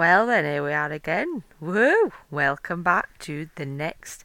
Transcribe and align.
then, 0.00 0.46
here 0.46 0.64
we 0.64 0.72
are 0.72 0.90
again. 0.90 1.42
Woo! 1.60 2.10
Welcome 2.30 2.82
back 2.82 3.18
to 3.18 3.50
the 3.56 3.66
next 3.66 4.24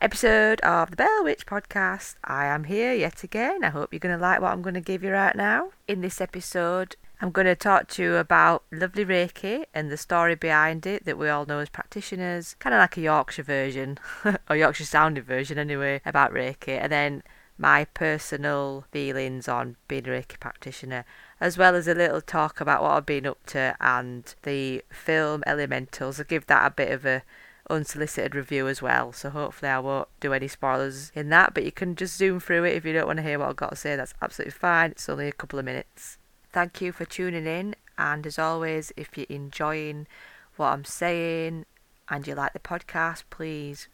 episode 0.00 0.60
of 0.62 0.90
the 0.90 0.96
Bell 0.96 1.22
Witch 1.22 1.46
podcast. 1.46 2.16
I 2.24 2.46
am 2.46 2.64
here 2.64 2.92
yet 2.92 3.22
again. 3.22 3.62
I 3.62 3.68
hope 3.68 3.92
you're 3.92 4.00
going 4.00 4.18
to 4.18 4.20
like 4.20 4.40
what 4.40 4.50
I'm 4.50 4.62
going 4.62 4.74
to 4.74 4.80
give 4.80 5.04
you 5.04 5.12
right 5.12 5.36
now. 5.36 5.70
In 5.86 6.00
this 6.00 6.20
episode, 6.20 6.96
I'm 7.20 7.30
going 7.30 7.46
to 7.46 7.54
talk 7.54 7.86
to 7.90 8.02
you 8.02 8.16
about 8.16 8.64
lovely 8.72 9.04
Reiki 9.04 9.66
and 9.72 9.92
the 9.92 9.96
story 9.96 10.34
behind 10.34 10.86
it 10.86 11.04
that 11.04 11.18
we 11.18 11.28
all 11.28 11.46
know 11.46 11.60
as 11.60 11.68
practitioners, 11.68 12.56
kind 12.58 12.74
of 12.74 12.80
like 12.80 12.96
a 12.96 13.02
Yorkshire 13.02 13.44
version, 13.44 13.98
or 14.50 14.56
Yorkshire 14.56 14.84
sounding 14.84 15.22
version 15.22 15.56
anyway, 15.56 16.00
about 16.04 16.32
Reiki, 16.32 16.76
and 16.80 16.90
then 16.90 17.22
my 17.56 17.84
personal 17.84 18.86
feelings 18.90 19.46
on 19.46 19.76
being 19.86 20.08
a 20.08 20.10
Reiki 20.10 20.40
practitioner, 20.40 21.04
as 21.42 21.58
well 21.58 21.74
as 21.74 21.88
a 21.88 21.94
little 21.94 22.20
talk 22.20 22.60
about 22.60 22.80
what 22.80 22.92
I've 22.92 23.04
been 23.04 23.26
up 23.26 23.44
to 23.46 23.74
and 23.80 24.32
the 24.44 24.84
film 24.90 25.42
Elementals. 25.44 26.20
I'll 26.20 26.24
give 26.24 26.46
that 26.46 26.64
a 26.64 26.70
bit 26.70 26.92
of 26.92 27.04
a 27.04 27.24
unsolicited 27.68 28.36
review 28.36 28.68
as 28.68 28.80
well, 28.80 29.12
so 29.12 29.28
hopefully 29.28 29.72
I 29.72 29.80
won't 29.80 30.06
do 30.20 30.32
any 30.32 30.46
spoilers 30.46 31.10
in 31.16 31.30
that, 31.30 31.52
but 31.52 31.64
you 31.64 31.72
can 31.72 31.96
just 31.96 32.16
zoom 32.16 32.38
through 32.38 32.62
it 32.62 32.76
if 32.76 32.84
you 32.84 32.92
don't 32.92 33.08
want 33.08 33.16
to 33.16 33.24
hear 33.24 33.40
what 33.40 33.48
I've 33.48 33.56
got 33.56 33.70
to 33.70 33.76
say, 33.76 33.96
that's 33.96 34.14
absolutely 34.22 34.52
fine. 34.52 34.92
It's 34.92 35.08
only 35.08 35.26
a 35.26 35.32
couple 35.32 35.58
of 35.58 35.64
minutes. 35.64 36.16
Thank 36.52 36.80
you 36.80 36.92
for 36.92 37.04
tuning 37.04 37.46
in, 37.46 37.74
and 37.98 38.24
as 38.24 38.38
always, 38.38 38.92
if 38.96 39.18
you're 39.18 39.26
enjoying 39.28 40.06
what 40.54 40.68
I'm 40.68 40.84
saying 40.84 41.66
and 42.08 42.24
you 42.24 42.36
like 42.36 42.52
the 42.52 42.60
podcast, 42.60 43.24
please 43.30 43.88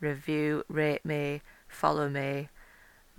review, 0.00 0.64
rate 0.70 1.04
me, 1.04 1.42
follow 1.68 2.08
me, 2.08 2.48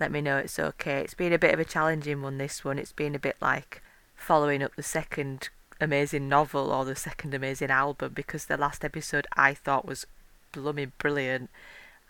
let 0.00 0.10
me 0.10 0.20
know 0.20 0.38
it's 0.38 0.58
okay. 0.58 1.00
It's 1.02 1.14
been 1.14 1.32
a 1.32 1.38
bit 1.38 1.54
of 1.54 1.60
a 1.60 1.64
challenging 1.64 2.22
one, 2.22 2.38
this 2.38 2.64
one. 2.64 2.78
It's 2.78 2.92
been 2.92 3.14
a 3.14 3.20
bit 3.20 3.36
like 3.40 3.82
following 4.16 4.62
up 4.62 4.74
the 4.74 4.82
second 4.82 5.50
amazing 5.80 6.28
novel 6.28 6.72
or 6.72 6.84
the 6.84 6.96
second 6.96 7.34
amazing 7.34 7.70
album 7.70 8.12
because 8.14 8.46
the 8.46 8.56
last 8.56 8.84
episode 8.84 9.26
I 9.36 9.54
thought 9.54 9.86
was 9.86 10.06
blooming 10.52 10.92
brilliant. 10.98 11.50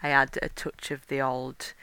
I 0.03 0.09
had 0.09 0.39
a 0.41 0.49
touch 0.49 0.91
of 0.91 1.07
the 1.09 1.21
old 1.21 1.75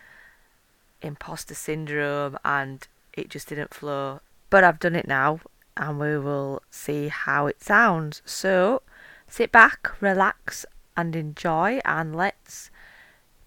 imposter 1.02 1.54
syndrome 1.54 2.38
and 2.44 2.88
it 3.14 3.30
just 3.30 3.50
didn't 3.50 3.74
flow. 3.74 4.22
But 4.50 4.64
I've 4.64 4.80
done 4.80 4.96
it 4.96 5.08
now 5.08 5.42
and 5.76 6.00
we 6.00 6.18
will 6.18 6.62
see 6.72 7.10
how 7.10 7.48
it 7.48 7.62
sounds. 7.62 8.22
So 8.26 8.82
sit 9.28 9.52
back, 9.52 10.02
relax, 10.02 10.66
and 10.96 11.16
enjoy, 11.16 11.80
and 11.86 12.16
let's 12.16 12.72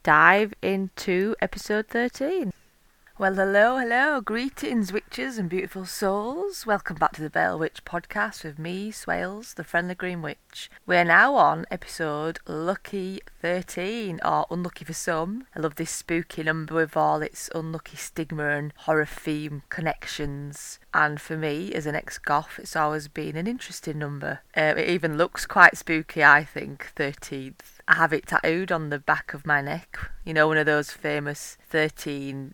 dive 0.02 0.54
into 0.62 1.34
episode 1.40 1.86
13. 1.88 2.52
Well, 3.18 3.34
hello, 3.34 3.76
hello, 3.76 4.22
greetings, 4.22 4.94
witches 4.94 5.36
and 5.36 5.46
beautiful 5.46 5.84
souls. 5.84 6.64
Welcome 6.64 6.96
back 6.96 7.12
to 7.12 7.22
the 7.22 7.28
Bell 7.28 7.58
Witch 7.58 7.84
podcast 7.84 8.44
with 8.44 8.58
me, 8.58 8.90
Swailes, 8.90 9.52
the 9.52 9.62
friendly 9.62 9.94
green 9.94 10.22
witch. 10.22 10.70
We're 10.86 11.04
now 11.04 11.34
on 11.34 11.66
episode 11.70 12.38
Lucky 12.46 13.20
13, 13.42 14.20
or 14.24 14.46
Unlucky 14.50 14.86
for 14.86 14.94
some. 14.94 15.46
I 15.54 15.60
love 15.60 15.74
this 15.74 15.90
spooky 15.90 16.42
number 16.42 16.74
with 16.74 16.96
all 16.96 17.20
its 17.20 17.50
unlucky 17.54 17.98
stigma 17.98 18.48
and 18.48 18.72
horror 18.74 19.04
theme 19.04 19.64
connections. 19.68 20.78
And 20.94 21.20
for 21.20 21.36
me, 21.36 21.74
as 21.74 21.84
an 21.84 21.94
ex 21.94 22.16
goth, 22.16 22.58
it's 22.58 22.74
always 22.74 23.08
been 23.08 23.36
an 23.36 23.46
interesting 23.46 23.98
number. 23.98 24.40
Uh, 24.56 24.72
it 24.78 24.88
even 24.88 25.18
looks 25.18 25.44
quite 25.44 25.76
spooky, 25.76 26.24
I 26.24 26.42
think, 26.44 26.90
13th. 26.96 27.79
I 27.90 27.94
have 27.94 28.12
it 28.12 28.28
tattooed 28.28 28.70
on 28.70 28.90
the 28.90 29.00
back 29.00 29.34
of 29.34 29.44
my 29.44 29.60
neck. 29.60 29.98
You 30.24 30.32
know, 30.32 30.46
one 30.46 30.58
of 30.58 30.66
those 30.66 30.92
famous 30.92 31.58
£13 31.72 32.52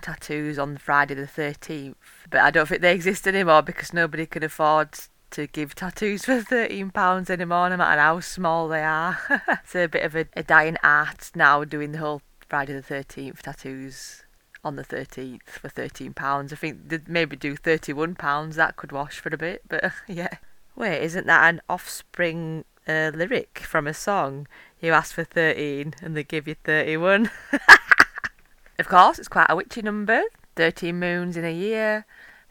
tattoos 0.00 0.58
on 0.58 0.78
Friday 0.78 1.12
the 1.12 1.26
13th. 1.26 1.94
But 2.30 2.40
I 2.40 2.50
don't 2.50 2.66
think 2.66 2.80
they 2.80 2.94
exist 2.94 3.28
anymore 3.28 3.60
because 3.60 3.92
nobody 3.92 4.24
can 4.24 4.42
afford 4.42 4.98
to 5.32 5.46
give 5.46 5.74
tattoos 5.74 6.24
for 6.24 6.40
£13 6.40 7.28
anymore, 7.28 7.68
no 7.68 7.76
matter 7.76 8.00
how 8.00 8.20
small 8.20 8.66
they 8.66 8.82
are. 8.82 9.18
it's 9.62 9.74
a 9.74 9.88
bit 9.88 10.04
of 10.04 10.16
a, 10.16 10.24
a 10.34 10.42
dying 10.42 10.78
art 10.82 11.32
now 11.34 11.64
doing 11.64 11.92
the 11.92 11.98
whole 11.98 12.22
Friday 12.48 12.72
the 12.72 12.80
13th 12.80 13.42
tattoos 13.42 14.24
on 14.64 14.76
the 14.76 14.84
13th 14.84 15.42
for 15.44 15.68
£13. 15.68 16.50
I 16.50 16.56
think 16.56 16.88
they'd 16.88 17.10
maybe 17.10 17.36
do 17.36 17.58
£31. 17.58 18.54
That 18.54 18.76
could 18.76 18.92
wash 18.92 19.18
for 19.18 19.28
a 19.34 19.36
bit, 19.36 19.64
but 19.68 19.92
yeah. 20.08 20.38
Wait, 20.74 21.02
isn't 21.02 21.26
that 21.26 21.46
an 21.46 21.60
offspring 21.68 22.64
uh, 22.88 23.10
lyric 23.14 23.58
from 23.58 23.86
a 23.86 23.92
song? 23.92 24.46
You 24.80 24.92
ask 24.92 25.14
for 25.14 25.24
13 25.24 25.94
and 26.02 26.16
they 26.16 26.22
give 26.22 26.46
you 26.46 26.54
31. 26.62 27.30
of 28.78 28.88
course, 28.88 29.18
it's 29.18 29.28
quite 29.28 29.46
a 29.48 29.56
witchy 29.56 29.82
number. 29.82 30.22
13 30.54 30.98
moons 30.98 31.36
in 31.36 31.44
a 31.44 31.52
year, 31.52 32.04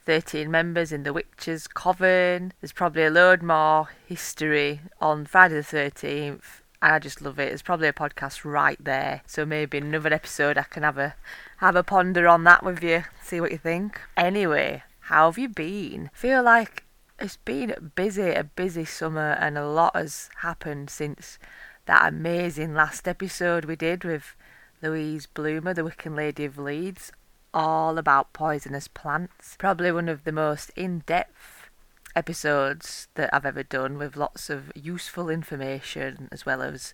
13 0.05 0.49
members 0.49 0.91
in 0.91 1.03
the 1.03 1.13
Witches' 1.13 1.67
Coven. 1.67 2.53
There's 2.61 2.71
probably 2.71 3.03
a 3.03 3.09
load 3.09 3.41
more 3.41 3.89
history 4.05 4.81
on 5.01 5.25
Friday 5.25 5.55
the 5.55 5.61
13th. 5.61 6.61
And 6.81 6.93
I 6.93 6.99
just 6.99 7.21
love 7.21 7.39
it. 7.39 7.47
There's 7.47 7.61
probably 7.61 7.87
a 7.87 7.93
podcast 7.93 8.45
right 8.45 8.81
there. 8.83 9.21
So 9.25 9.45
maybe 9.45 9.77
another 9.77 10.13
episode 10.13 10.57
I 10.57 10.63
can 10.63 10.83
have 10.83 10.97
a 10.97 11.15
have 11.57 11.75
a 11.75 11.83
ponder 11.83 12.27
on 12.27 12.43
that 12.43 12.63
with 12.63 12.83
you, 12.83 13.03
see 13.21 13.41
what 13.41 13.51
you 13.51 13.57
think. 13.57 13.99
Anyway, 14.15 14.83
how 15.01 15.29
have 15.29 15.37
you 15.37 15.49
been? 15.49 16.11
Feel 16.13 16.43
like 16.43 16.83
it's 17.19 17.37
been 17.37 17.91
busy, 17.95 18.31
a 18.31 18.43
busy 18.43 18.85
summer, 18.85 19.31
and 19.39 19.57
a 19.57 19.67
lot 19.67 19.95
has 19.95 20.29
happened 20.41 20.89
since 20.89 21.39
that 21.87 22.09
amazing 22.09 22.73
last 22.73 23.07
episode 23.07 23.63
we 23.63 23.77
did 23.77 24.03
with 24.03 24.35
Louise 24.81 25.25
Bloomer, 25.25 25.73
the 25.73 25.83
Wiccan 25.83 26.15
Lady 26.15 26.43
of 26.43 26.57
Leeds, 26.57 27.13
all 27.53 27.97
about 27.97 28.33
poisonous 28.33 28.89
plants. 28.89 29.55
Probably 29.57 29.91
one 29.91 30.09
of 30.09 30.25
the 30.25 30.33
most 30.33 30.69
in 30.75 30.99
depth 31.05 31.69
episodes 32.13 33.07
that 33.15 33.29
I've 33.31 33.45
ever 33.45 33.63
done 33.63 33.97
with 33.97 34.17
lots 34.17 34.49
of 34.49 34.69
useful 34.75 35.29
information 35.29 36.27
as 36.29 36.45
well 36.45 36.61
as 36.61 36.93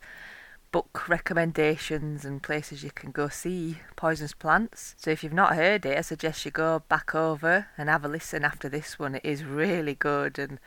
book 0.71 1.09
recommendations 1.09 2.23
and 2.23 2.43
places 2.43 2.83
you 2.83 2.91
can 2.91 3.09
go 3.09 3.29
see 3.29 3.79
poisonous 3.95 4.33
plants. 4.33 4.93
So 4.99 5.09
if 5.09 5.23
you've 5.23 5.33
not 5.33 5.55
heard 5.55 5.87
it, 5.87 5.97
I 5.97 6.01
suggest 6.01 6.45
you 6.45 6.51
go 6.51 6.83
back 6.87 7.15
over 7.15 7.67
and 7.79 7.89
have 7.89 8.05
a 8.05 8.07
listen 8.07 8.45
after 8.45 8.69
this 8.69 8.99
one. 8.99 9.15
It 9.15 9.25
is 9.25 9.43
really 9.43 9.95
good 9.95 10.37
and 10.37 10.59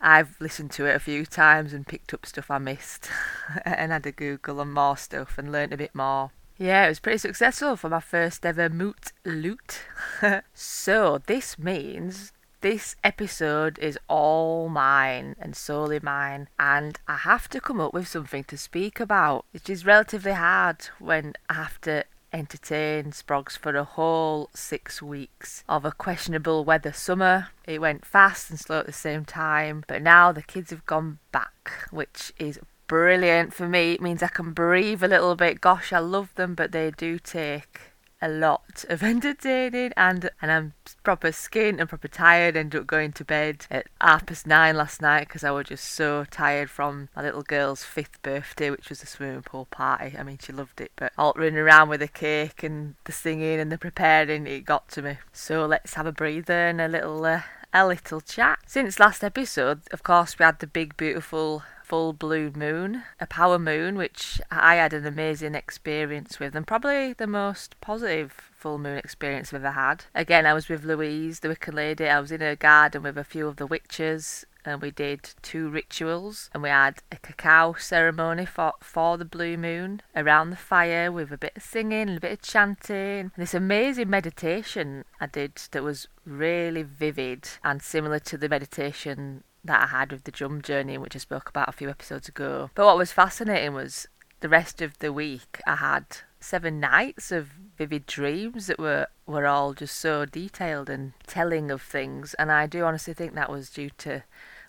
I've 0.00 0.40
listened 0.40 0.70
to 0.72 0.86
it 0.86 0.94
a 0.94 1.00
few 1.00 1.26
times 1.26 1.72
and 1.72 1.86
picked 1.86 2.12
up 2.12 2.26
stuff 2.26 2.50
I 2.50 2.58
missed 2.58 3.08
and 3.64 3.92
had 3.92 4.06
a 4.06 4.12
Google 4.12 4.60
and 4.60 4.72
more 4.72 4.96
stuff 4.96 5.38
and 5.38 5.50
learnt 5.50 5.72
a 5.72 5.76
bit 5.76 5.94
more. 5.94 6.30
Yeah, 6.58 6.86
it 6.86 6.88
was 6.88 7.00
pretty 7.00 7.18
successful 7.18 7.76
for 7.76 7.90
my 7.90 8.00
first 8.00 8.46
ever 8.46 8.68
moot 8.68 9.12
loot. 9.24 9.82
so 10.54 11.20
this 11.26 11.58
means 11.58 12.32
this 12.62 12.96
episode 13.04 13.78
is 13.78 13.98
all 14.08 14.68
mine 14.68 15.36
and 15.38 15.54
solely 15.54 16.00
mine, 16.02 16.48
and 16.58 16.98
I 17.06 17.16
have 17.18 17.48
to 17.50 17.60
come 17.60 17.80
up 17.80 17.92
with 17.92 18.08
something 18.08 18.44
to 18.44 18.56
speak 18.56 18.98
about, 18.98 19.44
which 19.52 19.68
is 19.68 19.84
relatively 19.84 20.32
hard 20.32 20.88
when 20.98 21.34
I 21.50 21.54
have 21.54 21.80
to 21.82 22.04
entertain 22.36 23.12
Sprogs 23.12 23.56
for 23.56 23.74
a 23.74 23.84
whole 23.84 24.50
six 24.54 25.00
weeks 25.00 25.64
of 25.68 25.84
a 25.84 25.90
questionable 25.90 26.64
weather 26.64 26.92
summer. 26.92 27.48
It 27.66 27.80
went 27.80 28.04
fast 28.04 28.50
and 28.50 28.60
slow 28.60 28.80
at 28.80 28.86
the 28.86 28.92
same 28.92 29.24
time, 29.24 29.84
but 29.88 30.02
now 30.02 30.32
the 30.32 30.42
kids 30.42 30.70
have 30.70 30.84
gone 30.84 31.18
back, 31.32 31.88
which 31.90 32.32
is 32.38 32.60
brilliant 32.86 33.54
for 33.54 33.66
me. 33.66 33.92
It 33.94 34.02
means 34.02 34.22
I 34.22 34.28
can 34.28 34.52
breathe 34.52 35.02
a 35.02 35.08
little 35.08 35.34
bit. 35.34 35.62
Gosh, 35.62 35.92
I 35.92 35.98
love 35.98 36.34
them, 36.34 36.54
but 36.54 36.72
they 36.72 36.90
do 36.90 37.18
take 37.18 37.80
a 38.20 38.28
lot 38.28 38.84
of 38.88 39.02
entertaining 39.02 39.92
and 39.96 40.30
and 40.40 40.50
I'm 40.50 40.72
proper 41.02 41.28
skint 41.28 41.80
and 41.80 41.88
proper 41.88 42.08
tired. 42.08 42.56
Ended 42.56 42.80
up 42.80 42.86
going 42.86 43.12
to 43.12 43.24
bed 43.24 43.66
at 43.70 43.86
half 44.00 44.26
past 44.26 44.46
nine 44.46 44.76
last 44.76 45.02
night 45.02 45.28
because 45.28 45.44
I 45.44 45.50
was 45.50 45.66
just 45.66 45.84
so 45.84 46.24
tired 46.24 46.70
from 46.70 47.08
my 47.14 47.22
little 47.22 47.42
girl's 47.42 47.84
fifth 47.84 48.20
birthday, 48.22 48.70
which 48.70 48.88
was 48.88 49.02
a 49.02 49.06
swimming 49.06 49.42
pool 49.42 49.66
party. 49.66 50.16
I 50.18 50.22
mean, 50.22 50.38
she 50.40 50.52
loved 50.52 50.80
it, 50.80 50.92
but 50.96 51.12
all 51.18 51.34
running 51.36 51.58
around 51.58 51.88
with 51.88 52.00
the 52.00 52.08
cake 52.08 52.62
and 52.62 52.94
the 53.04 53.12
singing 53.12 53.60
and 53.60 53.70
the 53.70 53.78
preparing, 53.78 54.46
it 54.46 54.64
got 54.64 54.88
to 54.90 55.02
me. 55.02 55.18
So 55.32 55.66
let's 55.66 55.94
have 55.94 56.06
a 56.06 56.12
breather 56.12 56.68
and 56.68 56.80
a 56.80 56.88
little 56.88 57.24
uh, 57.24 57.42
a 57.72 57.86
little 57.86 58.20
chat. 58.20 58.60
Since 58.66 58.98
last 58.98 59.22
episode, 59.22 59.82
of 59.92 60.02
course, 60.02 60.38
we 60.38 60.44
had 60.44 60.60
the 60.60 60.66
big 60.66 60.96
beautiful 60.96 61.62
full 61.86 62.12
blue 62.12 62.50
moon, 62.50 63.04
a 63.20 63.26
power 63.26 63.60
moon, 63.60 63.96
which 63.96 64.40
I 64.50 64.74
had 64.74 64.92
an 64.92 65.06
amazing 65.06 65.54
experience 65.54 66.40
with, 66.40 66.56
and 66.56 66.66
probably 66.66 67.12
the 67.12 67.28
most 67.28 67.80
positive 67.80 68.32
full 68.32 68.78
moon 68.78 68.98
experience 68.98 69.52
I've 69.52 69.64
ever 69.64 69.70
had. 69.70 70.04
Again, 70.12 70.46
I 70.46 70.54
was 70.54 70.68
with 70.68 70.84
Louise, 70.84 71.40
the 71.40 71.48
Wiccan 71.48 71.74
Lady. 71.74 72.08
I 72.08 72.18
was 72.18 72.32
in 72.32 72.40
her 72.40 72.56
garden 72.56 73.04
with 73.04 73.16
a 73.16 73.22
few 73.22 73.46
of 73.46 73.56
the 73.56 73.68
witches, 73.68 74.44
and 74.64 74.82
we 74.82 74.90
did 74.90 75.30
two 75.42 75.68
rituals 75.68 76.50
and 76.52 76.60
we 76.60 76.68
had 76.68 76.98
a 77.12 77.16
cacao 77.16 77.74
ceremony 77.74 78.44
for, 78.44 78.72
for 78.80 79.16
the 79.16 79.24
blue 79.24 79.56
moon 79.56 80.02
around 80.16 80.50
the 80.50 80.56
fire 80.56 81.12
with 81.12 81.30
a 81.30 81.38
bit 81.38 81.52
of 81.56 81.62
singing 81.62 82.08
and 82.08 82.18
a 82.18 82.20
bit 82.20 82.32
of 82.32 82.42
chanting 82.42 82.96
and 83.20 83.32
this 83.36 83.54
amazing 83.54 84.10
meditation 84.10 85.04
I 85.20 85.26
did 85.26 85.54
that 85.70 85.84
was 85.84 86.08
really 86.24 86.82
vivid 86.82 87.48
and 87.62 87.80
similar 87.80 88.18
to 88.18 88.36
the 88.36 88.48
meditation 88.48 89.44
that 89.66 89.82
I 89.82 89.86
had 89.86 90.12
with 90.12 90.24
the 90.24 90.30
drum 90.30 90.62
journey, 90.62 90.98
which 90.98 91.16
I 91.16 91.18
spoke 91.18 91.48
about 91.48 91.68
a 91.68 91.72
few 91.72 91.90
episodes 91.90 92.28
ago. 92.28 92.70
But 92.74 92.86
what 92.86 92.98
was 92.98 93.12
fascinating 93.12 93.74
was 93.74 94.08
the 94.40 94.48
rest 94.48 94.82
of 94.82 94.98
the 94.98 95.12
week 95.12 95.60
I 95.66 95.76
had 95.76 96.04
seven 96.40 96.78
nights 96.80 97.32
of 97.32 97.50
vivid 97.76 98.06
dreams 98.06 98.66
that 98.68 98.78
were, 98.78 99.08
were 99.26 99.46
all 99.46 99.74
just 99.74 99.96
so 99.96 100.24
detailed 100.24 100.88
and 100.88 101.12
telling 101.26 101.70
of 101.70 101.82
things. 101.82 102.34
And 102.34 102.52
I 102.52 102.66
do 102.66 102.84
honestly 102.84 103.14
think 103.14 103.34
that 103.34 103.50
was 103.50 103.70
due 103.70 103.90
to 103.98 104.22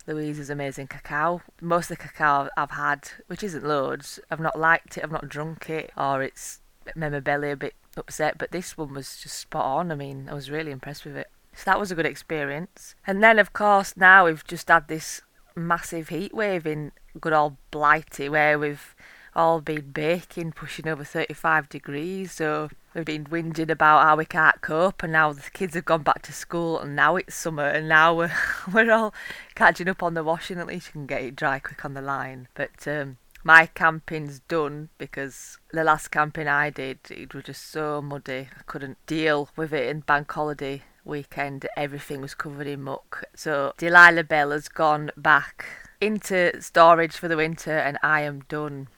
Louise's 0.08 0.50
amazing 0.50 0.88
cacao. 0.88 1.42
Most 1.62 1.92
of 1.92 1.98
the 1.98 2.04
cacao 2.04 2.50
I've 2.58 2.72
had, 2.72 3.10
which 3.28 3.44
isn't 3.44 3.66
loads, 3.66 4.20
I've 4.32 4.40
not 4.40 4.60
liked 4.60 4.98
it, 4.98 5.04
I've 5.04 5.12
not 5.12 5.30
drunk 5.30 5.70
it, 5.70 5.92
or 5.98 6.24
it's 6.24 6.62
made 6.96 7.12
my 7.12 7.20
belly 7.20 7.52
a 7.52 7.58
bit 7.58 7.76
upset. 7.96 8.38
But 8.38 8.52
this 8.52 8.78
one 8.78 8.94
was 8.94 9.18
just 9.18 9.38
spot 9.38 9.66
on. 9.66 9.92
I 9.92 9.96
mean, 9.96 10.28
I 10.30 10.34
was 10.34 10.50
really 10.50 10.72
impressed 10.72 11.06
with 11.06 11.18
it. 11.18 11.30
So 11.58 11.64
that 11.66 11.80
was 11.80 11.92
a 11.92 11.96
good 11.96 12.06
experience. 12.06 12.94
And 13.08 13.24
then, 13.24 13.40
of 13.40 13.52
course, 13.52 13.98
now 13.98 14.26
we've 14.26 14.46
just 14.46 14.68
had 14.68 14.88
this 14.88 15.22
massive 15.56 16.10
heat 16.10 16.32
wave 16.32 16.68
in 16.68 16.92
good 17.20 17.34
old 17.34 17.58
Blighty 17.72 18.30
where 18.30 18.60
we've 18.60 18.96
all 19.36 19.60
been 19.60 19.90
baking, 19.90 20.52
pushing 20.52 20.88
over 20.88 21.04
35 21.04 21.68
degrees. 21.68 22.32
So 22.32 22.70
we've 22.94 23.06
been 23.06 23.26
whinging 23.26 23.72
about 23.72 24.04
how 24.04 24.18
we 24.18 24.26
can't 24.26 24.62
cope, 24.62 25.02
and 25.02 25.14
now 25.14 25.34
the 25.34 25.50
kids 25.52 25.74
have 25.74 25.86
gone 25.86 26.04
back 26.04 26.22
to 26.24 26.32
school, 26.32 26.80
and 26.80 26.96
now 26.96 27.16
it's 27.16 27.34
summer, 27.34 27.66
and 27.66 27.90
now 27.90 28.14
we're, 28.14 28.32
we're 28.72 28.92
all 28.92 29.16
catching 29.56 29.90
up 29.90 30.04
on 30.04 30.14
the 30.14 30.24
washing. 30.24 30.60
At 30.60 30.68
least 30.68 30.90
you 30.90 30.92
can 30.92 31.06
get 31.08 31.24
it 31.24 31.36
dry 31.36 31.58
quick 31.58 31.84
on 31.84 31.96
the 31.96 32.04
line. 32.04 32.50
But 32.54 32.88
um, 32.88 33.18
my 33.44 33.66
camping's 33.66 34.42
done 34.42 34.90
because 35.00 35.58
the 35.74 35.84
last 35.84 36.10
camping 36.10 36.48
I 36.48 36.70
did, 36.70 37.00
it 37.10 37.34
was 37.34 37.46
just 37.46 37.72
so 37.72 38.00
muddy. 38.00 38.50
I 38.56 38.62
couldn't 38.68 39.04
deal 39.08 39.50
with 39.56 39.74
it 39.74 39.88
in 39.88 40.02
bank 40.02 40.32
holiday 40.32 40.84
weekend. 41.08 41.68
Everything 41.76 42.22
was 42.22 42.36
covered 42.36 42.68
in 42.68 42.84
muck. 42.84 43.24
So 43.36 43.74
Delilah 43.78 44.24
Belle 44.24 44.52
has 44.52 44.68
gone 44.68 45.12
back 45.18 45.66
into 46.00 46.62
storage 46.62 47.16
for 47.16 47.28
the 47.28 47.38
winter, 47.38 47.78
and 47.78 47.98
I 48.04 48.22
am 48.22 48.42
done. 48.48 48.90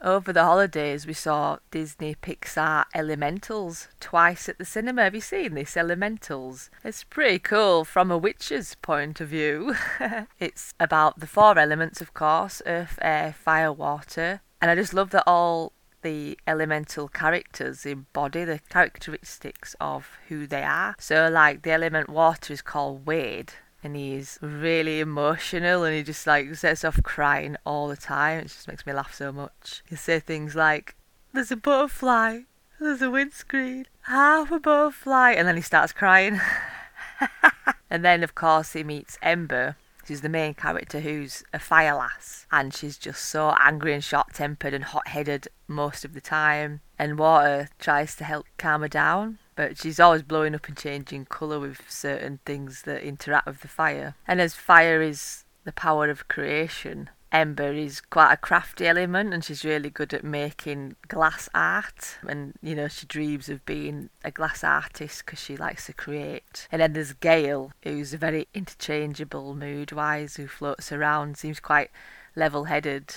Over 0.00 0.32
the 0.32 0.44
holidays, 0.44 1.08
we 1.08 1.12
saw 1.12 1.58
Disney 1.72 2.14
Pixar 2.14 2.84
Elementals 2.94 3.88
twice 3.98 4.48
at 4.48 4.58
the 4.58 4.64
cinema. 4.64 5.02
Have 5.02 5.16
you 5.16 5.20
seen 5.20 5.54
this, 5.54 5.76
Elementals? 5.76 6.70
It's 6.84 7.02
pretty 7.02 7.40
cool 7.40 7.84
from 7.84 8.12
a 8.12 8.18
witch's 8.18 8.76
point 8.76 9.20
of 9.20 9.30
view. 9.30 9.74
it's 10.38 10.72
about 10.78 11.18
the 11.18 11.26
four 11.26 11.58
elements, 11.58 12.00
of 12.00 12.14
course 12.14 12.62
earth, 12.64 12.96
air, 13.02 13.32
fire, 13.32 13.72
water. 13.72 14.40
And 14.62 14.70
I 14.70 14.76
just 14.76 14.94
love 14.94 15.10
that 15.10 15.24
all 15.26 15.72
the 16.02 16.38
elemental 16.46 17.08
characters 17.08 17.84
embody 17.84 18.44
the 18.44 18.60
characteristics 18.68 19.74
of 19.80 20.18
who 20.28 20.46
they 20.46 20.62
are. 20.62 20.94
So, 20.98 21.28
like, 21.28 21.62
the 21.62 21.72
element 21.72 22.08
water 22.08 22.52
is 22.52 22.62
called 22.62 23.06
Wade, 23.06 23.52
and 23.82 23.96
he's 23.96 24.38
really 24.40 25.00
emotional 25.00 25.84
and 25.84 25.94
he 25.94 26.02
just 26.02 26.26
like 26.26 26.54
sets 26.54 26.84
off 26.84 27.02
crying 27.02 27.56
all 27.64 27.88
the 27.88 27.96
time. 27.96 28.40
It 28.40 28.48
just 28.48 28.68
makes 28.68 28.86
me 28.86 28.92
laugh 28.92 29.14
so 29.14 29.32
much. 29.32 29.82
He'll 29.88 29.98
say 29.98 30.20
things 30.20 30.54
like, 30.54 30.96
There's 31.32 31.52
a 31.52 31.56
butterfly, 31.56 32.40
there's 32.80 33.02
a 33.02 33.10
windscreen, 33.10 33.86
half 34.02 34.50
a 34.50 34.58
butterfly, 34.58 35.32
and 35.32 35.46
then 35.46 35.56
he 35.56 35.62
starts 35.62 35.92
crying. 35.92 36.40
and 37.90 38.04
then, 38.04 38.22
of 38.22 38.34
course, 38.34 38.72
he 38.72 38.84
meets 38.84 39.18
Ember, 39.22 39.76
who's 40.08 40.20
the 40.22 40.28
main 40.28 40.54
character, 40.54 41.00
who's 41.00 41.44
a 41.52 41.58
fire 41.58 41.94
lass, 41.94 42.46
and 42.50 42.74
she's 42.74 42.98
just 42.98 43.24
so 43.24 43.54
angry 43.60 43.94
and 43.94 44.02
short 44.02 44.34
tempered 44.34 44.74
and 44.74 44.84
hot 44.84 45.08
headed 45.08 45.48
most 45.66 46.04
of 46.04 46.14
the 46.14 46.20
time. 46.20 46.80
And 46.98 47.18
Water 47.18 47.68
tries 47.78 48.16
to 48.16 48.24
help 48.24 48.46
calm 48.58 48.80
her 48.80 48.88
down, 48.88 49.38
but 49.54 49.78
she's 49.78 50.00
always 50.00 50.22
blowing 50.22 50.54
up 50.54 50.66
and 50.66 50.76
changing 50.76 51.26
colour 51.26 51.60
with 51.60 51.82
certain 51.88 52.40
things 52.44 52.82
that 52.82 53.02
interact 53.02 53.46
with 53.46 53.60
the 53.60 53.68
fire. 53.68 54.14
And 54.26 54.40
as 54.40 54.54
fire 54.54 55.00
is 55.00 55.44
the 55.64 55.72
power 55.72 56.08
of 56.08 56.28
creation, 56.28 57.10
Ember 57.30 57.72
is 57.72 58.00
quite 58.00 58.32
a 58.32 58.36
crafty 58.36 58.86
element 58.86 59.34
and 59.34 59.44
she's 59.44 59.64
really 59.64 59.90
good 59.90 60.14
at 60.14 60.24
making 60.24 60.96
glass 61.08 61.48
art. 61.54 62.18
And, 62.26 62.54
you 62.62 62.74
know, 62.74 62.88
she 62.88 63.06
dreams 63.06 63.48
of 63.48 63.64
being 63.66 64.10
a 64.24 64.30
glass 64.30 64.64
artist 64.64 65.24
because 65.24 65.40
she 65.40 65.56
likes 65.56 65.86
to 65.86 65.92
create. 65.92 66.66
And 66.72 66.80
then 66.80 66.94
there's 66.94 67.12
Gale, 67.12 67.72
who's 67.82 68.14
a 68.14 68.18
very 68.18 68.48
interchangeable 68.54 69.54
mood 69.54 69.92
wise, 69.92 70.36
who 70.36 70.46
floats 70.46 70.90
around, 70.90 71.36
seems 71.36 71.60
quite 71.60 71.90
level 72.34 72.64
headed 72.64 73.14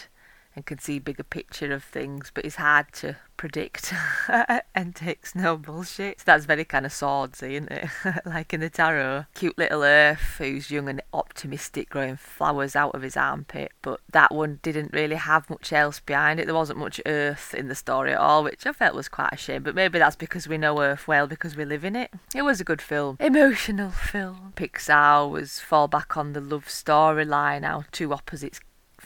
and 0.56 0.66
can 0.66 0.80
see 0.80 1.00
bigger 1.00 1.24
picture 1.24 1.72
of 1.74 1.84
things, 1.84 2.32
but 2.34 2.46
it's 2.46 2.56
hard 2.56 2.92
to 2.94 3.18
predict 3.42 3.92
and 4.76 4.96
takes 4.96 5.34
no 5.34 5.58
bullshit. 5.58 6.20
So 6.20 6.26
that's 6.28 6.46
very 6.46 6.64
kind 6.64 6.86
of 6.86 6.94
swordsy, 6.94 7.56
isn't 7.56 7.72
it? 7.72 7.90
like 8.26 8.54
in 8.54 8.60
the 8.60 8.70
tarot. 8.70 9.26
Cute 9.34 9.58
little 9.58 9.84
Earth, 9.84 10.36
who's 10.38 10.70
young 10.70 10.88
and 10.88 11.02
optimistic, 11.14 11.90
growing 11.90 12.18
flowers 12.18 12.76
out 12.76 12.94
of 12.94 13.02
his 13.02 13.18
armpit. 13.18 13.72
But 13.82 14.00
that 14.12 14.34
one 14.34 14.60
didn't 14.62 14.94
really 14.94 15.16
have 15.16 15.50
much 15.50 15.74
else 15.74 16.00
behind 16.00 16.40
it. 16.40 16.46
There 16.46 16.54
wasn't 16.54 16.80
much 16.80 17.02
Earth 17.06 17.56
in 17.56 17.68
the 17.68 17.76
story 17.76 18.12
at 18.12 18.20
all, 18.20 18.44
which 18.44 18.68
I 18.68 18.74
felt 18.74 18.96
was 18.96 19.10
quite 19.10 19.34
a 19.34 19.38
shame. 19.38 19.64
But 19.64 19.76
maybe 19.76 19.98
that's 19.98 20.16
because 20.16 20.48
we 20.48 20.58
know 20.58 20.82
Earth 20.82 21.08
well 21.08 21.26
because 21.26 21.56
we 21.56 21.66
live 21.66 21.84
in 21.84 21.96
it. 21.96 22.12
It 22.36 22.44
was 22.44 22.62
a 22.62 22.66
good 22.66 22.82
film. 22.82 23.18
Emotional 23.20 23.90
film. 23.90 24.54
Pixar 24.56 25.32
was 25.32 25.60
fall 25.60 25.88
back 25.88 26.16
on 26.16 26.34
the 26.34 26.42
love 26.42 26.66
storyline, 26.66 27.64
how 27.64 27.86
two 27.92 28.14
opposites 28.14 28.60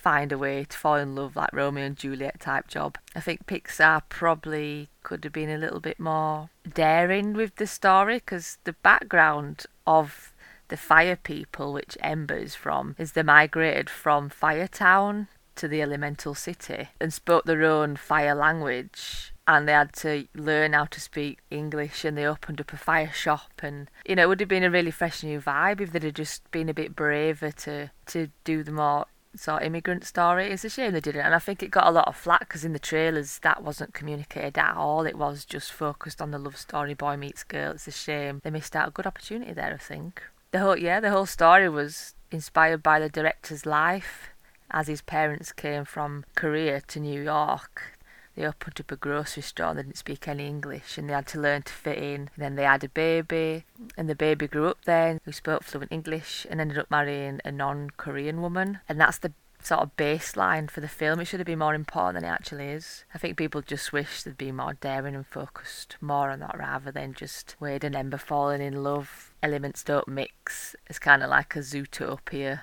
find 0.06 0.32
a 0.32 0.38
way 0.38 0.64
to 0.64 0.78
fall 0.78 0.98
in 0.98 1.16
love 1.16 1.36
like 1.36 1.50
Romeo 1.52 1.84
and 1.84 1.98
Juliet 1.98 2.40
type 2.40 2.68
job. 2.68 3.00
I 3.16 3.22
think 3.22 3.48
Pixar 3.48 4.04
probably 4.08 4.90
could 5.02 5.24
have 5.24 5.34
been 5.34 5.50
a 5.50 5.58
little 5.58 5.80
bit 5.80 6.00
more 6.00 6.52
daring 6.72 7.34
with 7.34 7.56
the 7.56 7.66
story 7.66 8.18
because 8.18 8.60
the 8.66 8.74
background 8.84 9.66
of 9.88 10.32
the 10.68 10.78
fire 10.78 11.16
people, 11.16 11.74
which 11.74 11.98
Ember 12.02 12.36
is 12.36 12.54
from, 12.54 12.96
is 13.00 13.14
they 13.14 13.24
migrated 13.24 13.90
from 13.90 14.30
Firetown 14.30 15.28
to 15.56 15.68
the 15.68 15.82
Elemental 15.82 16.36
City 16.36 16.90
and 17.02 17.12
spoke 17.12 17.46
their 17.46 17.64
own 17.64 17.96
fire 17.96 18.36
language 18.36 19.34
and 19.48 19.68
they 19.68 19.74
had 19.74 19.94
to 19.94 20.28
learn 20.36 20.74
how 20.74 20.86
to 20.86 21.02
speak 21.02 21.40
English 21.50 22.06
and 22.06 22.16
they 22.16 22.26
opened 22.28 22.62
up 22.62 22.74
a 22.74 22.78
fire 22.78 23.12
shop 23.12 23.52
and 23.64 23.90
you 24.06 24.16
know 24.16 24.24
it 24.24 24.28
would 24.28 24.40
have 24.40 24.50
been 24.50 24.64
a 24.64 24.72
really 24.72 24.92
fresh 24.92 25.24
new 25.24 25.40
vibe 25.40 25.80
if 25.80 25.92
they'd 25.92 26.04
have 26.04 26.16
just 26.16 26.50
been 26.52 26.68
a 26.68 26.74
bit 26.74 26.96
braver 26.96 27.52
to 27.52 27.90
to 28.08 28.28
do 28.44 28.64
the 28.64 28.72
more 28.72 29.06
sort 29.40 29.62
of 29.62 29.68
immigrant 29.68 30.06
story. 30.06 30.52
It's 30.52 30.66
a 30.66 30.70
shame 30.70 30.94
they 30.94 31.00
didn't, 31.00 31.26
and 31.26 31.36
I 31.36 31.40
think 31.40 31.62
it 31.62 31.72
got 31.72 31.88
a 31.88 31.92
lot 31.92 32.08
of 32.08 32.16
flack 32.16 32.42
because 32.42 32.66
in 32.66 32.74
the 32.74 32.80
trailers 32.80 33.40
that 33.40 33.64
wasn't 33.64 33.94
communicated 33.94 34.58
at 34.58 34.76
all. 34.76 35.06
It 35.06 35.18
was 35.18 35.46
just 35.46 35.72
focused 35.72 36.22
on 36.22 36.32
the 36.32 36.40
love 36.40 36.58
story, 36.58 36.94
boy 36.94 37.18
meets 37.18 37.44
girl. 37.44 37.72
It's 37.72 37.88
a 37.88 37.92
shame 37.92 38.42
they 38.44 38.50
missed 38.50 38.76
out 38.76 38.90
a 38.90 38.92
good 38.92 39.08
opportunity 39.08 39.54
there. 39.54 39.74
I 39.74 39.78
think 39.78 40.22
the 40.52 40.60
whole 40.60 40.78
yeah 40.78 41.00
the 41.00 41.12
whole 41.12 41.26
story 41.26 41.70
was 41.70 42.16
inspired 42.32 42.82
by 42.84 43.00
the 43.00 43.10
director's 43.10 43.66
life 43.66 44.30
as 44.72 44.88
his 44.88 45.02
parents 45.02 45.52
came 45.52 45.86
from 45.86 46.26
Korea 46.36 46.82
to 46.82 47.00
New 47.00 47.22
York. 47.22 47.95
They 48.36 48.46
opened 48.46 48.80
up 48.80 48.92
a 48.92 48.96
grocery 48.96 49.44
store 49.44 49.70
and 49.70 49.80
they 49.80 49.84
didn't 49.84 49.98
speak 49.98 50.28
any 50.28 50.46
English 50.46 50.98
and 50.98 51.10
they 51.10 51.14
had 51.14 51.28
to 51.28 51.40
learn 51.40 51.64
to 51.64 51.74
fit 51.74 51.98
in. 51.98 52.22
And 52.22 52.30
then 52.38 52.56
they 52.56 52.64
had 52.64 52.84
a 52.84 52.90
baby 52.90 53.66
and 53.98 54.10
the 54.10 54.16
baby 54.16 54.48
grew 54.48 54.68
up 54.68 54.84
then 54.86 55.22
who 55.24 55.32
spoke 55.32 55.64
fluent 55.64 55.92
English 55.92 56.46
and 56.50 56.60
ended 56.60 56.78
up 56.78 56.92
marrying 56.92 57.40
a 57.46 57.52
non 57.52 57.92
Korean 57.92 58.42
woman. 58.42 58.80
And 58.90 59.00
that's 59.00 59.18
the 59.18 59.32
sort 59.66 59.82
of 59.82 59.96
baseline 59.98 60.70
for 60.70 60.82
the 60.82 60.88
film. 60.88 61.20
It 61.20 61.26
should 61.26 61.40
have 61.40 61.48
been 61.48 61.60
more 61.60 61.74
important 61.74 62.22
than 62.22 62.30
it 62.30 62.34
actually 62.34 62.68
is. 62.68 63.04
I 63.14 63.18
think 63.18 63.38
people 63.38 63.62
just 63.62 63.92
wish 63.92 64.24
they'd 64.24 64.38
been 64.38 64.58
more 64.58 64.74
daring 64.74 65.16
and 65.16 65.26
focused 65.26 65.98
more 66.02 66.30
on 66.30 66.40
that 66.42 66.58
rather 66.58 66.92
than 66.92 67.14
just 67.14 67.56
Wade 67.60 67.84
and 67.84 67.96
Ember 67.96 68.18
falling 68.18 68.62
in 68.62 68.84
love. 68.84 69.34
Elements 69.42 69.84
don't 69.84 70.08
mix. 70.08 70.76
It's 70.88 71.00
kind 71.00 71.24
of 71.24 71.30
like 71.30 71.56
a 71.56 71.60
Zootopia 71.60 72.62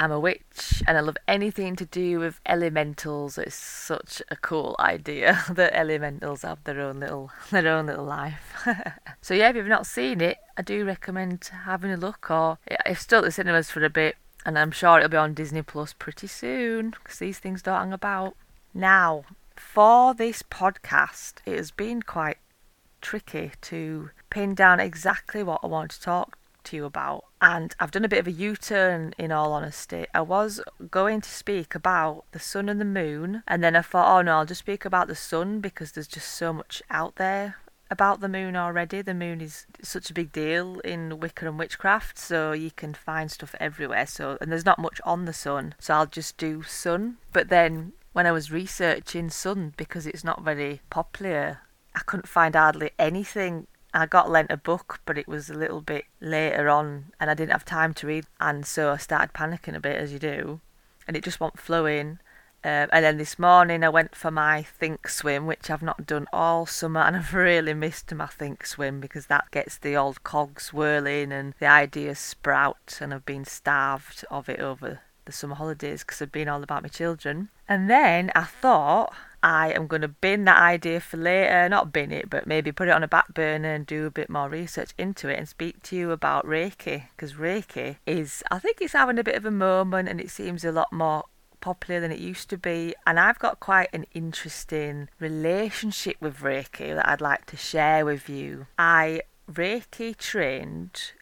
I'm 0.00 0.12
a 0.12 0.20
witch 0.20 0.80
and 0.86 0.96
I 0.96 1.00
love 1.00 1.16
anything 1.26 1.74
to 1.74 1.84
do 1.84 2.20
with 2.20 2.40
elementals. 2.46 3.36
It's 3.36 3.56
such 3.56 4.22
a 4.30 4.36
cool 4.36 4.76
idea 4.78 5.42
that 5.50 5.76
elementals 5.76 6.42
have 6.42 6.62
their 6.62 6.80
own 6.80 7.00
little 7.00 7.32
their 7.50 7.66
own 7.66 7.86
little 7.86 8.04
life. 8.04 8.64
so 9.20 9.34
yeah, 9.34 9.50
if 9.50 9.56
you've 9.56 9.66
not 9.66 9.88
seen 9.88 10.20
it, 10.20 10.38
I 10.56 10.62
do 10.62 10.84
recommend 10.84 11.50
having 11.64 11.90
a 11.90 11.96
look. 11.96 12.30
Or 12.30 12.58
it's 12.86 13.00
still 13.00 13.18
at 13.18 13.24
the 13.24 13.32
cinemas 13.32 13.72
for 13.72 13.84
a 13.84 13.90
bit, 13.90 14.14
and 14.46 14.56
I'm 14.56 14.70
sure 14.70 14.98
it'll 14.98 15.10
be 15.10 15.16
on 15.16 15.34
Disney 15.34 15.62
Plus 15.62 15.92
pretty 15.92 16.28
soon 16.28 16.90
because 16.90 17.18
these 17.18 17.40
things 17.40 17.60
don't 17.60 17.80
hang 17.80 17.92
about. 17.92 18.36
Now, 18.72 19.24
for 19.56 20.14
this 20.14 20.44
podcast, 20.44 21.34
it 21.44 21.56
has 21.56 21.72
been 21.72 22.02
quite 22.02 22.38
tricky 23.00 23.50
to 23.62 24.10
pin 24.30 24.54
down 24.54 24.78
exactly 24.78 25.42
what 25.42 25.60
I 25.64 25.66
want 25.66 25.90
to 25.90 26.00
talk 26.00 26.37
to 26.68 26.76
you 26.76 26.84
about. 26.84 27.24
And 27.40 27.74
I've 27.78 27.90
done 27.90 28.04
a 28.04 28.08
bit 28.08 28.20
of 28.20 28.26
a 28.26 28.32
U 28.32 28.56
turn, 28.56 29.14
in 29.18 29.32
all 29.32 29.52
honesty. 29.52 30.06
I 30.14 30.22
was 30.22 30.60
going 30.90 31.20
to 31.20 31.30
speak 31.30 31.74
about 31.74 32.24
the 32.32 32.38
sun 32.38 32.68
and 32.68 32.80
the 32.80 32.84
moon, 32.84 33.42
and 33.46 33.62
then 33.62 33.76
I 33.76 33.82
thought, 33.82 34.16
oh 34.16 34.22
no, 34.22 34.38
I'll 34.38 34.46
just 34.46 34.60
speak 34.60 34.84
about 34.84 35.08
the 35.08 35.14
sun 35.14 35.60
because 35.60 35.92
there's 35.92 36.08
just 36.08 36.30
so 36.30 36.52
much 36.52 36.82
out 36.90 37.16
there 37.16 37.56
about 37.90 38.20
the 38.20 38.28
moon 38.28 38.56
already. 38.56 39.02
The 39.02 39.14
moon 39.14 39.40
is 39.40 39.66
such 39.82 40.10
a 40.10 40.14
big 40.14 40.32
deal 40.32 40.80
in 40.80 41.20
Wicca 41.20 41.46
and 41.46 41.58
witchcraft, 41.58 42.18
so 42.18 42.52
you 42.52 42.70
can 42.70 42.94
find 42.94 43.30
stuff 43.30 43.54
everywhere. 43.60 44.06
So 44.06 44.38
and 44.40 44.50
there's 44.50 44.66
not 44.66 44.78
much 44.78 45.00
on 45.04 45.24
the 45.24 45.32
sun, 45.32 45.74
so 45.78 45.94
I'll 45.94 46.06
just 46.06 46.36
do 46.36 46.62
sun. 46.62 47.18
But 47.32 47.48
then 47.48 47.92
when 48.12 48.26
I 48.26 48.32
was 48.32 48.52
researching 48.52 49.30
sun 49.30 49.74
because 49.76 50.06
it's 50.06 50.24
not 50.24 50.42
very 50.42 50.80
popular, 50.90 51.60
I 51.94 52.00
couldn't 52.00 52.28
find 52.28 52.54
hardly 52.54 52.90
anything 52.98 53.66
I 53.94 54.06
got 54.06 54.30
lent 54.30 54.50
a 54.50 54.56
book, 54.56 55.00
but 55.04 55.18
it 55.18 55.28
was 55.28 55.48
a 55.48 55.54
little 55.54 55.80
bit 55.80 56.04
later 56.20 56.68
on 56.68 57.12
and 57.18 57.30
I 57.30 57.34
didn't 57.34 57.52
have 57.52 57.64
time 57.64 57.94
to 57.94 58.06
read. 58.06 58.26
And 58.40 58.66
so 58.66 58.92
I 58.92 58.96
started 58.96 59.32
panicking 59.32 59.74
a 59.74 59.80
bit, 59.80 59.96
as 59.96 60.12
you 60.12 60.18
do. 60.18 60.60
And 61.06 61.16
it 61.16 61.24
just 61.24 61.40
won't 61.40 61.58
flow 61.58 61.86
in. 61.86 62.20
Um, 62.64 62.88
and 62.92 63.04
then 63.04 63.18
this 63.18 63.38
morning 63.38 63.84
I 63.84 63.88
went 63.88 64.16
for 64.16 64.30
my 64.30 64.62
think 64.62 65.08
swim, 65.08 65.46
which 65.46 65.70
I've 65.70 65.82
not 65.82 66.06
done 66.06 66.26
all 66.32 66.66
summer, 66.66 67.00
and 67.06 67.16
I've 67.16 67.32
really 67.32 67.72
missed 67.72 68.12
my 68.12 68.26
think 68.26 68.66
swim 68.66 69.00
because 69.00 69.26
that 69.26 69.50
gets 69.52 69.78
the 69.78 69.96
old 69.96 70.24
cogs 70.24 70.72
whirling 70.72 71.32
and 71.32 71.54
the 71.60 71.66
ideas 71.66 72.18
sprout, 72.18 72.98
and 73.00 73.14
I've 73.14 73.24
been 73.24 73.44
starved 73.44 74.24
of 74.30 74.48
it 74.48 74.60
over 74.60 75.00
the 75.24 75.32
summer 75.32 75.54
holidays 75.54 76.02
because 76.02 76.20
I've 76.20 76.32
been 76.32 76.48
all 76.48 76.62
about 76.62 76.82
my 76.82 76.88
children. 76.88 77.48
And 77.68 77.88
then 77.88 78.32
I 78.34 78.44
thought 78.44 79.14
I 79.42 79.72
am 79.72 79.86
going 79.86 80.02
to 80.02 80.08
bin 80.08 80.44
that 80.46 80.58
idea 80.58 81.00
for 81.00 81.16
later, 81.16 81.68
not 81.68 81.92
bin 81.92 82.10
it, 82.10 82.28
but 82.28 82.46
maybe 82.46 82.72
put 82.72 82.88
it 82.88 82.92
on 82.92 83.04
a 83.04 83.08
back 83.08 83.34
burner 83.34 83.72
and 83.72 83.86
do 83.86 84.06
a 84.06 84.10
bit 84.10 84.28
more 84.28 84.48
research 84.48 84.90
into 84.98 85.28
it 85.28 85.38
and 85.38 85.48
speak 85.48 85.82
to 85.84 85.96
you 85.96 86.10
about 86.10 86.44
Reiki 86.44 87.04
because 87.16 87.34
Reiki 87.34 87.96
is, 88.06 88.42
I 88.50 88.58
think 88.58 88.80
it's 88.80 88.94
having 88.94 89.18
a 89.18 89.24
bit 89.24 89.36
of 89.36 89.44
a 89.44 89.50
moment 89.50 90.08
and 90.08 90.20
it 90.20 90.30
seems 90.30 90.64
a 90.64 90.72
lot 90.72 90.92
more 90.92 91.24
popular 91.60 92.00
than 92.00 92.12
it 92.12 92.18
used 92.18 92.50
to 92.50 92.58
be. 92.58 92.94
And 93.06 93.20
I've 93.20 93.38
got 93.38 93.60
quite 93.60 93.88
an 93.92 94.06
interesting 94.14 95.08
relationship 95.20 96.16
with 96.20 96.38
Reiki 96.38 96.94
that 96.94 97.08
I'd 97.08 97.20
like 97.20 97.46
to 97.46 97.56
share 97.56 98.04
with 98.04 98.28
you. 98.28 98.66
I 98.78 99.22
Reiki 99.50 100.16
trained 100.16 101.12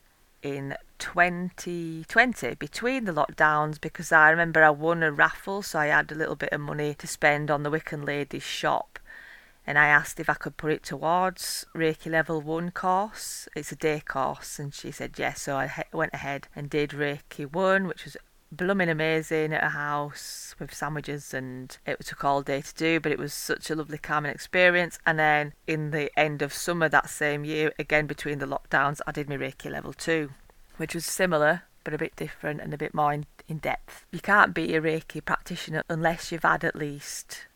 in 0.43 0.77
2020 0.99 2.55
between 2.55 3.05
the 3.05 3.13
lockdowns 3.13 3.81
because 3.81 4.13
I 4.13 4.31
remember 4.31 4.63
I 4.63 4.71
won 4.71 5.03
a 5.03 5.13
raffle, 5.13 5.63
so 5.63 5.79
I 5.79 5.87
had 5.87 6.11
a 6.11 6.15
little 6.15 6.37
bit 6.37 6.53
of 6.53 6.61
money 6.61 6.95
to 6.95 7.07
spend 7.07 7.51
on 7.51 7.63
the 7.63 7.71
Wiccan 7.71 8.05
Ladies 8.05 8.43
shop. 8.43 8.99
And 9.67 9.79
I 9.79 9.89
asked 9.89 10.21
if 10.21 10.31
I 10.31 10.35
could 10.35 10.57
put 10.57 10.73
it 10.73 10.83
towards 10.85 11.67
Reiki 11.75 12.11
Level 12.11 12.41
1 12.41 12.71
course. 12.71 13.49
It's 13.57 13.73
a 13.73 13.77
day 13.77 14.01
course, 14.01 14.59
and 14.59 14.73
she 14.73 14.93
said 14.93 15.19
yes. 15.19 15.43
So 15.43 15.57
I 15.57 15.85
went 15.93 16.15
ahead 16.15 16.47
and 16.55 16.71
did 16.71 16.91
Reiki 16.91 17.51
1, 17.51 17.89
which 17.89 18.05
was 18.05 18.17
blooming 18.53 18.89
amazing 18.89 19.53
at 19.53 19.65
a 19.65 19.71
house 19.71 20.55
with 20.59 20.73
sandwiches 20.73 21.35
and 21.35 21.79
it 21.85 21.99
took 22.01 22.25
all 22.25 22.43
day 22.43 22.61
to 22.61 22.75
do 22.75 23.01
but 23.01 23.11
it 23.11 23.19
was 23.19 23.33
such 23.33 23.71
a 23.71 23.75
lovely 23.75 23.99
calming 23.99 24.31
experience 24.31 24.99
and 25.05 25.19
then 25.19 25.53
in 25.67 25.91
the 25.91 26.17
end 26.19 26.41
of 26.43 26.55
summer 26.55 26.89
that 26.89 27.11
same 27.11 27.45
year 27.45 27.73
again 27.79 28.07
between 28.07 28.39
the 28.39 28.47
lockdowns 28.47 29.01
I 29.05 29.11
did 29.11 29.29
my 29.29 29.37
Reiki 29.37 29.71
level 29.71 29.93
2 29.93 30.31
which 30.77 30.95
was 30.95 31.07
similar 31.07 31.63
but 31.85 31.95
a 31.95 31.99
bit 31.99 32.17
different 32.17 32.61
and 32.61 32.75
a 32.75 32.79
bit 32.79 32.95
more 32.95 33.13
in, 33.13 33.27
in 33.47 33.59
depth 33.59 34.05
you 34.11 34.21
can't 34.21 34.55
be 34.55 34.75
a 34.75 34.81
Reiki 34.81 35.25
practitioner 35.25 35.83
unless 35.89 36.33
you've 36.33 36.43
had 36.43 36.65
at 36.65 36.77
least 36.77 37.47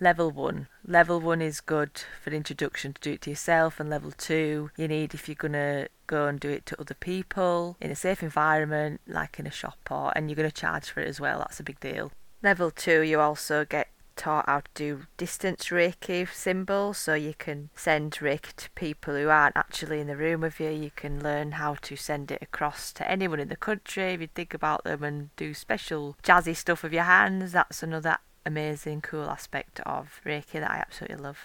level 0.00 0.30
one. 0.30 0.68
Level 0.86 1.20
one 1.20 1.40
is 1.40 1.60
good 1.60 2.02
for 2.22 2.30
introduction 2.30 2.92
to 2.92 3.00
do 3.00 3.12
it 3.12 3.22
to 3.22 3.30
yourself, 3.30 3.80
and 3.80 3.88
level 3.88 4.12
two 4.12 4.70
you 4.76 4.88
need 4.88 5.14
if 5.14 5.28
you're 5.28 5.34
gonna 5.34 5.88
go 6.06 6.26
and 6.26 6.38
do 6.38 6.50
it 6.50 6.66
to 6.66 6.80
other 6.80 6.94
people 6.94 7.76
in 7.80 7.90
a 7.90 7.96
safe 7.96 8.22
environment, 8.22 9.00
like 9.06 9.38
in 9.38 9.46
a 9.46 9.50
shop 9.50 9.78
or 9.90 10.12
and 10.16 10.30
you're 10.30 10.36
gonna 10.36 10.50
charge 10.50 10.90
for 10.90 11.00
it 11.00 11.08
as 11.08 11.20
well. 11.20 11.38
That's 11.38 11.60
a 11.60 11.64
big 11.64 11.80
deal. 11.80 12.12
Level 12.42 12.70
two, 12.70 13.00
you 13.00 13.20
also 13.20 13.64
get 13.64 13.88
taught 14.16 14.46
how 14.46 14.60
to 14.60 14.70
do 14.74 15.02
distance 15.16 15.66
Reiki 15.66 16.28
symbols 16.32 16.98
so 16.98 17.14
you 17.14 17.34
can 17.38 17.70
send 17.74 18.12
Reiki 18.12 18.54
to 18.56 18.70
people 18.70 19.14
who 19.14 19.28
aren't 19.28 19.56
actually 19.56 20.00
in 20.00 20.06
the 20.06 20.16
room 20.16 20.40
with 20.40 20.58
you. 20.58 20.70
You 20.70 20.90
can 20.94 21.22
learn 21.22 21.52
how 21.52 21.74
to 21.82 21.96
send 21.96 22.30
it 22.30 22.42
across 22.42 22.92
to 22.94 23.10
anyone 23.10 23.40
in 23.40 23.48
the 23.48 23.56
country 23.56 24.14
if 24.14 24.20
you 24.20 24.28
think 24.34 24.54
about 24.54 24.84
them 24.84 25.02
and 25.02 25.34
do 25.36 25.54
special 25.54 26.16
jazzy 26.22 26.56
stuff 26.56 26.82
with 26.82 26.92
your 26.92 27.04
hands. 27.04 27.52
That's 27.52 27.82
another 27.82 28.18
amazing, 28.44 29.02
cool 29.02 29.28
aspect 29.28 29.80
of 29.80 30.20
Reiki 30.24 30.52
that 30.52 30.70
I 30.70 30.76
absolutely 30.76 31.18
love. 31.18 31.38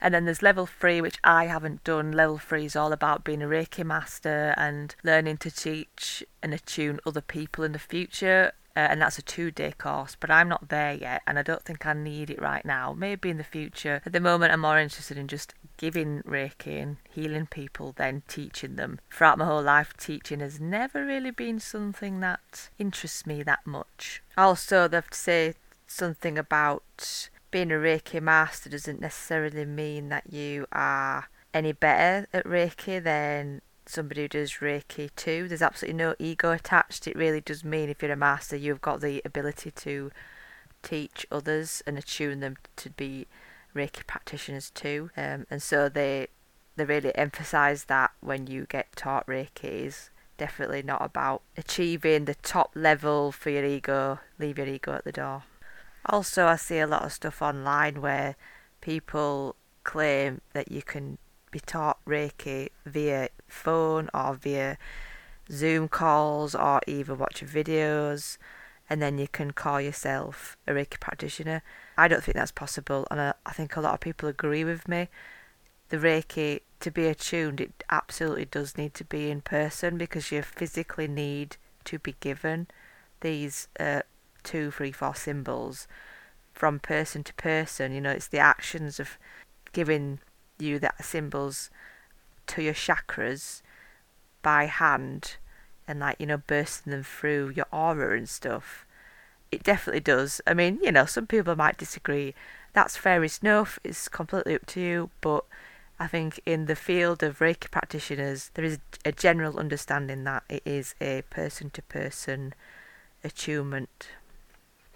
And 0.00 0.14
then 0.14 0.26
there's 0.26 0.42
level 0.42 0.66
three, 0.66 1.00
which 1.00 1.18
I 1.24 1.46
haven't 1.46 1.82
done. 1.82 2.12
Level 2.12 2.38
three 2.38 2.64
is 2.64 2.76
all 2.76 2.92
about 2.92 3.24
being 3.24 3.42
a 3.42 3.46
Reiki 3.46 3.84
master 3.84 4.54
and 4.56 4.94
learning 5.02 5.38
to 5.38 5.50
teach 5.50 6.22
and 6.40 6.54
attune 6.54 7.00
other 7.04 7.20
people 7.20 7.64
in 7.64 7.72
the 7.72 7.80
future. 7.80 8.52
Uh, 8.78 8.86
and 8.92 9.02
that's 9.02 9.18
a 9.18 9.22
two 9.22 9.50
day 9.50 9.72
course, 9.76 10.16
but 10.20 10.30
I'm 10.30 10.48
not 10.48 10.68
there 10.68 10.92
yet, 10.92 11.22
and 11.26 11.36
I 11.36 11.42
don't 11.42 11.64
think 11.64 11.84
I 11.84 11.94
need 11.94 12.30
it 12.30 12.40
right 12.40 12.64
now. 12.64 12.94
Maybe 12.96 13.28
in 13.28 13.36
the 13.36 13.42
future. 13.42 14.00
At 14.06 14.12
the 14.12 14.20
moment, 14.20 14.52
I'm 14.52 14.60
more 14.60 14.78
interested 14.78 15.18
in 15.18 15.26
just 15.26 15.52
giving 15.78 16.22
Reiki 16.22 16.80
and 16.80 16.98
healing 17.10 17.46
people 17.46 17.92
than 17.96 18.22
teaching 18.28 18.76
them. 18.76 19.00
Throughout 19.10 19.38
my 19.38 19.46
whole 19.46 19.64
life, 19.64 19.94
teaching 19.96 20.38
has 20.38 20.60
never 20.60 21.04
really 21.04 21.32
been 21.32 21.58
something 21.58 22.20
that 22.20 22.70
interests 22.78 23.26
me 23.26 23.42
that 23.42 23.66
much. 23.66 24.22
Also, 24.36 24.86
they 24.86 24.98
have 24.98 25.10
to 25.10 25.18
say 25.18 25.54
something 25.88 26.38
about 26.38 27.30
being 27.50 27.72
a 27.72 27.74
Reiki 27.74 28.22
master 28.22 28.70
doesn't 28.70 29.00
necessarily 29.00 29.64
mean 29.64 30.08
that 30.10 30.32
you 30.32 30.66
are 30.70 31.28
any 31.52 31.72
better 31.72 32.28
at 32.32 32.44
Reiki 32.44 33.02
than 33.02 33.60
somebody 33.88 34.22
who 34.22 34.28
does 34.28 34.52
Reiki 34.54 35.10
too. 35.16 35.48
There's 35.48 35.62
absolutely 35.62 35.96
no 35.96 36.14
ego 36.18 36.52
attached. 36.52 37.06
It 37.06 37.16
really 37.16 37.40
does 37.40 37.64
mean 37.64 37.88
if 37.88 38.02
you're 38.02 38.12
a 38.12 38.16
master, 38.16 38.56
you've 38.56 38.80
got 38.80 39.00
the 39.00 39.22
ability 39.24 39.70
to 39.70 40.10
teach 40.82 41.26
others 41.30 41.82
and 41.86 41.98
attune 41.98 42.40
them 42.40 42.56
to 42.76 42.90
be 42.90 43.26
Reiki 43.74 44.06
practitioners 44.06 44.70
too. 44.70 45.10
Um, 45.16 45.46
and 45.50 45.62
so 45.62 45.88
they 45.88 46.28
they 46.76 46.84
really 46.84 47.14
emphasize 47.16 47.84
that 47.84 48.12
when 48.20 48.46
you 48.46 48.64
get 48.68 48.94
taught 48.94 49.26
Reiki 49.26 49.86
is 49.86 50.10
definitely 50.36 50.82
not 50.82 51.04
about 51.04 51.42
achieving 51.56 52.24
the 52.24 52.36
top 52.36 52.70
level 52.74 53.32
for 53.32 53.50
your 53.50 53.64
ego. 53.64 54.20
Leave 54.38 54.58
your 54.58 54.68
ego 54.68 54.92
at 54.92 55.04
the 55.04 55.12
door. 55.12 55.42
Also, 56.06 56.46
I 56.46 56.56
see 56.56 56.78
a 56.78 56.86
lot 56.86 57.02
of 57.02 57.12
stuff 57.12 57.42
online 57.42 58.00
where 58.00 58.36
people 58.80 59.56
claim 59.82 60.40
that 60.52 60.70
you 60.70 60.82
can 60.82 61.18
be 61.50 61.60
taught 61.60 61.97
Reiki 62.08 62.70
via 62.86 63.28
phone 63.46 64.08
or 64.14 64.34
via 64.34 64.78
Zoom 65.50 65.88
calls 65.88 66.54
or 66.54 66.80
even 66.86 67.18
watching 67.18 67.48
videos, 67.48 68.38
and 68.90 69.00
then 69.00 69.18
you 69.18 69.28
can 69.28 69.52
call 69.52 69.80
yourself 69.80 70.56
a 70.66 70.72
Reiki 70.72 70.98
practitioner. 70.98 71.62
I 71.96 72.08
don't 72.08 72.24
think 72.24 72.36
that's 72.36 72.52
possible, 72.52 73.06
and 73.10 73.20
I, 73.20 73.34
I 73.46 73.52
think 73.52 73.76
a 73.76 73.80
lot 73.80 73.94
of 73.94 74.00
people 74.00 74.28
agree 74.28 74.64
with 74.64 74.88
me. 74.88 75.08
The 75.90 75.98
Reiki, 75.98 76.60
to 76.80 76.90
be 76.90 77.06
attuned, 77.06 77.60
it 77.60 77.84
absolutely 77.90 78.44
does 78.44 78.76
need 78.76 78.94
to 78.94 79.04
be 79.04 79.30
in 79.30 79.40
person 79.40 79.96
because 79.96 80.30
you 80.30 80.42
physically 80.42 81.08
need 81.08 81.56
to 81.84 81.98
be 81.98 82.14
given 82.20 82.66
these 83.20 83.68
uh, 83.80 84.02
two, 84.42 84.70
three, 84.70 84.92
four 84.92 85.14
symbols 85.14 85.88
from 86.52 86.78
person 86.78 87.24
to 87.24 87.34
person. 87.34 87.92
You 87.92 88.00
know, 88.00 88.10
it's 88.10 88.28
the 88.28 88.38
actions 88.38 89.00
of 89.00 89.18
giving 89.72 90.20
you 90.58 90.78
that 90.78 91.04
symbols 91.04 91.70
to 92.48 92.62
your 92.62 92.74
chakras 92.74 93.62
by 94.42 94.66
hand 94.66 95.36
and 95.86 96.00
like, 96.00 96.16
you 96.18 96.26
know, 96.26 96.38
bursting 96.38 96.90
them 96.90 97.02
through 97.02 97.50
your 97.54 97.66
aura 97.72 98.16
and 98.16 98.28
stuff. 98.28 98.84
It 99.50 99.62
definitely 99.62 100.00
does. 100.00 100.40
I 100.46 100.54
mean, 100.54 100.78
you 100.82 100.92
know, 100.92 101.06
some 101.06 101.26
people 101.26 101.56
might 101.56 101.78
disagree. 101.78 102.34
That's 102.74 102.96
fair 102.96 103.24
enough. 103.24 103.78
It's 103.82 104.08
completely 104.08 104.54
up 104.54 104.66
to 104.66 104.80
you. 104.80 105.10
But 105.20 105.44
I 105.98 106.06
think 106.06 106.40
in 106.44 106.66
the 106.66 106.76
field 106.76 107.22
of 107.22 107.38
Reiki 107.38 107.70
practitioners, 107.70 108.50
there 108.54 108.64
is 108.64 108.78
a 109.04 109.12
general 109.12 109.58
understanding 109.58 110.24
that 110.24 110.44
it 110.50 110.62
is 110.66 110.94
a 111.00 111.22
person 111.30 111.70
to 111.70 111.82
person 111.82 112.54
attunement 113.24 114.08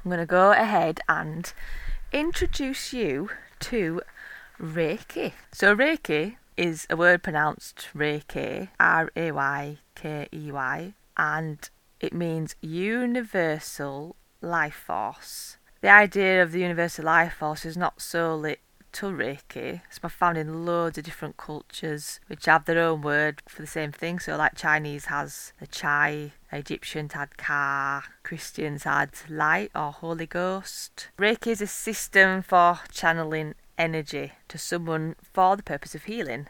I'm 0.04 0.10
going 0.10 0.18
to 0.18 0.26
go 0.26 0.50
ahead 0.50 1.00
and 1.08 1.52
introduce 2.12 2.92
you 2.92 3.30
to 3.60 4.02
Reiki. 4.60 5.32
So, 5.52 5.76
Reiki 5.76 6.38
is 6.56 6.86
a 6.90 6.96
word 6.96 7.22
pronounced 7.22 7.88
Reiki, 7.94 8.68
R 8.78 9.10
A 9.16 9.32
Y 9.32 9.78
K 9.94 10.28
E 10.32 10.52
Y, 10.52 10.94
and 11.16 11.70
it 12.00 12.12
means 12.12 12.56
universal 12.60 14.16
life 14.40 14.84
force. 14.86 15.56
The 15.80 15.88
idea 15.88 16.42
of 16.42 16.52
the 16.52 16.60
universal 16.60 17.04
life 17.04 17.34
force 17.34 17.64
is 17.64 17.76
not 17.76 18.00
solely 18.00 18.58
to 18.92 19.06
Reiki. 19.06 19.80
It's 19.88 19.98
been 19.98 20.10
found 20.10 20.36
in 20.36 20.66
loads 20.66 20.98
of 20.98 21.04
different 21.04 21.36
cultures 21.36 22.20
which 22.26 22.44
have 22.46 22.66
their 22.66 22.78
own 22.78 23.00
word 23.02 23.42
for 23.48 23.62
the 23.62 23.68
same 23.68 23.90
thing. 23.90 24.18
So, 24.18 24.36
like 24.36 24.54
Chinese 24.54 25.06
has 25.06 25.52
the 25.58 25.66
Chai, 25.66 26.32
Egyptians 26.52 27.14
had 27.14 27.36
Ka, 27.38 28.04
Christians 28.22 28.84
had 28.84 29.10
Light 29.28 29.70
or 29.74 29.92
Holy 29.92 30.26
Ghost. 30.26 31.08
Reiki 31.18 31.48
is 31.48 31.62
a 31.62 31.66
system 31.66 32.42
for 32.42 32.80
channeling 32.90 33.54
energy 33.78 34.32
to 34.48 34.58
someone 34.58 35.16
for 35.22 35.56
the 35.56 35.62
purpose 35.62 35.94
of 35.94 36.04
healing. 36.04 36.48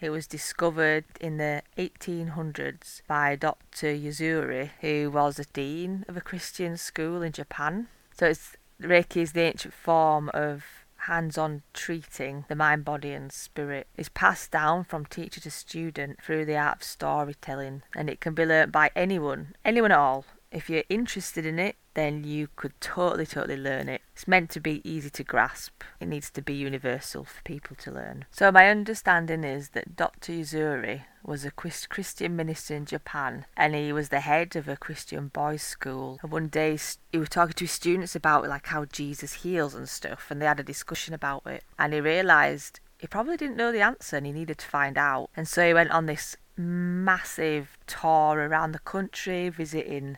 It 0.00 0.10
was 0.10 0.26
discovered 0.26 1.04
in 1.20 1.38
the 1.38 1.62
1800s 1.78 3.02
by 3.06 3.36
Dr. 3.36 3.94
Usuri, 3.94 4.70
who 4.80 5.10
was 5.10 5.38
a 5.38 5.44
dean 5.46 6.04
of 6.08 6.16
a 6.16 6.20
Christian 6.20 6.76
school 6.76 7.22
in 7.22 7.32
Japan. 7.32 7.88
So, 8.12 8.26
it's 8.26 8.56
Reiki 8.80 9.22
is 9.22 9.32
the 9.32 9.42
ancient 9.42 9.72
form 9.72 10.30
of 10.34 10.64
hands 11.06 11.38
on 11.38 11.62
treating 11.72 12.44
the 12.48 12.54
mind, 12.54 12.84
body, 12.84 13.12
and 13.12 13.30
spirit 13.32 13.86
is 13.96 14.08
passed 14.08 14.50
down 14.50 14.84
from 14.84 15.06
teacher 15.06 15.40
to 15.40 15.50
student 15.50 16.20
through 16.22 16.44
the 16.44 16.56
art 16.56 16.76
of 16.76 16.82
storytelling, 16.82 17.82
and 17.94 18.08
it 18.08 18.20
can 18.20 18.34
be 18.34 18.44
learnt 18.44 18.72
by 18.72 18.90
anyone, 18.96 19.54
anyone 19.64 19.92
at 19.92 19.98
all. 19.98 20.24
If 20.54 20.70
you're 20.70 20.84
interested 20.88 21.44
in 21.44 21.58
it, 21.58 21.74
then 21.94 22.22
you 22.22 22.48
could 22.54 22.80
totally, 22.80 23.26
totally 23.26 23.56
learn 23.56 23.88
it. 23.88 24.02
It's 24.12 24.28
meant 24.28 24.50
to 24.50 24.60
be 24.60 24.88
easy 24.88 25.10
to 25.10 25.24
grasp. 25.24 25.82
It 25.98 26.06
needs 26.06 26.30
to 26.30 26.42
be 26.42 26.54
universal 26.54 27.24
for 27.24 27.42
people 27.42 27.74
to 27.80 27.90
learn. 27.90 28.26
So 28.30 28.52
my 28.52 28.68
understanding 28.68 29.42
is 29.42 29.70
that 29.70 29.96
Dr. 29.96 30.32
Usuri 30.32 31.02
was 31.24 31.44
a 31.44 31.50
Christian 31.50 32.36
minister 32.36 32.76
in 32.76 32.86
Japan 32.86 33.46
and 33.56 33.74
he 33.74 33.92
was 33.92 34.10
the 34.10 34.20
head 34.20 34.54
of 34.54 34.68
a 34.68 34.76
Christian 34.76 35.26
boys' 35.28 35.62
school. 35.62 36.20
And 36.22 36.30
one 36.30 36.46
day 36.46 36.78
he 37.10 37.18
was 37.18 37.30
talking 37.30 37.54
to 37.54 37.64
his 37.64 37.72
students 37.72 38.14
about 38.14 38.46
like 38.46 38.66
how 38.66 38.84
Jesus 38.84 39.42
heals 39.42 39.74
and 39.74 39.88
stuff, 39.88 40.30
and 40.30 40.40
they 40.40 40.46
had 40.46 40.60
a 40.60 40.64
discussion 40.64 41.14
about 41.14 41.46
it. 41.46 41.64
And 41.80 41.92
he 41.92 42.00
realised 42.00 42.78
he 42.98 43.08
probably 43.08 43.36
didn't 43.36 43.56
know 43.56 43.72
the 43.72 43.80
answer 43.80 44.16
and 44.16 44.26
he 44.26 44.32
needed 44.32 44.58
to 44.58 44.66
find 44.66 44.96
out. 44.96 45.30
And 45.36 45.48
so 45.48 45.66
he 45.66 45.74
went 45.74 45.90
on 45.90 46.06
this 46.06 46.36
massive 46.56 47.76
tour 47.86 48.36
around 48.36 48.72
the 48.72 48.78
country, 48.78 49.48
visiting 49.48 50.16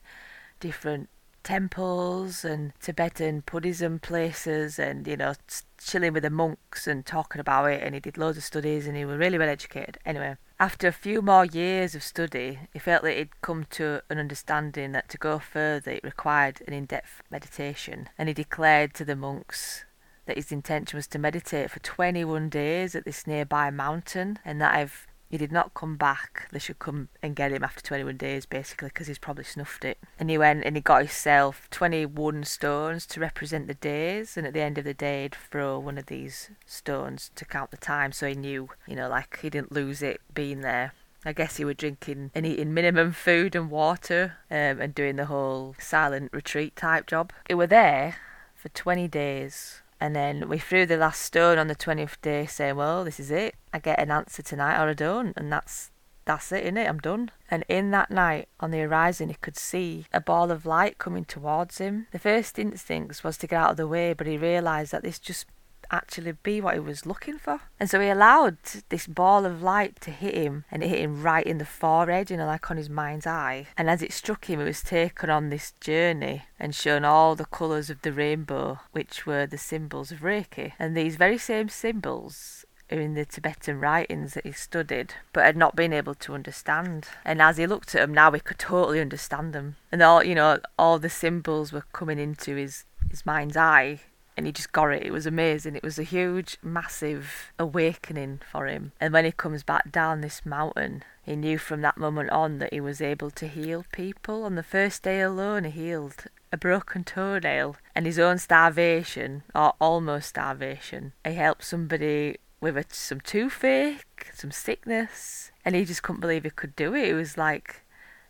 different 0.61 1.09
temples 1.47 2.45
and 2.45 2.73
Tibetan 2.81 3.45
Buddhism 3.47 4.01
places 4.01 4.81
and, 4.81 5.07
you 5.07 5.17
know, 5.17 5.35
chilling 5.79 6.13
with 6.13 6.25
the 6.25 6.31
monks 6.31 6.89
and 6.89 7.07
talking 7.07 7.41
about 7.41 7.71
it. 7.71 7.83
And 7.85 7.95
he 7.95 8.01
did 8.01 8.19
loads 8.19 8.37
of 8.37 8.45
studies 8.45 8.87
and 8.87 8.97
he 8.97 9.05
was 9.05 9.19
really 9.19 9.39
well 9.39 9.49
educated. 9.49 9.99
Anyway, 10.05 10.37
after 10.59 10.89
a 10.89 10.93
few 10.93 11.23
more 11.23 11.45
years 11.45 11.95
of 11.95 12.03
study, 12.03 12.59
he 12.73 12.81
felt 12.81 13.05
that 13.05 13.17
he'd 13.17 13.41
come 13.43 13.65
to 13.71 14.03
an 14.11 14.19
understanding 14.19 14.91
that 14.93 15.09
to 15.11 15.19
go 15.19 15.39
further 15.39 15.93
it 15.93 16.05
required 16.05 16.63
an 16.67 16.73
in 16.73 16.87
depth 16.87 17.23
meditation. 17.31 18.09
And 18.19 18.29
he 18.29 18.35
declared 18.35 18.93
to 18.95 19.05
the 19.05 19.15
monks 19.15 19.85
that 20.27 20.37
his 20.37 20.51
intention 20.51 20.97
was 20.97 21.07
to 21.07 21.19
meditate 21.19 21.71
for 21.71 21.79
21 21.79 22.49
days 22.49 22.97
at 22.97 23.05
this 23.05 23.27
nearby 23.27 23.71
mountain 23.71 24.41
and 24.45 24.61
that 24.61 24.81
if 24.81 25.07
he 25.29 25.37
did 25.37 25.53
not 25.53 25.75
come 25.75 25.97
back. 25.97 26.49
They 26.53 26.59
should 26.59 26.79
come 26.79 27.09
and 27.23 27.35
get 27.35 27.53
him 27.53 27.65
after 27.65 27.83
21 27.83 28.17
days, 28.17 28.47
basically, 28.47 28.89
because 28.89 29.09
he's 29.09 29.19
probably 29.19 29.45
snuffed 29.45 29.85
it. 29.85 29.99
And 30.19 30.31
he 30.31 30.39
went 30.39 30.65
and 30.65 30.77
he 30.77 30.83
got 30.83 31.03
himself 31.03 31.69
21 31.71 32.45
stones 32.45 33.07
to 33.07 33.21
represent 33.21 33.67
the 33.67 33.75
days. 33.75 34.37
And 34.37 34.47
at 34.47 34.53
the 34.53 34.61
end 34.61 34.79
of 34.79 34.85
the 34.85 34.95
day, 34.95 35.23
he'd 35.23 35.35
throw 35.35 35.79
one 35.79 35.99
of 35.99 36.07
these 36.07 36.51
stones 36.65 37.31
to 37.35 37.45
count 37.45 37.71
the 37.71 37.77
time. 37.77 38.13
So 38.13 38.29
he 38.29 38.35
knew, 38.35 38.71
you 38.87 38.95
know, 38.95 39.09
like 39.09 39.41
he 39.43 39.51
didn't 39.51 39.73
lose 39.73 40.03
it 40.03 40.21
being 40.33 40.61
there. 40.61 40.93
I 41.25 41.33
guess 41.33 41.57
he 41.57 41.65
was 41.65 41.77
drinking 41.77 42.31
and 42.37 42.47
eating 42.47 42.73
minimum 42.73 43.11
food 43.11 43.57
and 43.57 43.69
water 43.69 44.35
um, 44.49 44.81
and 44.81 44.95
doing 44.95 45.17
the 45.17 45.27
whole 45.27 45.75
silent 45.77 46.31
retreat 46.33 46.77
type 46.77 47.07
job. 47.07 47.33
He 47.49 47.55
were 47.55 47.67
there 47.67 48.17
for 48.55 48.69
20 48.69 49.09
days 49.09 49.83
and 50.01 50.15
then 50.15 50.49
we 50.49 50.59
threw 50.59 50.87
the 50.87 50.97
last 50.97 51.23
stone 51.23 51.59
on 51.59 51.69
the 51.69 51.77
20th 51.77 52.21
day 52.21 52.47
saying, 52.47 52.77
well, 52.77 53.05
this 53.05 53.19
is 53.19 53.31
it. 53.31 53.55
I 53.73 53.79
get 53.79 54.01
an 54.01 54.11
answer 54.11 54.43
tonight 54.43 54.83
or 54.83 54.91
I 54.91 54.95
don't. 54.95 55.33
And 55.37 55.53
that's 55.53 55.91
that's 56.27 56.51
it, 56.51 56.65
innit? 56.65 56.89
I'm 56.89 56.99
done. 56.99 57.31
And 57.49 57.65
in 57.69 57.93
that 57.93 58.11
night, 58.11 58.49
on 58.59 58.73
the 58.73 58.81
horizon, 58.81 59.29
he 59.29 59.37
could 59.37 59.57
see 59.57 60.07
a 60.13 60.21
ball 60.21 60.51
of 60.51 60.67
light 60.67 60.99
coming 60.99 61.25
towards 61.25 61.79
him. 61.79 62.09
The 62.11 62.19
first 62.19 62.59
instinct 62.59 63.23
was 63.23 63.39
to 63.39 63.47
get 63.47 63.61
out 63.61 63.71
of 63.71 63.77
the 63.77 63.87
way, 63.87 64.13
but 64.13 64.27
he 64.27 64.37
realised 64.37 64.91
that 64.91 65.05
this 65.05 65.21
just 65.21 65.47
actually 65.91 66.33
be 66.33 66.61
what 66.61 66.75
he 66.75 66.81
was 66.81 67.07
looking 67.07 67.39
for. 67.39 67.61
And 67.79 67.89
so 67.89 68.01
he 68.01 68.09
allowed 68.09 68.59
this 68.89 69.07
ball 69.07 69.45
of 69.45 69.63
light 69.63 70.01
to 70.03 70.11
hit 70.11 70.35
him, 70.35 70.65
and 70.71 70.83
it 70.83 70.89
hit 70.89 71.01
him 71.01 71.23
right 71.23 71.47
in 71.47 71.59
the 71.59 71.65
forehead, 71.65 72.31
you 72.31 72.37
know, 72.37 72.47
like 72.47 72.71
on 72.71 72.77
his 72.77 72.91
mind's 72.91 73.27
eye. 73.27 73.67
And 73.77 73.89
as 73.91 74.03
it 74.03 74.13
struck 74.13 74.47
him, 74.47 74.61
he 74.61 74.67
was 74.67 74.83
taken 74.83 75.31
on 75.31 75.51
this 75.51 75.73
journey 75.81 76.45
and 76.59 76.75
shown 76.75 77.05
all 77.05 77.35
the 77.35 77.45
colours 77.45 77.91
of 77.91 78.03
the 78.03 78.13
rainbow, 78.13 78.81
which 78.93 79.27
were 79.27 79.47
the 79.47 79.59
symbols 79.59 80.11
of 80.11 80.21
Reiki. 80.21 80.73
And 80.79 80.97
these 80.97 81.17
very 81.17 81.39
same 81.39 81.69
symbols 81.69 82.65
are 82.91 83.01
in 83.01 83.15
the 83.15 83.25
Tibetan 83.25 83.81
writings 83.81 84.35
that 84.35 84.47
he 84.47 84.53
studied, 84.53 85.15
but 85.33 85.45
had 85.45 85.57
not 85.57 85.75
been 85.75 85.93
able 85.93 86.15
to 86.15 86.35
understand. 86.35 87.09
And 87.25 87.43
as 87.43 87.57
he 87.57 87.67
looked 87.67 87.95
at 87.95 88.01
them 88.01 88.15
now, 88.15 88.31
he 88.31 88.41
could 88.41 88.59
totally 88.59 89.01
understand 89.01 89.53
them. 89.53 89.77
And 89.91 90.03
all, 90.03 90.23
you 90.23 90.35
know, 90.35 90.61
all 90.79 90.99
the 90.99 91.11
symbols 91.11 91.73
were 91.73 91.85
coming 91.93 92.19
into 92.19 92.55
his 92.55 92.85
his 93.11 93.25
mind's 93.25 93.57
eye 93.57 94.01
and 94.37 94.47
he 94.47 94.53
just 94.53 94.73
got 94.73 94.93
it. 94.93 95.03
It 95.03 95.13
was 95.13 95.27
amazing. 95.27 95.77
It 95.77 95.83
was 95.83 95.99
a 95.99 96.05
huge, 96.05 96.59
massive 96.63 97.53
awakening 97.59 98.41
for 98.51 98.67
him. 98.67 98.93
And 99.01 99.13
when 99.13 99.25
he 99.25 99.33
comes 99.33 99.63
back 99.63 99.91
down 99.91 100.21
this 100.21 100.45
mountain, 100.45 101.03
he 101.23 101.37
knew 101.37 101.59
from 101.59 101.81
that 101.83 101.97
moment 101.97 102.31
on 102.31 102.59
that 102.59 102.73
he 102.73 102.81
was 102.81 103.01
able 103.01 103.31
to 103.33 103.49
heal 103.49 103.85
people. 103.93 104.45
On 104.45 104.55
the 104.55 104.63
first 104.63 105.03
day 105.03 105.21
alone, 105.21 105.65
he 105.65 105.87
healed 105.87 106.25
a 106.53 106.57
broken 106.57 107.05
toenail 107.05 107.77
and 107.95 108.07
his 108.07 108.19
own 108.19 108.39
starvation, 108.39 109.43
or 109.55 109.75
almost 109.81 110.29
starvation. 110.29 111.13
He 111.25 111.35
helped 111.35 111.65
somebody 111.65 112.37
with 112.61 112.77
a, 112.77 112.85
some 112.91 113.21
toothache, 113.21 114.31
some 114.35 114.51
sickness, 114.51 115.51
and 115.65 115.75
he 115.75 115.85
just 115.85 116.03
couldn't 116.03 116.21
believe 116.21 116.45
he 116.45 116.51
could 116.51 116.77
do 116.77 116.95
it. 116.95 117.09
It 117.09 117.15
was 117.15 117.37
like 117.37 117.83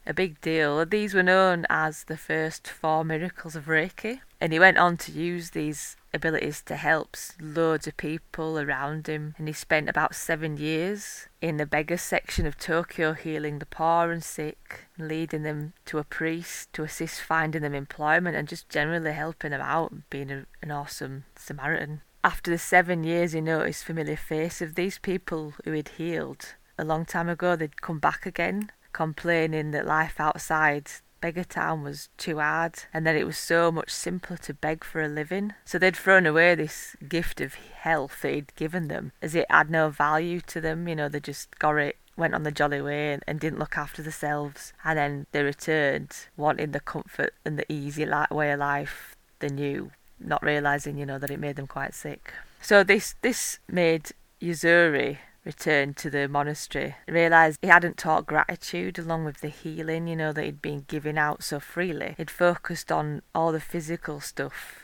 a 0.06 0.14
big 0.14 0.40
deal. 0.40 0.84
These 0.86 1.14
were 1.14 1.22
known 1.22 1.66
as 1.68 2.04
the 2.04 2.16
first 2.16 2.68
four 2.68 3.04
miracles 3.04 3.56
of 3.56 3.66
Reiki. 3.66 4.20
And 4.40 4.52
he 4.52 4.58
went 4.58 4.78
on 4.78 4.96
to 4.98 5.12
use 5.12 5.50
these 5.50 5.96
abilities 6.12 6.62
to 6.62 6.76
help 6.76 7.16
loads 7.40 7.86
of 7.86 7.96
people 7.96 8.58
around 8.58 9.06
him. 9.06 9.34
And 9.38 9.48
he 9.48 9.54
spent 9.54 9.88
about 9.88 10.14
seven 10.14 10.56
years 10.56 11.28
in 11.40 11.56
the 11.56 11.66
beggar 11.66 11.96
section 11.96 12.46
of 12.46 12.58
Tokyo 12.58 13.14
healing 13.14 13.58
the 13.58 13.66
poor 13.66 14.10
and 14.10 14.22
sick, 14.22 14.86
leading 14.98 15.42
them 15.42 15.72
to 15.86 15.98
a 15.98 16.04
priest 16.04 16.72
to 16.74 16.82
assist 16.82 17.20
finding 17.20 17.62
them 17.62 17.74
employment 17.74 18.36
and 18.36 18.48
just 18.48 18.68
generally 18.68 19.12
helping 19.12 19.50
them 19.50 19.60
out, 19.60 19.92
being 20.10 20.30
a, 20.30 20.46
an 20.62 20.70
awesome 20.70 21.24
Samaritan. 21.36 22.02
After 22.22 22.50
the 22.50 22.58
seven 22.58 23.04
years, 23.04 23.32
he 23.32 23.40
noticed 23.40 23.84
familiar 23.84 24.16
face 24.16 24.60
of 24.60 24.74
these 24.74 24.98
people 24.98 25.54
who 25.64 25.72
he'd 25.72 25.90
healed. 25.90 26.54
A 26.78 26.84
long 26.84 27.04
time 27.06 27.28
ago, 27.28 27.56
they'd 27.56 27.80
come 27.80 28.00
back 28.00 28.26
again 28.26 28.70
complaining 28.96 29.72
that 29.72 29.84
life 29.84 30.18
outside 30.18 30.90
Beggar 31.20 31.44
Town 31.44 31.82
was 31.82 32.08
too 32.16 32.38
hard 32.38 32.76
and 32.94 33.06
that 33.06 33.14
it 33.14 33.26
was 33.26 33.36
so 33.36 33.70
much 33.70 33.90
simpler 33.90 34.38
to 34.38 34.54
beg 34.54 34.84
for 34.84 35.02
a 35.02 35.08
living. 35.08 35.52
So 35.66 35.78
they'd 35.78 35.94
thrown 35.94 36.24
away 36.24 36.54
this 36.54 36.96
gift 37.06 37.42
of 37.42 37.54
health 37.54 38.22
he'd 38.22 38.54
given 38.56 38.88
them 38.88 39.12
as 39.20 39.34
it 39.34 39.44
had 39.50 39.68
no 39.68 39.90
value 39.90 40.40
to 40.46 40.62
them. 40.62 40.88
You 40.88 40.96
know, 40.96 41.10
they 41.10 41.20
just 41.20 41.58
got 41.58 41.76
it 41.76 41.96
went 42.16 42.34
on 42.34 42.44
the 42.44 42.50
jolly 42.50 42.80
way 42.80 43.12
and, 43.12 43.22
and, 43.26 43.38
didn't 43.38 43.58
look 43.58 43.76
after 43.76 44.00
themselves. 44.02 44.72
And 44.82 44.98
then 44.98 45.26
they 45.32 45.42
returned 45.42 46.16
wanting 46.38 46.72
the 46.72 46.80
comfort 46.80 47.34
and 47.44 47.58
the 47.58 47.70
easy 47.70 48.06
way 48.30 48.50
of 48.52 48.58
life 48.58 49.14
they 49.40 49.50
knew, 49.50 49.90
not 50.18 50.42
realizing, 50.42 50.96
you 50.96 51.04
know, 51.04 51.18
that 51.18 51.30
it 51.30 51.38
made 51.38 51.56
them 51.56 51.66
quite 51.66 51.94
sick. 51.94 52.32
So 52.62 52.82
this 52.82 53.14
this 53.20 53.58
made 53.68 54.12
Usuri 54.40 55.18
returned 55.46 55.96
to 55.96 56.10
the 56.10 56.28
monastery, 56.28 56.96
realised 57.08 57.58
he 57.62 57.68
hadn't 57.68 57.96
taught 57.96 58.26
gratitude 58.26 58.98
along 58.98 59.24
with 59.24 59.40
the 59.40 59.48
healing, 59.48 60.08
you 60.08 60.16
know, 60.16 60.32
that 60.32 60.44
he'd 60.44 60.60
been 60.60 60.84
giving 60.88 61.16
out 61.16 61.42
so 61.42 61.60
freely. 61.60 62.14
He'd 62.18 62.30
focused 62.30 62.90
on 62.90 63.22
all 63.34 63.52
the 63.52 63.60
physical 63.60 64.20
stuff 64.20 64.82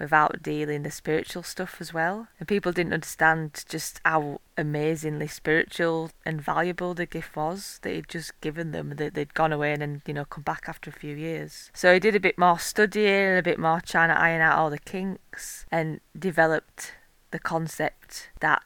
without 0.00 0.42
dealing 0.42 0.82
the 0.82 0.90
spiritual 0.90 1.42
stuff 1.42 1.76
as 1.78 1.94
well. 1.94 2.26
And 2.38 2.48
people 2.48 2.72
didn't 2.72 2.94
understand 2.94 3.64
just 3.68 4.00
how 4.04 4.40
amazingly 4.56 5.28
spiritual 5.28 6.10
and 6.24 6.40
valuable 6.40 6.94
the 6.94 7.06
gift 7.06 7.36
was 7.36 7.78
that 7.82 7.94
he'd 7.94 8.08
just 8.08 8.40
given 8.40 8.72
them, 8.72 8.94
that 8.96 9.14
they'd 9.14 9.34
gone 9.34 9.52
away 9.52 9.72
and 9.72 9.82
then, 9.82 10.02
you 10.06 10.14
know, 10.14 10.24
come 10.24 10.42
back 10.42 10.64
after 10.66 10.90
a 10.90 10.94
few 10.94 11.14
years. 11.14 11.70
So 11.74 11.92
he 11.92 12.00
did 12.00 12.16
a 12.16 12.20
bit 12.20 12.38
more 12.38 12.58
studying, 12.58 13.36
a 13.36 13.42
bit 13.42 13.58
more 13.58 13.80
trying 13.80 14.08
to 14.08 14.18
iron 14.18 14.40
out 14.40 14.58
all 14.58 14.70
the 14.70 14.78
kinks 14.78 15.66
and 15.70 16.00
developed 16.18 16.94
the 17.30 17.38
concept 17.38 18.30
that 18.40 18.62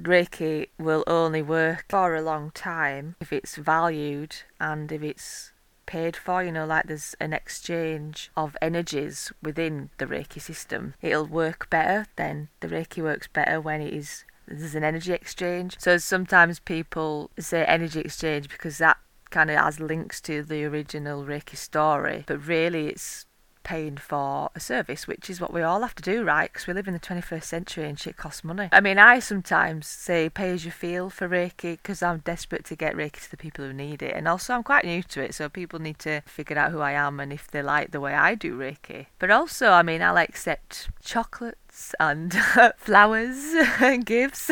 Reiki 0.00 0.68
will 0.78 1.04
only 1.06 1.42
work 1.42 1.86
for 1.88 2.14
a 2.14 2.22
long 2.22 2.50
time 2.52 3.16
if 3.20 3.32
it's 3.32 3.56
valued 3.56 4.36
and 4.60 4.90
if 4.92 5.02
it's 5.02 5.52
paid 5.86 6.16
for, 6.16 6.44
you 6.44 6.52
know, 6.52 6.66
like 6.66 6.86
there's 6.86 7.16
an 7.18 7.32
exchange 7.32 8.30
of 8.36 8.56
energies 8.60 9.32
within 9.42 9.90
the 9.98 10.06
Reiki 10.06 10.40
system. 10.40 10.94
It'll 11.02 11.26
work 11.26 11.68
better 11.70 12.06
then 12.16 12.48
the 12.60 12.68
Reiki 12.68 13.02
works 13.02 13.26
better 13.26 13.60
when 13.60 13.80
it 13.80 13.92
is 13.92 14.24
there's 14.46 14.74
an 14.74 14.84
energy 14.84 15.12
exchange. 15.12 15.76
So 15.78 15.98
sometimes 15.98 16.58
people 16.58 17.30
say 17.38 17.64
energy 17.64 18.00
exchange 18.00 18.48
because 18.48 18.78
that 18.78 18.96
kind 19.30 19.50
of 19.50 19.58
has 19.58 19.78
links 19.78 20.20
to 20.22 20.42
the 20.42 20.64
original 20.64 21.24
Reiki 21.24 21.56
story, 21.56 22.24
but 22.26 22.46
really 22.46 22.88
it's 22.88 23.26
paying 23.68 23.98
for 23.98 24.48
a 24.54 24.60
service, 24.60 25.06
which 25.06 25.28
is 25.28 25.42
what 25.42 25.52
we 25.52 25.60
all 25.60 25.82
have 25.82 25.94
to 25.94 26.02
do, 26.02 26.24
right? 26.24 26.50
Because 26.50 26.66
we 26.66 26.72
live 26.72 26.88
in 26.88 26.94
the 26.94 27.00
21st 27.00 27.44
century 27.44 27.84
and 27.86 28.00
shit 28.00 28.16
costs 28.16 28.42
money. 28.42 28.70
I 28.72 28.80
mean, 28.80 28.98
I 28.98 29.18
sometimes 29.18 29.86
say 29.86 30.30
pay 30.30 30.52
as 30.52 30.64
you 30.64 30.70
feel 30.70 31.10
for 31.10 31.28
Reiki 31.28 31.72
because 31.72 32.02
I'm 32.02 32.20
desperate 32.20 32.64
to 32.64 32.74
get 32.76 32.94
Reiki 32.94 33.22
to 33.24 33.30
the 33.30 33.36
people 33.36 33.66
who 33.66 33.74
need 33.74 34.02
it. 34.02 34.14
And 34.16 34.26
also, 34.26 34.54
I'm 34.54 34.62
quite 34.62 34.86
new 34.86 35.02
to 35.02 35.20
it, 35.20 35.34
so 35.34 35.50
people 35.50 35.80
need 35.80 35.98
to 35.98 36.22
figure 36.22 36.56
out 36.56 36.72
who 36.72 36.80
I 36.80 36.92
am 36.92 37.20
and 37.20 37.30
if 37.30 37.50
they 37.50 37.60
like 37.60 37.90
the 37.90 38.00
way 38.00 38.14
I 38.14 38.34
do 38.34 38.58
Reiki. 38.58 39.08
But 39.18 39.30
also, 39.30 39.68
I 39.68 39.82
mean, 39.82 40.00
I'll 40.00 40.16
accept 40.16 40.88
chocolates 41.04 41.94
and 42.00 42.34
flowers 42.78 43.52
and 43.82 44.06
gifts. 44.06 44.50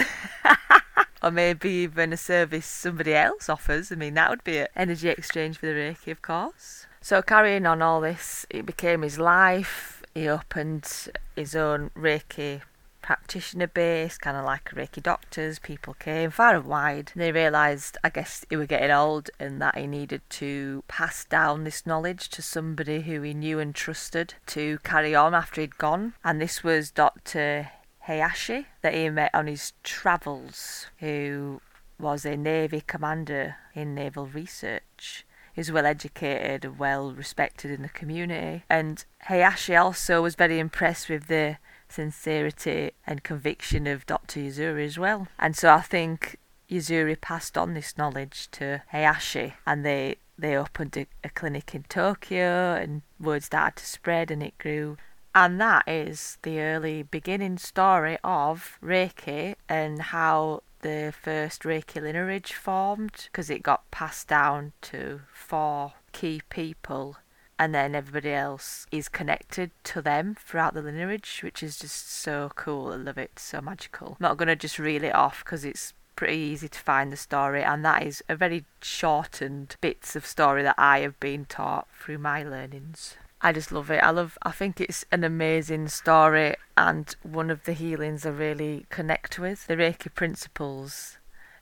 or 1.23 1.31
maybe 1.31 1.71
even 1.71 2.13
a 2.13 2.19
service 2.19 2.67
somebody 2.67 3.15
else 3.15 3.49
offers. 3.49 3.91
I 3.91 3.95
mean, 3.95 4.13
that 4.13 4.29
would 4.29 4.45
be 4.45 4.59
an 4.59 4.69
energy 4.77 5.09
exchange 5.09 5.57
for 5.57 5.65
the 5.65 5.73
Reiki, 5.73 6.13
of 6.13 6.21
course. 6.21 6.86
So, 7.07 7.23
carrying 7.23 7.67
on 7.67 7.83
all 7.83 8.01
this, 8.01 8.47
it 8.51 8.67
became 8.67 9.03
his 9.03 9.17
life. 9.17 10.03
He 10.13 10.29
opened 10.29 10.91
his 11.37 11.55
own 11.55 11.91
Reiki 11.91 12.63
practitioner 13.01 13.69
base, 13.69 14.19
kind 14.19 14.37
of 14.37 14.45
like 14.45 14.73
Reiki 14.73 15.01
doctors. 15.01 15.61
People 15.61 15.95
came 15.95 16.33
far 16.33 16.57
and 16.57 16.65
wide. 16.65 17.13
They 17.15 17.31
realised, 17.31 17.97
I 18.03 18.09
guess, 18.09 18.45
he 18.51 18.57
was 18.57 18.67
getting 18.67 18.91
old 18.91 19.31
and 19.39 19.63
that 19.63 19.79
he 19.79 19.87
needed 19.87 20.23
to 20.31 20.83
pass 20.89 21.25
down 21.25 21.63
this 21.63 21.87
knowledge 21.87 22.29
to 22.31 22.43
somebody 22.43 23.03
who 23.03 23.23
he 23.23 23.35
knew 23.35 23.61
and 23.61 23.73
trusted 23.73 24.35
to 24.47 24.79
carry 24.83 25.15
on 25.15 25.33
after 25.33 25.61
he'd 25.61 25.79
gone. 25.79 26.15
And 26.25 26.41
this 26.41 26.65
was 26.65 26.91
Dr. 26.91 27.71
Hayashi 28.01 28.67
that 28.83 28.95
he 28.95 29.11
met 29.11 29.31
on 29.33 29.47
his 29.47 29.75
travels, 29.85 30.87
who 30.99 31.61
was 32.01 32.25
a 32.27 32.37
Navy 32.37 32.83
commander 32.85 33.59
in 33.77 33.95
naval 33.95 34.27
research. 34.27 35.25
Was 35.57 35.73
well 35.73 35.87
educated 35.87 36.65
and 36.65 36.79
well 36.79 37.13
respected 37.13 37.71
in 37.71 37.83
the 37.83 37.89
community. 37.89 38.65
And 38.69 39.05
Hayashi 39.23 39.75
also 39.75 40.23
was 40.23 40.35
very 40.35 40.59
impressed 40.59 41.09
with 41.09 41.29
the 41.29 41.57
sincerity 41.89 42.93
and 43.07 43.23
conviction 43.23 43.87
of 43.87 44.07
Dr. 44.07 44.41
Usuri 44.41 44.85
as 44.85 44.99
well. 44.99 45.29
And 45.39 45.57
so 45.57 45.73
I 45.73 45.81
think 45.81 46.37
Usuri 46.71 47.21
passed 47.21 47.57
on 47.57 47.75
this 47.75 47.97
knowledge 47.97 48.51
to 48.53 48.83
Hayashi 48.89 49.55
and 49.67 49.85
they 49.85 50.17
they 50.39 50.57
opened 50.57 50.97
a, 50.97 51.07
a 51.25 51.31
clinic 51.31 51.75
in 51.75 51.85
Tokyo 51.85 52.75
and 52.75 53.01
word 53.19 53.43
started 53.43 53.77
to 53.77 53.87
spread 53.87 54.31
and 54.31 54.43
it 54.43 54.59
grew 54.59 54.99
and 55.37 55.61
that 55.61 55.87
is 55.87 56.39
the 56.43 56.61
early 56.61 57.03
beginning 57.03 57.59
story 57.59 58.17
of 58.25 58.79
Reiki 58.83 59.55
and 59.69 60.01
how 60.01 60.63
the 60.81 61.13
first 61.21 61.63
Reiki 61.63 62.01
lineage 62.01 62.53
formed 62.53 63.29
because 63.31 63.51
it 63.51 63.63
got 63.63 63.91
passed 63.91 64.29
down 64.29 64.73
to 64.83 65.23
four 65.33 65.95
key 66.13 66.43
people 66.49 67.17
and 67.59 67.75
then 67.75 67.95
everybody 67.95 68.33
else 68.33 68.87
is 68.93 69.09
connected 69.09 69.71
to 69.85 70.03
them 70.03 70.37
throughout 70.39 70.75
the 70.75 70.83
lineage, 70.83 71.41
which 71.43 71.63
is 71.63 71.79
just 71.79 72.11
so 72.11 72.51
cool. 72.55 72.93
I 72.93 72.97
love 72.97 73.17
it, 73.17 73.39
so 73.39 73.61
magical. 73.61 74.09
I'm 74.09 74.17
not 74.21 74.37
going 74.37 74.49
to 74.49 74.57
just 74.57 74.79
reel 74.79 75.05
it 75.05 75.15
off 75.15 75.43
because 75.43 75.65
it's 75.65 75.95
pretty 76.17 76.37
easy 76.39 76.69
to 76.69 76.79
find 76.79 77.13
the 77.13 77.17
story, 77.17 77.63
and 77.63 77.85
that 77.85 78.03
is 78.03 78.25
a 78.29 78.35
very 78.35 78.65
shortened 78.81 79.77
bits 79.81 80.17
of 80.17 80.27
story 80.27 80.63
that 80.63 80.75
I 80.79 81.01
have 81.01 81.21
been 81.21 81.45
taught 81.45 81.87
through 82.01 82.19
my 82.19 82.43
learnings. 82.43 83.17
I 83.43 83.53
just 83.53 83.71
love 83.71 83.91
it. 83.91 84.03
I 84.03 84.11
love. 84.11 84.39
I 84.43 84.51
think 84.51 84.81
it's 84.81 85.05
an 85.13 85.23
amazing 85.23 85.89
story 85.89 86.57
and 86.77 87.15
one 87.23 87.51
of 87.51 87.65
the 87.65 87.75
healings 87.75 88.25
I 88.25 88.31
really 88.31 88.87
connect 88.89 89.39
with. 89.39 89.67
The 89.67 89.77
Reiki 89.77 90.13
principles. 90.13 91.19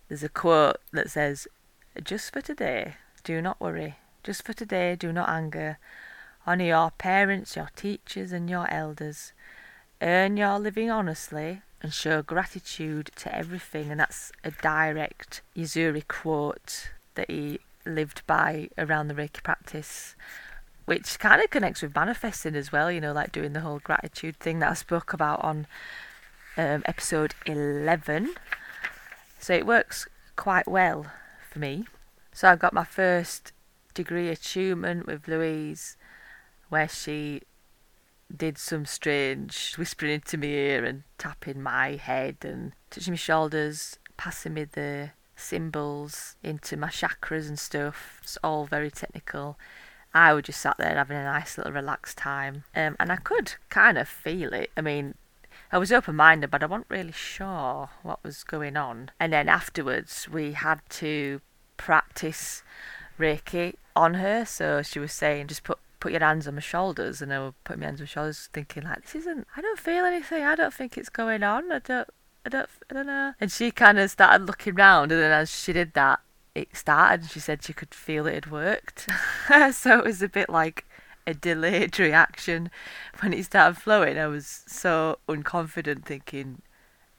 There's 0.08 0.22
a 0.22 0.28
quote 0.28 0.76
that 0.92 1.10
says, 1.10 1.48
"Just 2.02 2.32
for 2.32 2.40
today, 2.40 2.96
do 3.24 3.42
not 3.42 3.60
worry. 3.60 3.98
Just 4.22 4.44
for 4.44 4.52
today, 4.52 4.94
do 4.94 5.12
not 5.12 5.28
anger. 5.28 5.78
Honour 6.46 6.64
your 6.64 6.90
parents, 6.92 7.56
your 7.56 7.70
teachers, 7.74 8.30
and 8.32 8.48
your 8.48 8.70
elders. 8.70 9.32
Earn 10.00 10.36
your 10.36 10.58
living 10.58 10.90
honestly 10.90 11.62
and 11.84 11.92
show 11.92 12.22
gratitude 12.22 13.10
to 13.14 13.32
everything. 13.36 13.90
And 13.90 14.00
that's 14.00 14.32
a 14.42 14.50
direct 14.50 15.42
Usuri 15.54 16.08
quote 16.08 16.88
that 17.14 17.30
he 17.30 17.60
lived 17.84 18.26
by 18.26 18.70
around 18.78 19.08
the 19.08 19.14
Reiki 19.14 19.42
practice, 19.42 20.16
which 20.86 21.18
kind 21.18 21.42
of 21.42 21.50
connects 21.50 21.82
with 21.82 21.94
manifesting 21.94 22.56
as 22.56 22.72
well, 22.72 22.90
you 22.90 23.02
know, 23.02 23.12
like 23.12 23.32
doing 23.32 23.52
the 23.52 23.60
whole 23.60 23.80
gratitude 23.80 24.38
thing 24.38 24.60
that 24.60 24.70
I 24.70 24.74
spoke 24.74 25.12
about 25.12 25.44
on 25.44 25.66
um, 26.56 26.82
episode 26.86 27.34
11. 27.44 28.34
So 29.38 29.52
it 29.52 29.66
works 29.66 30.08
quite 30.36 30.66
well 30.66 31.04
for 31.50 31.58
me. 31.58 31.84
So 32.32 32.48
I 32.48 32.56
got 32.56 32.72
my 32.72 32.84
first 32.84 33.52
degree 33.92 34.30
attunement 34.30 35.06
with 35.06 35.28
Louise, 35.28 35.98
where 36.70 36.88
she 36.88 37.42
did 38.36 38.58
some 38.58 38.86
strange 38.86 39.74
whispering 39.76 40.12
into 40.12 40.36
my 40.36 40.46
ear 40.46 40.84
and 40.84 41.04
tapping 41.18 41.62
my 41.62 41.96
head 41.96 42.36
and 42.42 42.72
touching 42.90 43.12
my 43.12 43.16
shoulders, 43.16 43.98
passing 44.16 44.54
me 44.54 44.64
the 44.64 45.10
symbols 45.36 46.36
into 46.42 46.76
my 46.76 46.88
chakras 46.88 47.48
and 47.48 47.58
stuff. 47.58 48.20
It's 48.22 48.38
all 48.42 48.66
very 48.66 48.90
technical. 48.90 49.58
I 50.12 50.32
was 50.32 50.44
just 50.44 50.60
sat 50.60 50.76
there 50.78 50.94
having 50.94 51.16
a 51.16 51.24
nice 51.24 51.58
little 51.58 51.72
relaxed 51.72 52.18
time, 52.18 52.62
um, 52.76 52.94
and 53.00 53.10
I 53.10 53.16
could 53.16 53.54
kind 53.68 53.98
of 53.98 54.08
feel 54.08 54.52
it. 54.54 54.70
I 54.76 54.80
mean, 54.80 55.14
I 55.72 55.78
was 55.78 55.90
open 55.90 56.14
minded, 56.14 56.50
but 56.50 56.62
I 56.62 56.66
wasn't 56.66 56.86
really 56.88 57.12
sure 57.12 57.90
what 58.02 58.22
was 58.22 58.44
going 58.44 58.76
on. 58.76 59.10
And 59.18 59.32
then 59.32 59.48
afterwards, 59.48 60.28
we 60.28 60.52
had 60.52 60.80
to 60.90 61.40
practice 61.76 62.62
Reiki 63.18 63.74
on 63.96 64.14
her. 64.14 64.44
So 64.44 64.82
she 64.82 65.00
was 65.00 65.12
saying, 65.12 65.48
just 65.48 65.64
put 65.64 65.78
put 66.04 66.12
your 66.12 66.20
hands 66.20 66.46
on 66.46 66.54
my 66.54 66.60
shoulders, 66.60 67.22
and 67.22 67.32
I 67.32 67.42
would 67.42 67.64
put 67.64 67.78
my 67.78 67.86
hands 67.86 67.98
on 67.98 68.04
my 68.04 68.08
shoulders, 68.08 68.50
thinking 68.52 68.82
like, 68.82 69.00
this 69.00 69.14
isn't. 69.14 69.46
I 69.56 69.62
don't 69.62 69.78
feel 69.78 70.04
anything. 70.04 70.44
I 70.44 70.54
don't 70.54 70.74
think 70.74 70.98
it's 70.98 71.08
going 71.08 71.42
on. 71.42 71.72
I 71.72 71.78
don't. 71.78 72.06
I 72.44 72.50
don't. 72.50 72.68
I 72.90 72.94
don't 72.94 73.06
know. 73.06 73.32
And 73.40 73.50
she 73.50 73.70
kind 73.70 73.98
of 73.98 74.10
started 74.10 74.44
looking 74.46 74.74
round, 74.74 75.12
and 75.12 75.22
then 75.22 75.32
as 75.32 75.50
she 75.50 75.72
did 75.72 75.94
that, 75.94 76.20
it 76.54 76.76
started. 76.76 77.22
And 77.22 77.30
she 77.30 77.40
said 77.40 77.62
she 77.62 77.72
could 77.72 77.94
feel 77.94 78.26
it 78.26 78.34
had 78.34 78.50
worked. 78.50 79.08
so 79.72 79.98
it 79.98 80.04
was 80.04 80.20
a 80.20 80.28
bit 80.28 80.50
like 80.50 80.84
a 81.26 81.32
delayed 81.32 81.98
reaction 81.98 82.70
when 83.20 83.32
it 83.32 83.46
started 83.46 83.80
flowing. 83.80 84.18
I 84.18 84.26
was 84.26 84.62
so 84.66 85.20
unconfident, 85.26 86.04
thinking, 86.04 86.60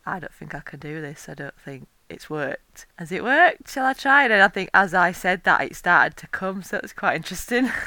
I 0.06 0.20
don't 0.20 0.32
think 0.32 0.54
I 0.54 0.60
can 0.60 0.80
do 0.80 1.02
this. 1.02 1.28
I 1.28 1.34
don't 1.34 1.60
think 1.60 1.88
it's 2.08 2.30
worked. 2.30 2.86
Has 3.00 3.12
it 3.12 3.24
worked? 3.24 3.72
Shall 3.72 3.88
I 3.88 3.94
try 3.94 4.26
it? 4.26 4.32
And 4.32 4.44
I 4.44 4.48
think 4.48 4.70
as 4.76 4.94
I 4.94 5.12
said 5.12 5.44
that, 5.46 5.62
it 5.62 5.76
started 5.76 6.18
to 6.18 6.28
come, 6.28 6.62
so 6.62 6.80
it's 6.84 6.94
quite 6.94 7.16
interesting. 7.16 7.72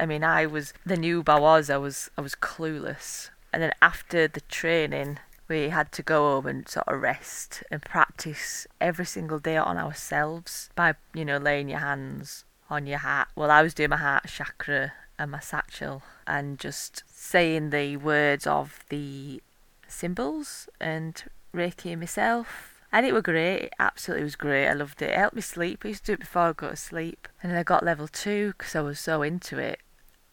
I 0.00 0.06
mean, 0.06 0.24
I 0.24 0.46
was 0.46 0.72
the 0.86 0.96
noob 0.96 1.28
I 1.28 1.38
was. 1.38 1.68
I 1.68 1.76
was 1.76 2.10
I 2.16 2.22
was 2.22 2.34
clueless. 2.34 3.28
And 3.52 3.62
then 3.62 3.72
after 3.82 4.26
the 4.26 4.40
training, 4.40 5.18
we 5.46 5.68
had 5.68 5.92
to 5.92 6.02
go 6.02 6.30
home 6.30 6.46
and 6.46 6.66
sort 6.66 6.88
of 6.88 7.02
rest 7.02 7.62
and 7.70 7.82
practice 7.82 8.66
every 8.80 9.04
single 9.04 9.38
day 9.38 9.58
on 9.58 9.76
ourselves 9.76 10.70
by 10.74 10.94
you 11.12 11.26
know 11.26 11.36
laying 11.36 11.68
your 11.68 11.80
hands 11.80 12.46
on 12.70 12.86
your 12.86 13.00
heart. 13.00 13.28
Well, 13.36 13.50
I 13.50 13.60
was 13.60 13.74
doing 13.74 13.90
my 13.90 13.98
heart 13.98 14.26
chakra 14.26 14.94
and 15.18 15.32
my 15.32 15.40
sacral 15.40 16.02
and 16.26 16.58
just 16.58 17.02
saying 17.06 17.68
the 17.68 17.98
words 17.98 18.46
of 18.46 18.82
the 18.88 19.42
symbols 19.86 20.66
and 20.80 21.22
Reiki 21.54 21.98
myself. 21.98 22.80
And 22.90 23.04
it 23.04 23.12
was 23.12 23.22
great. 23.22 23.64
It 23.64 23.74
absolutely 23.78 24.24
was 24.24 24.34
great. 24.34 24.66
I 24.66 24.72
loved 24.72 25.02
it. 25.02 25.10
It 25.10 25.18
helped 25.18 25.36
me 25.36 25.42
sleep. 25.42 25.82
I 25.84 25.88
used 25.88 26.06
to 26.06 26.12
do 26.12 26.14
it 26.14 26.20
before 26.20 26.42
I 26.42 26.52
go 26.54 26.70
to 26.70 26.76
sleep. 26.76 27.28
And 27.42 27.52
then 27.52 27.58
I 27.58 27.62
got 27.62 27.84
level 27.84 28.08
two 28.08 28.54
because 28.56 28.74
I 28.74 28.80
was 28.80 28.98
so 28.98 29.22
into 29.22 29.58
it 29.58 29.78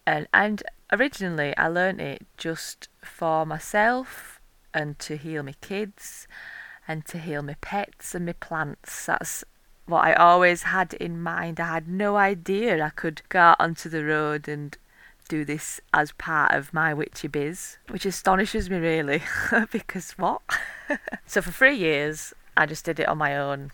and 0.07 0.27
and 0.33 0.63
originally 0.91 1.55
I 1.57 1.67
learnt 1.67 1.99
it 1.99 2.25
just 2.37 2.87
for 3.03 3.45
myself 3.45 4.39
and 4.73 4.97
to 4.99 5.17
heal 5.17 5.43
my 5.43 5.55
kids 5.61 6.27
and 6.87 7.05
to 7.07 7.17
heal 7.19 7.43
my 7.43 7.55
pets 7.59 8.15
and 8.15 8.25
my 8.25 8.33
plants. 8.33 9.05
That's 9.05 9.43
what 9.85 10.05
I 10.05 10.13
always 10.13 10.63
had 10.63 10.93
in 10.93 11.21
mind. 11.21 11.59
I 11.59 11.73
had 11.73 11.87
no 11.89 12.15
idea 12.15 12.83
I 12.83 12.89
could 12.89 13.21
go 13.27 13.39
out 13.39 13.57
onto 13.59 13.89
the 13.89 14.05
road 14.05 14.47
and 14.47 14.77
do 15.27 15.43
this 15.43 15.81
as 15.93 16.13
part 16.13 16.53
of 16.53 16.73
my 16.73 16.93
witchy 16.93 17.27
biz, 17.27 17.77
which 17.89 18.05
astonishes 18.05 18.69
me 18.69 18.77
really, 18.77 19.21
because 19.71 20.11
what? 20.11 20.41
so 21.25 21.41
for 21.41 21.51
three 21.51 21.75
years, 21.75 22.33
I 22.55 22.65
just 22.65 22.85
did 22.85 23.01
it 23.01 23.09
on 23.09 23.17
my 23.17 23.35
own. 23.35 23.71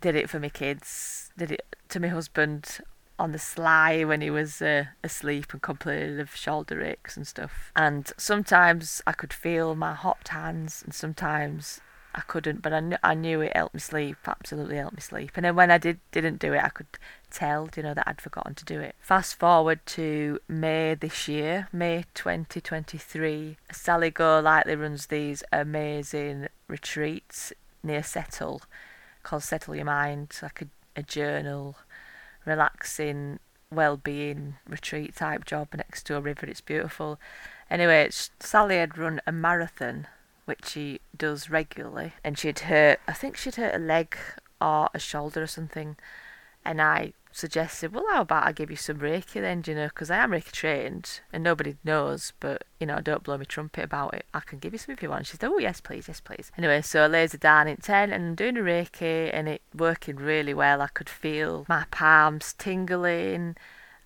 Did 0.00 0.14
it 0.14 0.30
for 0.30 0.38
my 0.38 0.50
kids, 0.50 1.32
did 1.36 1.50
it 1.50 1.76
to 1.88 1.98
my 1.98 2.08
husband 2.08 2.80
on 3.18 3.32
the 3.32 3.38
sly 3.38 4.04
when 4.04 4.20
he 4.20 4.30
was 4.30 4.60
uh, 4.60 4.84
asleep 5.02 5.52
and 5.52 5.62
complaining 5.62 6.18
of 6.20 6.34
shoulder 6.34 6.82
aches 6.82 7.16
and 7.16 7.26
stuff. 7.26 7.72
And 7.76 8.12
sometimes 8.16 9.02
I 9.06 9.12
could 9.12 9.32
feel 9.32 9.74
my 9.74 9.94
hot 9.94 10.28
hands, 10.28 10.82
and 10.84 10.94
sometimes 10.94 11.80
I 12.14 12.20
couldn't. 12.20 12.62
But 12.62 12.72
I, 12.72 12.80
kn- 12.80 12.98
I 13.02 13.14
knew 13.14 13.40
it 13.40 13.56
helped 13.56 13.74
me 13.74 13.80
sleep. 13.80 14.16
Absolutely 14.26 14.76
helped 14.76 14.96
me 14.96 15.00
sleep. 15.00 15.32
And 15.36 15.44
then 15.44 15.56
when 15.56 15.70
I 15.70 15.78
did 15.78 16.00
didn't 16.10 16.38
do 16.38 16.52
it, 16.52 16.62
I 16.62 16.68
could 16.68 16.86
tell, 17.30 17.68
you 17.76 17.82
know, 17.82 17.94
that 17.94 18.08
I'd 18.08 18.20
forgotten 18.20 18.54
to 18.54 18.64
do 18.64 18.80
it. 18.80 18.94
Fast 19.00 19.38
forward 19.38 19.80
to 19.86 20.40
May 20.48 20.94
this 20.94 21.28
year, 21.28 21.68
May 21.72 22.04
2023. 22.14 23.56
Sally 23.72 24.10
Golightly 24.10 24.76
runs 24.76 25.06
these 25.06 25.42
amazing 25.52 26.48
retreats 26.68 27.52
near 27.82 28.02
Settle, 28.02 28.62
called 29.22 29.42
Settle 29.42 29.76
Your 29.76 29.84
Mind, 29.84 30.36
like 30.42 30.62
a, 30.62 30.66
a 30.96 31.02
journal 31.02 31.76
relaxing 32.44 33.38
well-being 33.70 34.56
retreat 34.68 35.16
type 35.16 35.44
job 35.44 35.68
next 35.74 36.04
to 36.06 36.16
a 36.16 36.20
river. 36.20 36.46
It's 36.46 36.60
beautiful. 36.60 37.18
Anyway, 37.70 38.08
Sally 38.10 38.76
had 38.76 38.96
run 38.98 39.20
a 39.26 39.32
marathon, 39.32 40.06
which 40.44 40.66
she 40.66 41.00
does 41.16 41.50
regularly, 41.50 42.12
and 42.22 42.38
she'd 42.38 42.60
hurt. 42.60 43.00
I 43.08 43.12
think 43.12 43.36
she'd 43.36 43.56
hurt 43.56 43.74
a 43.74 43.78
leg 43.78 44.16
or 44.60 44.88
a 44.94 44.98
shoulder 44.98 45.42
or 45.42 45.46
something, 45.46 45.96
and 46.64 46.80
I 46.80 47.12
suggested, 47.34 47.92
well, 47.92 48.04
how 48.12 48.22
about 48.22 48.46
I 48.46 48.52
give 48.52 48.70
you 48.70 48.76
some 48.76 48.98
Reiki 48.98 49.40
then, 49.40 49.64
you 49.66 49.74
know, 49.74 49.86
because 49.86 50.10
I 50.10 50.18
am 50.18 50.30
Reiki 50.30 50.52
trained 50.52 51.20
and 51.32 51.42
nobody 51.42 51.76
knows, 51.82 52.32
but, 52.38 52.64
you 52.78 52.86
know, 52.86 53.00
don't 53.00 53.24
blow 53.24 53.36
me 53.36 53.44
trumpet 53.44 53.84
about 53.84 54.14
it. 54.14 54.24
I 54.32 54.40
can 54.40 54.60
give 54.60 54.72
you 54.72 54.78
some 54.78 54.92
if 54.92 55.02
you 55.02 55.10
want. 55.10 55.26
She 55.26 55.36
said, 55.36 55.48
oh, 55.48 55.58
yes, 55.58 55.80
please, 55.80 56.06
yes, 56.06 56.20
please. 56.20 56.52
Anyway, 56.56 56.80
so 56.82 57.04
I 57.04 57.06
lays 57.08 57.34
it 57.34 57.40
down 57.40 57.66
in 57.66 57.78
10 57.78 58.12
and 58.12 58.24
I'm 58.24 58.34
doing 58.36 58.56
a 58.56 58.60
Reiki 58.60 59.30
and 59.32 59.48
it 59.48 59.62
working 59.76 60.16
really 60.16 60.54
well. 60.54 60.80
I 60.80 60.86
could 60.86 61.08
feel 61.08 61.66
my 61.68 61.86
palms 61.90 62.54
tingling. 62.56 63.56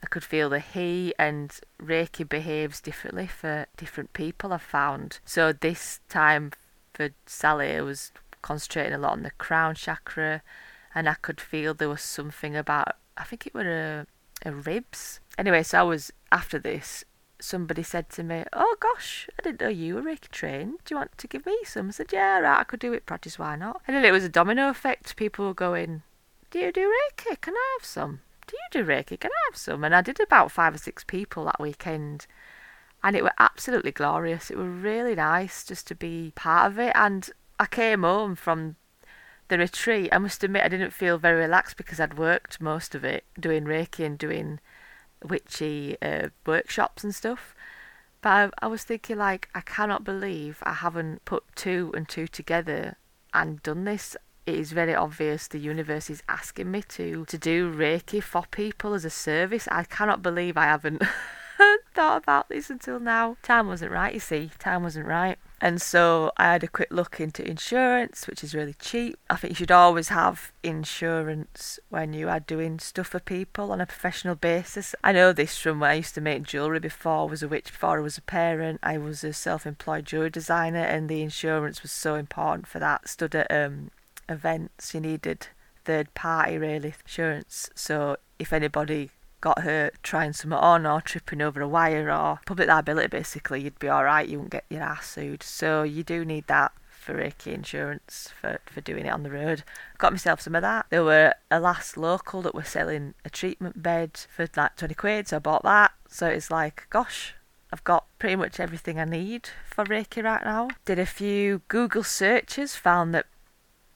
I 0.03 0.07
could 0.07 0.25
feel 0.25 0.49
the 0.49 0.61
heat 0.61 1.15
and 1.19 1.53
Reiki 1.83 2.27
behaves 2.27 2.81
differently 2.81 3.27
for 3.27 3.67
different 3.77 4.15
people 4.15 4.53
I've 4.53 4.63
found. 4.63 5.21
So 5.25 5.53
this 5.53 6.01
time 6.09 6.53
for 6.95 7.11
Sally, 7.27 7.77
I 7.77 7.83
was 7.83 8.11
concentrating 8.41 8.95
a 8.95 8.99
lot 8.99 9.13
on 9.13 9.23
the 9.23 9.33
crown 9.33 9.75
chakra 9.75 10.43
and 10.99 11.09
I 11.09 11.15
could 11.15 11.41
feel 11.41 11.75
there 11.75 11.89
was 11.89 12.03
something 12.03 12.57
about 12.57 12.97
I 13.17 13.23
think 13.23 13.47
it 13.47 13.55
were 13.55 14.05
a, 14.45 14.49
a 14.49 14.53
ribs. 14.53 15.21
Anyway, 15.39 15.63
so 15.63 15.79
I 15.79 15.83
was 15.83 16.13
after 16.33 16.59
this 16.59 17.05
somebody 17.41 17.85
said 17.85 18.11
to 18.11 18.25
me, 18.25 18.45
"Oh 18.53 18.75
gosh, 18.81 19.29
I 19.39 19.43
didn't 19.43 19.61
know 19.61 19.69
you 19.69 19.95
were 19.95 20.03
Reiki 20.03 20.29
trained. 20.29 20.79
Do 20.85 20.95
you 20.95 20.97
want 20.97 21.17
to 21.17 21.29
give 21.29 21.47
me 21.47 21.57
some?" 21.65 21.89
I 21.89 21.91
said, 21.93 22.13
"Yeah, 22.13 22.41
right, 22.41 22.59
I 22.59 22.65
could 22.65 22.81
do 22.81 22.93
it. 22.93 23.07
Practice, 23.07 23.39
why 23.39 23.55
not?" 23.55 23.81
And 23.87 23.97
then 23.97 24.05
it 24.05 24.11
was 24.11 24.25
a 24.25 24.29
domino 24.29 24.69
effect. 24.71 25.15
People 25.15 25.47
were 25.47 25.55
going, 25.55 26.03
"Do 26.51 26.59
you 26.59 26.73
do 26.73 26.93
Reiki? 26.93 27.41
Can 27.41 27.55
I 27.55 27.79
have 27.79 27.87
some? 27.87 28.21
Do 28.49 28.57
you 28.57 28.83
do 28.83 28.91
Reiki? 28.91 29.21
Can 29.21 29.31
I 29.31 29.43
have 29.51 29.57
some?" 29.57 29.85
And 29.85 29.95
I 29.95 30.01
did 30.01 30.19
about 30.19 30.51
five 30.51 30.75
or 30.75 30.79
six 30.79 31.05
people 31.05 31.45
that 31.45 31.61
weekend, 31.61 32.27
and 33.05 33.15
it 33.15 33.23
were 33.23 33.39
absolutely 33.39 33.93
glorious. 33.93 34.51
It 34.51 34.59
were 34.59 34.69
really 34.69 35.15
nice 35.15 35.65
just 35.65 35.87
to 35.89 35.95
be 35.95 36.33
part 36.35 36.73
of 36.73 36.79
it. 36.81 36.93
And 36.97 37.31
I 37.61 37.67
came 37.67 38.03
home 38.03 38.35
from 38.35 38.75
the 39.49 39.59
retreat. 39.59 40.11
I 40.13 40.19
must 40.19 40.45
admit, 40.45 40.65
I 40.65 40.69
didn't 40.69 40.93
feel 40.93 41.19
very 41.19 41.41
relaxed 41.41 41.77
because 41.77 42.01
I'd 42.01 42.19
worked 42.19 42.61
most 42.61 42.95
of 42.95 43.05
it 43.05 43.25
doing 43.39 43.65
Reiki 43.65 44.05
and 44.05 44.19
doing 44.19 44.61
witchy 45.25 45.97
uh, 46.01 46.29
workshops 46.47 47.05
and 47.05 47.15
stuff. 47.15 47.55
But 48.21 48.29
I, 48.31 48.51
I 48.65 48.67
was 48.67 48.85
thinking, 48.85 49.19
like, 49.19 49.49
I 49.55 49.61
cannot 49.61 50.05
believe 50.05 50.59
I 50.63 50.75
haven't 50.75 51.25
put 51.25 51.45
two 51.55 51.93
and 51.95 52.09
two 52.09 52.27
together 52.27 52.97
and 53.33 53.63
done 53.63 53.85
this. 53.85 54.17
It 54.47 54.55
is 54.55 54.73
very 54.73 54.95
obvious 54.95 55.47
the 55.47 55.59
universe 55.59 56.09
is 56.09 56.23
asking 56.27 56.71
me 56.71 56.83
to 56.89 57.27
to 57.27 57.37
do 57.37 57.71
Reiki 57.71 58.23
for 58.23 58.45
people 58.51 58.95
as 58.95 59.05
a 59.05 59.11
service. 59.11 59.69
I 59.71 59.85
cannot 59.85 60.23
believe 60.23 60.57
I 60.57 60.65
haven't 60.65 61.03
thought 61.95 62.23
about 62.23 62.49
this 62.49 62.71
until 62.71 63.01
now. 63.01 63.37
Time 63.43 63.67
wasn't 63.67 63.93
right, 63.93 64.15
you 64.15 64.21
see. 64.21 64.51
Time 64.59 64.83
wasn't 64.83 65.07
right. 65.07 65.39
And 65.61 65.83
so 65.83 66.31
I 66.37 66.53
had 66.53 66.63
a 66.63 66.69
quick 66.69 66.93
look 66.93 67.19
into 67.19 67.47
insurance, 67.47 68.29
which 68.29 68.45
is 68.45 68.55
really 68.55 68.75
cheap. 68.75 69.19
I 69.29 69.37
think 69.37 69.53
you 69.53 69.57
should 69.57 69.73
always 69.73 70.09
have 70.09 70.53
insurance 70.63 71.81
when 71.89 72.13
you 72.13 72.29
are 72.29 72.39
doing 72.39 72.79
stuff 72.79 73.09
for 73.09 73.19
people 73.19 73.73
on 73.73 73.81
a 73.81 73.87
professional 73.87 74.37
basis. 74.37 74.95
I 75.03 75.11
know 75.11 75.33
this 75.33 75.59
from 75.59 75.81
when 75.81 75.91
I 75.91 75.95
used 75.95 76.15
to 76.15 76.21
make 76.21 76.45
jewellery 76.45 76.79
before 76.79 77.23
I 77.23 77.31
was 77.31 77.43
a 77.43 77.49
witch, 77.49 77.73
before 77.73 77.99
I 77.99 78.03
was 78.03 78.19
a 78.19 78.23
parent. 78.23 78.79
I 78.85 78.99
was 78.99 79.25
a 79.25 79.33
self 79.33 79.67
employed 79.67 80.05
jewellery 80.07 80.31
designer 80.31 80.85
and 80.85 81.09
the 81.09 81.23
insurance 81.23 81.83
was 81.83 81.91
so 81.91 82.15
important 82.15 82.69
for 82.69 82.79
that. 82.79 83.09
Stood 83.09 83.35
at 83.35 83.51
um, 83.51 83.91
events, 84.29 84.95
you 84.95 85.01
needed 85.01 85.49
third 85.85 86.15
party 86.15 86.57
really 86.57 86.95
insurance. 87.05 87.69
So 87.75 88.19
if 88.39 88.53
anybody 88.53 89.11
got 89.41 89.61
hurt 89.61 89.95
trying 90.03 90.33
something 90.33 90.59
on 90.59 90.87
or 90.87 91.01
tripping 91.01 91.41
over 91.41 91.61
a 91.61 91.69
wire 91.69 92.11
or 92.11 92.41
public 92.47 92.69
liability 92.69 93.09
basically 93.09 93.63
you'd 93.63 93.79
be 93.79 93.89
alright 93.89 94.29
you 94.29 94.39
wouldn't 94.39 94.53
get 94.53 94.65
your 94.69 94.83
ass 94.83 95.11
sued 95.11 95.43
so 95.43 95.83
you 95.83 96.03
do 96.03 96.25
need 96.25 96.47
that 96.47 96.73
for 97.09 97.15
Reiki 97.15 97.55
insurance 97.55 98.29
for, 98.39 98.61
for 98.67 98.83
doing 98.83 99.07
it 99.07 99.11
on 99.11 99.23
the 99.23 99.31
road. 99.31 99.63
Got 99.97 100.13
myself 100.13 100.43
some 100.43 100.55
of 100.55 100.61
that. 100.61 100.87
There 100.91 101.03
were 101.03 101.33
a 101.51 101.59
last 101.59 101.97
local 101.97 102.43
that 102.43 102.55
were 102.55 102.65
selling 102.65 103.15
a 103.25 103.31
treatment 103.31 103.83
bed 103.83 104.19
for 104.29 104.47
like 104.55 104.77
20 104.77 104.95
quid, 104.95 105.29
so 105.29 105.37
I 105.37 105.39
bought 105.39 105.63
that. 105.63 105.93
So 106.07 106.27
it's 106.27 106.51
like, 106.51 106.87
gosh, 106.91 107.35
I've 107.73 107.85
got 107.85 108.05
pretty 108.19 108.37
much 108.37 108.61
everything 108.61 109.01
I 109.01 109.07
need 109.07 109.49
for 109.65 109.85
Reiki 109.85 110.23
right 110.23 110.45
now. 110.45 110.69
Did 110.85 110.99
a 110.99 111.07
few 111.07 111.63
Google 111.69 112.03
searches, 112.03 112.75
found 112.75 113.15
that, 113.15 113.25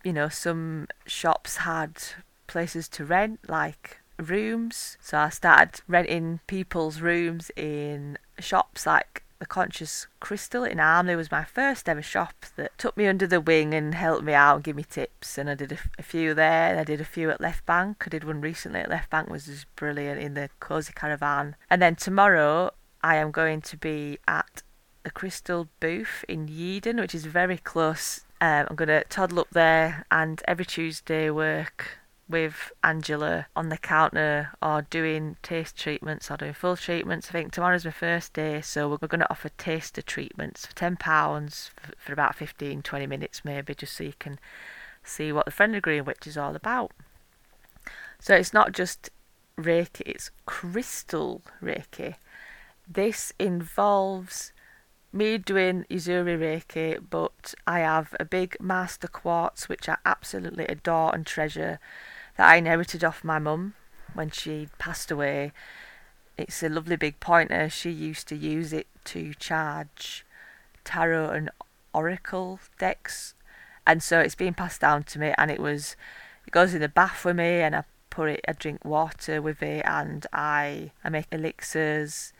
you 0.02 0.14
know, 0.14 0.30
some 0.30 0.88
shops 1.06 1.58
had 1.58 2.02
places 2.46 2.88
to 2.90 3.04
rent, 3.04 3.40
like 3.46 4.00
rooms. 4.22 4.96
So 5.00 5.18
I 5.18 5.28
started 5.28 5.82
renting 5.86 6.40
people's 6.46 7.00
rooms 7.00 7.50
in 7.56 8.18
shops 8.38 8.86
like 8.86 9.22
the 9.42 9.46
Conscious 9.46 10.06
Crystal 10.20 10.62
in 10.62 10.78
Armley 10.78 11.16
was 11.16 11.32
my 11.32 11.42
first 11.42 11.88
ever 11.88 12.00
shop 12.00 12.46
that 12.54 12.78
took 12.78 12.96
me 12.96 13.08
under 13.08 13.26
the 13.26 13.40
wing 13.40 13.74
and 13.74 13.92
helped 13.92 14.22
me 14.22 14.34
out 14.34 14.54
and 14.54 14.64
gave 14.64 14.76
me 14.76 14.84
tips. 14.84 15.36
And 15.36 15.50
I 15.50 15.56
did 15.56 15.76
a, 15.98 16.02
few 16.02 16.32
there, 16.32 16.70
and 16.70 16.78
I 16.78 16.84
did 16.84 17.00
a 17.00 17.04
few 17.04 17.28
at 17.28 17.40
Left 17.40 17.66
Bank. 17.66 18.04
I 18.06 18.10
did 18.10 18.22
one 18.22 18.40
recently 18.40 18.78
at 18.78 18.88
Left 18.88 19.10
Bank, 19.10 19.28
was 19.28 19.66
brilliant 19.74 20.20
in 20.20 20.34
the 20.34 20.48
cozy 20.60 20.92
caravan. 20.94 21.56
And 21.68 21.82
then 21.82 21.96
tomorrow 21.96 22.70
I 23.02 23.16
am 23.16 23.32
going 23.32 23.62
to 23.62 23.76
be 23.76 24.18
at 24.28 24.62
the 25.02 25.10
Crystal 25.10 25.68
booth 25.80 26.24
in 26.28 26.46
Yeadon, 26.46 27.00
which 27.00 27.12
is 27.12 27.24
very 27.24 27.58
close. 27.58 28.20
Um, 28.40 28.68
I'm 28.70 28.76
going 28.76 28.86
to 28.90 29.02
toddle 29.08 29.40
up 29.40 29.50
there, 29.50 30.06
and 30.12 30.40
every 30.46 30.66
Tuesday 30.66 31.30
work 31.30 31.98
with 32.28 32.72
Angela 32.82 33.46
on 33.54 33.68
the 33.68 33.76
counter 33.76 34.50
or 34.62 34.82
doing 34.82 35.36
taste 35.42 35.76
treatments 35.76 36.30
or 36.30 36.36
doing 36.36 36.54
full 36.54 36.76
treatments. 36.76 37.28
I 37.28 37.32
think 37.32 37.52
tomorrow's 37.52 37.84
my 37.84 37.90
first 37.90 38.32
day, 38.32 38.60
so 38.60 38.88
we're 38.88 39.08
going 39.08 39.20
to 39.20 39.30
offer 39.30 39.50
taster 39.50 40.02
treatments 40.02 40.66
for 40.66 40.72
£10 40.72 41.70
for 41.98 42.12
about 42.12 42.34
15 42.34 42.82
20 42.82 43.06
minutes, 43.06 43.44
maybe, 43.44 43.74
just 43.74 43.94
so 43.94 44.04
you 44.04 44.14
can 44.18 44.38
see 45.04 45.32
what 45.32 45.44
the 45.44 45.50
Friendly 45.50 45.80
Green 45.80 46.04
Witch 46.04 46.26
is 46.26 46.38
all 46.38 46.56
about. 46.56 46.92
So 48.18 48.34
it's 48.34 48.52
not 48.52 48.72
just 48.72 49.10
Reiki, 49.58 50.02
it's 50.06 50.30
crystal 50.46 51.42
Reiki. 51.62 52.14
This 52.88 53.32
involves 53.38 54.52
me 55.12 55.38
doing 55.38 55.84
Uzuri 55.90 56.38
Reiki, 56.38 56.98
but 57.10 57.54
I 57.66 57.80
have 57.80 58.14
a 58.18 58.24
big 58.24 58.56
master 58.60 59.08
quartz 59.08 59.68
which 59.68 59.88
I 59.88 59.96
absolutely 60.06 60.66
adore 60.66 61.14
and 61.14 61.26
treasure 61.26 61.78
that 62.36 62.48
I 62.48 62.56
inherited 62.56 63.04
off 63.04 63.24
my 63.24 63.38
mum 63.38 63.74
when 64.14 64.30
she 64.30 64.68
passed 64.78 65.10
away. 65.10 65.52
It's 66.36 66.62
a 66.62 66.68
lovely 66.68 66.96
big 66.96 67.20
pointer. 67.20 67.68
She 67.68 67.90
used 67.90 68.28
to 68.28 68.36
use 68.36 68.72
it 68.72 68.86
to 69.06 69.34
charge 69.34 70.24
tarot 70.84 71.30
and 71.30 71.50
oracle 71.92 72.58
decks, 72.78 73.34
and 73.86 74.02
so 74.02 74.20
it's 74.20 74.34
been 74.34 74.54
passed 74.54 74.80
down 74.80 75.02
to 75.04 75.18
me. 75.18 75.34
And 75.36 75.50
it 75.50 75.60
was, 75.60 75.96
it 76.46 76.50
goes 76.50 76.74
in 76.74 76.80
the 76.80 76.88
bath 76.88 77.24
with 77.24 77.36
me, 77.36 77.60
and 77.60 77.76
I 77.76 77.84
put 78.10 78.30
it, 78.30 78.40
I 78.48 78.52
drink 78.52 78.84
water 78.84 79.42
with 79.42 79.62
it, 79.62 79.84
and 79.86 80.26
I 80.32 80.92
I 81.04 81.08
make 81.08 81.26
elixirs. 81.30 82.32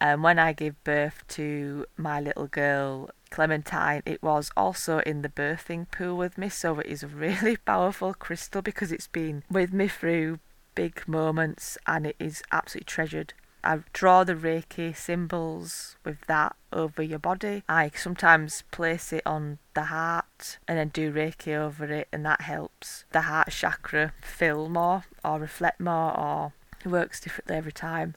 And 0.00 0.22
when 0.22 0.38
I 0.38 0.52
give 0.54 0.82
birth 0.82 1.24
to 1.28 1.86
my 1.96 2.20
little 2.20 2.46
girl, 2.46 3.10
Clementine, 3.30 4.02
it 4.04 4.22
was 4.22 4.50
also 4.56 4.98
in 5.00 5.22
the 5.22 5.28
birthing 5.28 5.90
pool 5.90 6.16
with 6.16 6.36
me, 6.36 6.48
so 6.48 6.80
it 6.80 6.86
is 6.86 7.02
a 7.02 7.08
really 7.08 7.56
powerful 7.64 8.12
crystal 8.14 8.62
because 8.62 8.90
it's 8.90 9.06
been 9.06 9.44
with 9.50 9.72
me 9.72 9.88
through 9.88 10.40
big 10.74 11.06
moments 11.06 11.78
and 11.86 12.06
it 12.06 12.16
is 12.18 12.42
absolutely 12.52 12.86
treasured. 12.86 13.34
I 13.62 13.80
draw 13.92 14.24
the 14.24 14.34
Reiki 14.34 14.96
symbols 14.96 15.96
with 16.04 16.22
that 16.26 16.56
over 16.72 17.02
your 17.02 17.18
body. 17.18 17.62
I 17.68 17.90
sometimes 17.94 18.64
place 18.70 19.12
it 19.12 19.22
on 19.26 19.58
the 19.74 19.84
heart 19.84 20.58
and 20.66 20.78
then 20.78 20.88
do 20.88 21.12
Reiki 21.12 21.54
over 21.54 21.84
it, 21.84 22.08
and 22.10 22.24
that 22.24 22.42
helps 22.42 23.04
the 23.12 23.22
heart 23.22 23.50
chakra 23.50 24.12
fill 24.22 24.68
more 24.68 25.04
or 25.24 25.38
reflect 25.38 25.78
more 25.80 26.18
or 26.18 26.52
it 26.82 26.88
works 26.88 27.20
differently 27.20 27.56
every 27.56 27.72
time. 27.72 28.14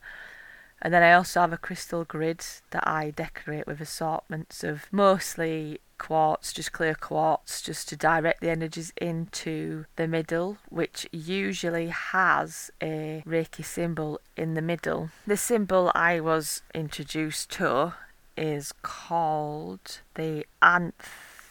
And 0.83 0.93
then 0.93 1.01
I 1.01 1.13
also 1.13 1.39
have 1.39 1.53
a 1.53 1.57
crystal 1.57 2.03
grid 2.03 2.45
that 2.71 2.85
I 2.85 3.11
decorate 3.11 3.65
with 3.65 3.79
assortments 3.79 4.65
of 4.65 4.87
mostly 4.91 5.79
quartz, 5.97 6.51
just 6.51 6.73
clear 6.73 6.93
quartz, 6.93 7.61
just 7.61 7.87
to 7.87 7.95
direct 7.95 8.41
the 8.41 8.49
energies 8.49 8.91
into 8.97 9.85
the 9.95 10.09
middle, 10.09 10.57
which 10.67 11.07
usually 11.13 11.87
has 11.87 12.69
a 12.81 13.23
Reiki 13.25 13.63
symbol 13.63 14.19
in 14.35 14.55
the 14.55 14.61
middle. 14.61 15.09
The 15.25 15.37
symbol 15.37 15.89
I 15.95 16.19
was 16.19 16.61
introduced 16.75 17.49
to 17.51 17.93
is 18.35 18.73
called 18.81 20.01
the 20.15 20.45
Anth. 20.61 20.91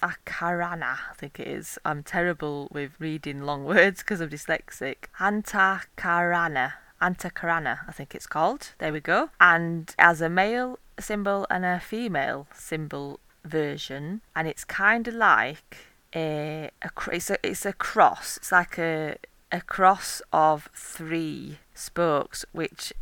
Akarana, 0.03 0.99
I 1.11 1.15
think 1.17 1.39
it 1.39 1.47
is. 1.47 1.79
I'm 1.85 2.03
terrible 2.03 2.67
with 2.73 2.91
reading 2.99 3.43
long 3.43 3.65
words 3.73 4.01
because 4.01 4.21
I'm 4.21 4.31
dyslexic. 4.31 5.05
Antakarana. 5.21 6.73
Antakarana, 7.03 7.81
I 7.89 7.93
think 7.93 8.15
it's 8.15 8.27
called. 8.27 8.71
There 8.79 8.93
we 8.93 9.01
go. 9.01 9.31
And 9.41 9.95
as 9.99 10.21
a 10.21 10.29
male 10.29 10.79
symbol 10.99 11.47
and 11.51 11.65
a 11.65 11.81
female 11.81 12.47
symbol 12.55 13.19
version, 13.45 14.21
and 14.37 14.47
it's 14.47 14.65
kind 14.65 15.09
of 15.09 15.15
like 15.15 15.77
a, 16.15 16.71
a 16.81 16.91
it's 17.11 17.31
a 17.31 17.39
it's 17.43 17.67
a 17.67 17.73
cross. 17.73 18.37
It's 18.37 18.53
like 18.53 18.79
a 18.79 19.17
a 19.51 19.61
cross 19.61 20.23
of 20.33 20.69
three 20.75 21.59
spokes, 21.75 22.45
which 22.53 22.93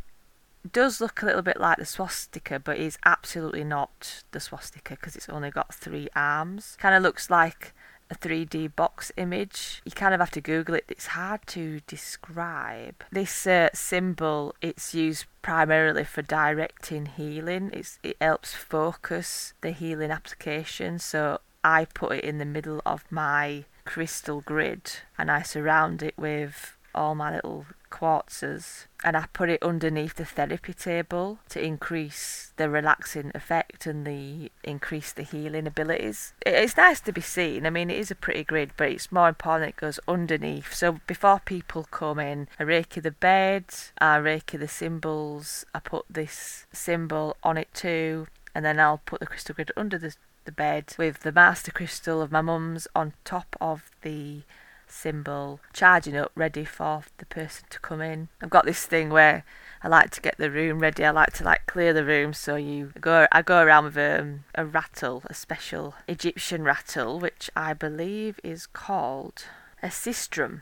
does 0.69 1.01
look 1.01 1.21
a 1.21 1.25
little 1.25 1.41
bit 1.41 1.59
like 1.59 1.77
the 1.77 1.85
swastika, 1.85 2.59
but 2.59 2.77
is 2.77 2.97
absolutely 3.05 3.63
not 3.63 4.23
the 4.31 4.39
swastika 4.39 4.95
because 4.95 5.15
it's 5.15 5.29
only 5.29 5.51
got 5.51 5.73
three 5.73 6.09
arms. 6.15 6.75
Kind 6.79 6.95
of 6.95 7.03
looks 7.03 7.29
like 7.29 7.73
a 8.11 8.15
3D 8.15 8.75
box 8.75 9.11
image. 9.15 9.81
You 9.85 9.91
kind 9.91 10.13
of 10.13 10.19
have 10.19 10.31
to 10.31 10.41
Google 10.41 10.75
it. 10.75 10.85
It's 10.89 11.07
hard 11.07 11.39
to 11.47 11.79
describe. 11.87 13.03
This 13.11 13.47
uh, 13.47 13.69
symbol, 13.73 14.53
it's 14.61 14.93
used 14.93 15.25
primarily 15.41 16.03
for 16.03 16.21
directing 16.21 17.05
healing. 17.05 17.71
It's, 17.73 17.97
it 18.03 18.17
helps 18.19 18.53
focus 18.53 19.53
the 19.61 19.71
healing 19.71 20.11
application. 20.11 20.99
So 20.99 21.39
I 21.63 21.85
put 21.85 22.17
it 22.17 22.25
in 22.25 22.37
the 22.37 22.45
middle 22.45 22.81
of 22.85 23.05
my 23.09 23.63
crystal 23.85 24.41
grid 24.41 24.91
and 25.17 25.31
I 25.31 25.41
surround 25.41 26.03
it 26.03 26.13
with 26.17 26.77
all 26.93 27.15
my 27.15 27.35
little 27.35 27.65
quartzes 28.01 28.87
and 29.03 29.15
I 29.15 29.25
put 29.31 29.49
it 29.49 29.61
underneath 29.61 30.15
the 30.15 30.25
therapy 30.25 30.73
table 30.73 31.39
to 31.49 31.63
increase 31.63 32.53
the 32.57 32.69
relaxing 32.69 33.31
effect 33.35 33.85
and 33.85 34.05
the 34.05 34.51
increase 34.63 35.13
the 35.13 35.23
healing 35.23 35.67
abilities. 35.67 36.33
It's 36.45 36.77
nice 36.77 36.99
to 37.01 37.11
be 37.11 37.21
seen. 37.21 37.65
I 37.65 37.69
mean, 37.69 37.89
it 37.89 37.97
is 37.97 38.11
a 38.11 38.15
pretty 38.15 38.43
grid, 38.43 38.71
but 38.77 38.89
it's 38.89 39.11
more 39.11 39.29
important 39.29 39.69
it 39.69 39.75
goes 39.75 39.99
underneath. 40.07 40.73
So 40.73 40.99
before 41.07 41.39
people 41.39 41.83
come 41.91 42.19
in, 42.19 42.47
I 42.59 42.63
reiki 42.63 43.01
the 43.01 43.11
bed, 43.11 43.65
I 43.99 44.17
reiki 44.17 44.59
the 44.59 44.67
symbols, 44.67 45.65
I 45.73 45.79
put 45.79 46.05
this 46.09 46.65
symbol 46.71 47.37
on 47.43 47.57
it 47.57 47.73
too, 47.73 48.27
and 48.55 48.65
then 48.65 48.79
I'll 48.79 49.01
put 49.05 49.19
the 49.19 49.27
crystal 49.27 49.55
grid 49.55 49.71
under 49.77 49.97
the 49.97 50.15
the 50.43 50.51
bed 50.51 50.95
with 50.97 51.19
the 51.19 51.31
master 51.31 51.71
crystal 51.71 52.19
of 52.19 52.31
my 52.31 52.41
mum's 52.41 52.87
on 52.95 53.13
top 53.23 53.55
of 53.61 53.91
the 54.01 54.41
symbol 54.91 55.59
charging 55.73 56.15
up 56.17 56.31
ready 56.35 56.65
for 56.65 57.03
the 57.17 57.25
person 57.25 57.65
to 57.69 57.79
come 57.79 58.01
in. 58.01 58.29
I've 58.41 58.49
got 58.49 58.65
this 58.65 58.85
thing 58.85 59.09
where 59.09 59.43
I 59.83 59.87
like 59.87 60.11
to 60.11 60.21
get 60.21 60.37
the 60.37 60.51
room 60.51 60.79
ready. 60.79 61.03
I 61.03 61.11
like 61.11 61.33
to 61.33 61.43
like 61.43 61.65
clear 61.65 61.93
the 61.93 62.05
room 62.05 62.33
so 62.33 62.55
you 62.55 62.91
go 62.99 63.27
I 63.31 63.41
go 63.41 63.61
around 63.63 63.85
with 63.85 63.97
um, 63.97 64.43
a 64.55 64.65
rattle, 64.65 65.23
a 65.25 65.33
special 65.33 65.95
Egyptian 66.07 66.63
rattle 66.63 67.19
which 67.19 67.49
I 67.55 67.73
believe 67.73 68.39
is 68.43 68.67
called 68.67 69.45
a 69.81 69.87
sistrum. 69.87 70.61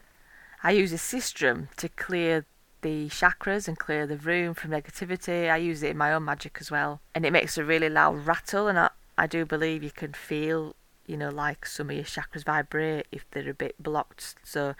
I 0.64 0.72
use 0.72 0.94
a 0.94 0.98
sistrum 0.98 1.70
to 1.78 1.90
clear 1.90 2.46
the 2.82 3.10
chakras 3.10 3.68
and 3.68 3.78
clear 3.78 4.08
the 4.08 4.18
room 4.18 4.54
from 4.54 4.72
negativity. 4.72 5.52
I 5.52 5.58
use 5.58 5.84
it 5.84 5.92
in 5.92 5.98
my 5.98 6.14
own 6.14 6.26
magic 6.26 6.58
as 6.62 6.72
well. 6.72 7.02
And 7.14 7.26
it 7.26 7.32
makes 7.32 7.58
a 7.58 7.66
really 7.66 7.90
loud 7.90 8.26
rattle 8.26 8.68
and 8.68 8.80
I, 8.80 8.90
I 9.18 9.28
do 9.28 9.46
believe 9.46 9.84
you 9.84 9.92
can 9.92 10.14
feel 10.14 10.76
you 11.10 11.18
know, 11.18 11.30
like 11.30 11.66
some 11.66 11.90
of 11.90 11.96
your 11.96 12.06
chakras 12.06 12.46
vibrate 12.46 13.08
if 13.12 13.26
they're 13.32 13.50
a 13.50 13.54
bit 13.54 13.82
blocked. 13.82 14.36
So 14.44 14.76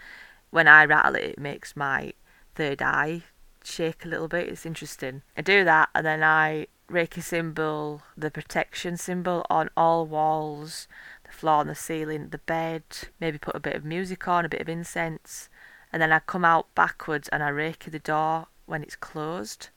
when 0.50 0.68
I 0.68 0.84
rattle 0.84 1.16
it, 1.16 1.24
it 1.24 1.38
makes 1.38 1.76
my 1.76 2.12
third 2.54 2.80
eye 2.80 3.24
shake 3.64 4.04
a 4.04 4.08
little 4.08 4.28
bit. 4.28 4.48
It's 4.48 4.64
interesting. 4.64 5.22
I 5.36 5.42
do 5.42 5.64
that 5.64 5.88
and 5.94 6.06
then 6.06 6.22
I 6.22 6.66
Reiki 6.90 7.22
symbol, 7.22 8.02
the 8.16 8.30
protection 8.30 8.96
symbol 8.96 9.46
on 9.48 9.70
all 9.76 10.06
walls, 10.06 10.88
the 11.24 11.32
floor 11.32 11.60
and 11.60 11.70
the 11.70 11.74
ceiling, 11.74 12.28
the 12.30 12.38
bed, 12.38 12.82
maybe 13.20 13.38
put 13.38 13.54
a 13.54 13.60
bit 13.60 13.76
of 13.76 13.84
music 13.84 14.26
on, 14.26 14.44
a 14.44 14.48
bit 14.48 14.60
of 14.60 14.68
incense, 14.68 15.48
and 15.92 16.02
then 16.02 16.12
I 16.12 16.18
come 16.20 16.44
out 16.44 16.74
backwards 16.74 17.28
and 17.28 17.42
I 17.42 17.50
Reiki 17.50 17.90
the 17.90 17.98
door 17.98 18.46
when 18.66 18.82
it's 18.82 18.96
closed. 18.96 19.68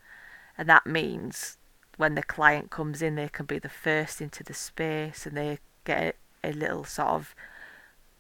And 0.58 0.70
that 0.70 0.86
means 0.86 1.58
when 1.98 2.16
the 2.16 2.24
client 2.24 2.70
comes 2.72 3.02
in, 3.02 3.16
they 3.16 3.30
can 3.30 3.46
be 3.46 3.60
the 3.60 3.70
first 3.70 4.22
into 4.22 4.44
the 4.44 4.54
space 4.54 5.26
and 5.26 5.38
they 5.38 5.60
get 5.86 6.16
a 6.44 6.52
little 6.52 6.84
sort 6.84 7.10
of 7.10 7.36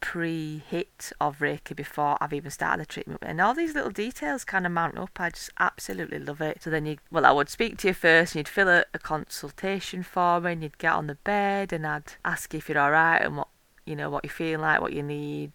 pre-hit 0.03 1.13
of 1.21 1.39
Reiki 1.39 1.73
before 1.73 2.17
I've 2.19 2.33
even 2.33 2.51
started 2.51 2.81
the 2.81 2.85
treatment. 2.85 3.21
And 3.23 3.39
all 3.39 3.53
these 3.53 3.73
little 3.73 3.89
details 3.89 4.43
kind 4.43 4.65
of 4.65 4.73
mount 4.73 4.97
up. 4.97 5.17
I 5.17 5.29
just 5.29 5.49
absolutely 5.61 6.19
love 6.19 6.41
it. 6.41 6.61
So 6.61 6.69
then 6.69 6.85
you, 6.85 6.97
well, 7.09 7.25
I 7.25 7.31
would 7.31 7.47
speak 7.47 7.77
to 7.77 7.87
you 7.87 7.93
first 7.93 8.35
and 8.35 8.39
you'd 8.41 8.49
fill 8.49 8.67
a, 8.67 8.83
a 8.93 8.99
consultation 8.99 10.03
form 10.03 10.45
and 10.45 10.61
you'd 10.61 10.77
get 10.77 10.91
on 10.91 11.07
the 11.07 11.15
bed 11.15 11.71
and 11.71 11.87
I'd 11.87 12.15
ask 12.25 12.53
you 12.53 12.57
if 12.57 12.67
you're 12.67 12.79
all 12.79 12.91
right 12.91 13.19
and 13.19 13.37
what, 13.37 13.47
you 13.85 13.95
know, 13.95 14.09
what 14.09 14.25
you're 14.25 14.31
feeling 14.31 14.59
like, 14.59 14.81
what 14.81 14.91
you 14.91 15.03
need. 15.03 15.53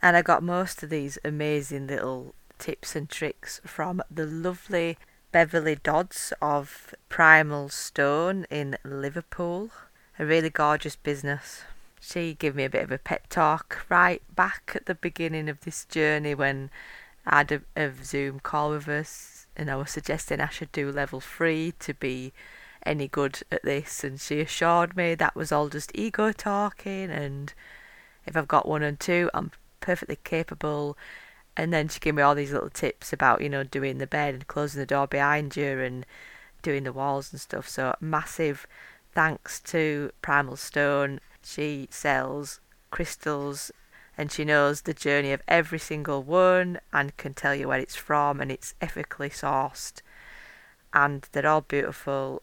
And 0.00 0.16
I 0.16 0.22
got 0.22 0.44
most 0.44 0.84
of 0.84 0.90
these 0.90 1.18
amazing 1.24 1.88
little 1.88 2.36
tips 2.60 2.94
and 2.94 3.10
tricks 3.10 3.60
from 3.64 4.00
the 4.08 4.26
lovely 4.26 4.96
Beverly 5.32 5.74
Dodds 5.74 6.32
of 6.40 6.94
Primal 7.08 7.68
Stone 7.68 8.46
in 8.48 8.78
Liverpool. 8.84 9.70
A 10.20 10.24
really 10.24 10.50
gorgeous 10.50 10.94
business 10.94 11.64
she 12.00 12.34
gave 12.34 12.54
me 12.54 12.64
a 12.64 12.70
bit 12.70 12.84
of 12.84 12.92
a 12.92 12.98
pep 12.98 13.28
talk 13.28 13.86
right 13.88 14.22
back 14.34 14.72
at 14.74 14.86
the 14.86 14.94
beginning 14.94 15.48
of 15.48 15.60
this 15.60 15.84
journey 15.86 16.34
when 16.34 16.70
I 17.26 17.38
had 17.38 17.52
a, 17.52 17.62
a 17.76 17.92
Zoom 18.02 18.40
call 18.40 18.70
with 18.70 18.88
us 18.88 19.46
and 19.56 19.70
I 19.70 19.76
was 19.76 19.90
suggesting 19.90 20.40
I 20.40 20.48
should 20.48 20.72
do 20.72 20.92
level 20.92 21.20
three 21.20 21.72
to 21.80 21.94
be 21.94 22.32
any 22.84 23.08
good 23.08 23.40
at 23.50 23.62
this 23.62 24.04
and 24.04 24.20
she 24.20 24.40
assured 24.40 24.96
me 24.96 25.14
that 25.14 25.34
was 25.34 25.50
all 25.50 25.68
just 25.68 25.90
ego 25.94 26.32
talking 26.32 27.10
and 27.10 27.52
if 28.26 28.36
I've 28.36 28.48
got 28.48 28.68
one 28.68 28.82
and 28.82 28.98
two 29.00 29.30
I'm 29.34 29.50
perfectly 29.80 30.18
capable. 30.24 30.98
And 31.56 31.72
then 31.72 31.88
she 31.88 32.00
gave 32.00 32.14
me 32.14 32.22
all 32.22 32.34
these 32.34 32.52
little 32.52 32.70
tips 32.70 33.12
about 33.12 33.40
you 33.40 33.48
know 33.48 33.64
doing 33.64 33.98
the 33.98 34.06
bed 34.06 34.34
and 34.34 34.46
closing 34.46 34.80
the 34.80 34.86
door 34.86 35.06
behind 35.06 35.56
you 35.56 35.80
and 35.80 36.04
doing 36.62 36.84
the 36.84 36.92
walls 36.92 37.32
and 37.32 37.40
stuff. 37.40 37.68
So 37.68 37.94
massive 38.00 38.66
thanks 39.12 39.60
to 39.60 40.10
Primal 40.20 40.56
Stone 40.56 41.20
she 41.46 41.86
sells 41.90 42.60
crystals 42.90 43.70
and 44.18 44.32
she 44.32 44.44
knows 44.44 44.82
the 44.82 44.92
journey 44.92 45.32
of 45.32 45.42
every 45.46 45.78
single 45.78 46.22
one 46.22 46.80
and 46.92 47.16
can 47.16 47.34
tell 47.34 47.54
you 47.54 47.68
where 47.68 47.78
it's 47.78 47.94
from 47.94 48.40
and 48.40 48.50
it's 48.50 48.74
ethically 48.80 49.30
sourced. 49.30 50.00
And 50.92 51.28
they're 51.30 51.46
all 51.46 51.60
beautiful. 51.60 52.42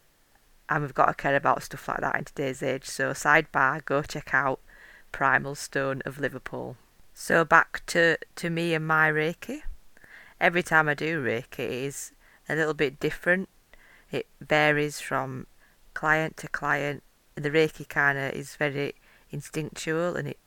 And 0.70 0.84
we've 0.84 0.94
got 0.94 1.08
to 1.08 1.13
care 1.16 1.36
about 1.36 1.63
stuff 1.63 1.88
like 1.88 2.00
that 2.00 2.16
in 2.16 2.26
today's 2.26 2.63
age. 2.63 2.86
So 2.86 3.12
sidebar 3.12 3.84
go 3.84 4.04
check 4.04 4.34
out 4.34 4.62
primal 5.12 5.56
stone 5.56 6.02
of 6.06 6.20
liverpool. 6.20 6.78
So 7.13 7.44
back 7.44 7.86
to 7.88 8.18
to 8.36 8.50
me 8.50 8.74
and 8.74 8.88
my 8.88 9.12
reiki. 9.12 9.63
Every 10.39 10.63
time 10.63 10.88
i 10.88 10.94
do 10.94 11.24
reiki 11.24 11.60
it 11.60 11.72
is 11.72 12.12
a 12.48 12.56
little 12.56 12.74
bit 12.74 13.00
different. 13.00 13.50
It 14.12 14.28
varies 14.39 15.02
from 15.02 15.48
client 15.94 16.38
to 16.38 16.48
client 16.48 17.04
the 17.36 17.50
Reiki 17.50 17.88
kind 17.88 18.17
of 18.17 18.34
is 18.34 18.56
very 18.56 18.96
instinctual 19.32 20.15
and 20.15 20.28
it 20.28 20.38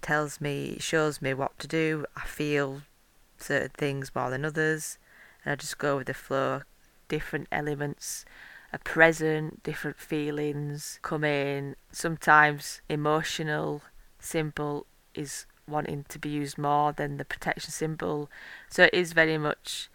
tells 0.00 0.40
me, 0.40 0.70
it 0.76 0.82
shows 0.82 1.20
me 1.20 1.34
what 1.34 1.58
to 1.58 1.68
do. 1.68 2.06
I 2.16 2.22
feel 2.26 2.82
certain 3.38 3.70
things 3.76 4.14
more 4.14 4.30
than 4.30 4.44
others, 4.44 4.98
and 5.44 5.52
I 5.52 5.56
just 5.56 5.78
go 5.78 5.96
with 5.96 6.06
the 6.06 6.14
flow. 6.14 6.62
Different 7.08 7.48
elements 7.50 8.24
are 8.72 8.78
present, 8.78 9.62
different 9.62 9.98
feelings 9.98 10.98
come 11.02 11.24
in. 11.24 11.76
Sometimes 11.92 12.80
emotional 12.88 13.82
symbol 14.18 14.86
is 15.14 15.46
wanting 15.66 16.04
to 16.08 16.18
be 16.18 16.28
used 16.28 16.58
more 16.58 16.92
than 16.92 17.16
the 17.16 17.24
protection 17.24 17.70
symbol. 17.70 18.30
So 18.68 18.84
it 18.84 18.94
is 18.94 19.12
very 19.12 19.38
much 19.38 19.88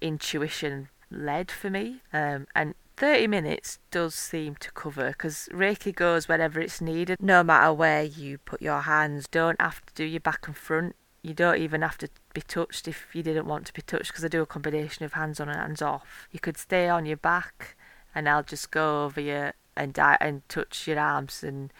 intuition 0.00 0.88
led 1.10 1.50
for 1.50 1.70
me. 1.70 2.02
Um, 2.12 2.46
and 2.54 2.74
30 2.98 3.28
minutes 3.28 3.78
does 3.92 4.12
seem 4.12 4.56
to 4.56 4.72
cover 4.72 5.10
because 5.10 5.48
Reiki 5.52 5.94
goes 5.94 6.26
wherever 6.26 6.58
it's 6.58 6.80
needed. 6.80 7.22
No 7.22 7.44
matter 7.44 7.72
where 7.72 8.02
you 8.02 8.38
put 8.38 8.60
your 8.60 8.80
hands, 8.80 9.28
don't 9.28 9.60
have 9.60 9.86
to 9.86 9.94
do 9.94 10.04
your 10.04 10.18
back 10.18 10.48
and 10.48 10.56
front. 10.56 10.96
You 11.22 11.32
don't 11.32 11.58
even 11.58 11.82
have 11.82 11.96
to 11.98 12.08
be 12.34 12.40
touched 12.40 12.88
if 12.88 13.06
you 13.14 13.22
didn't 13.22 13.46
want 13.46 13.66
to 13.66 13.72
be 13.72 13.82
touched 13.82 14.08
because 14.08 14.24
I 14.24 14.28
do 14.28 14.42
a 14.42 14.46
combination 14.46 15.04
of 15.04 15.12
hands 15.12 15.38
on 15.38 15.48
and 15.48 15.56
hands 15.56 15.80
off. 15.80 16.26
You 16.32 16.40
could 16.40 16.56
stay 16.56 16.88
on 16.88 17.06
your 17.06 17.16
back 17.16 17.76
and 18.16 18.28
I'll 18.28 18.42
just 18.42 18.72
go 18.72 19.04
over 19.04 19.20
you 19.20 19.52
and 19.76 19.92
di- 19.92 20.18
and 20.20 20.48
touch 20.48 20.88
your 20.88 20.98
arms 20.98 21.44
and 21.44 21.72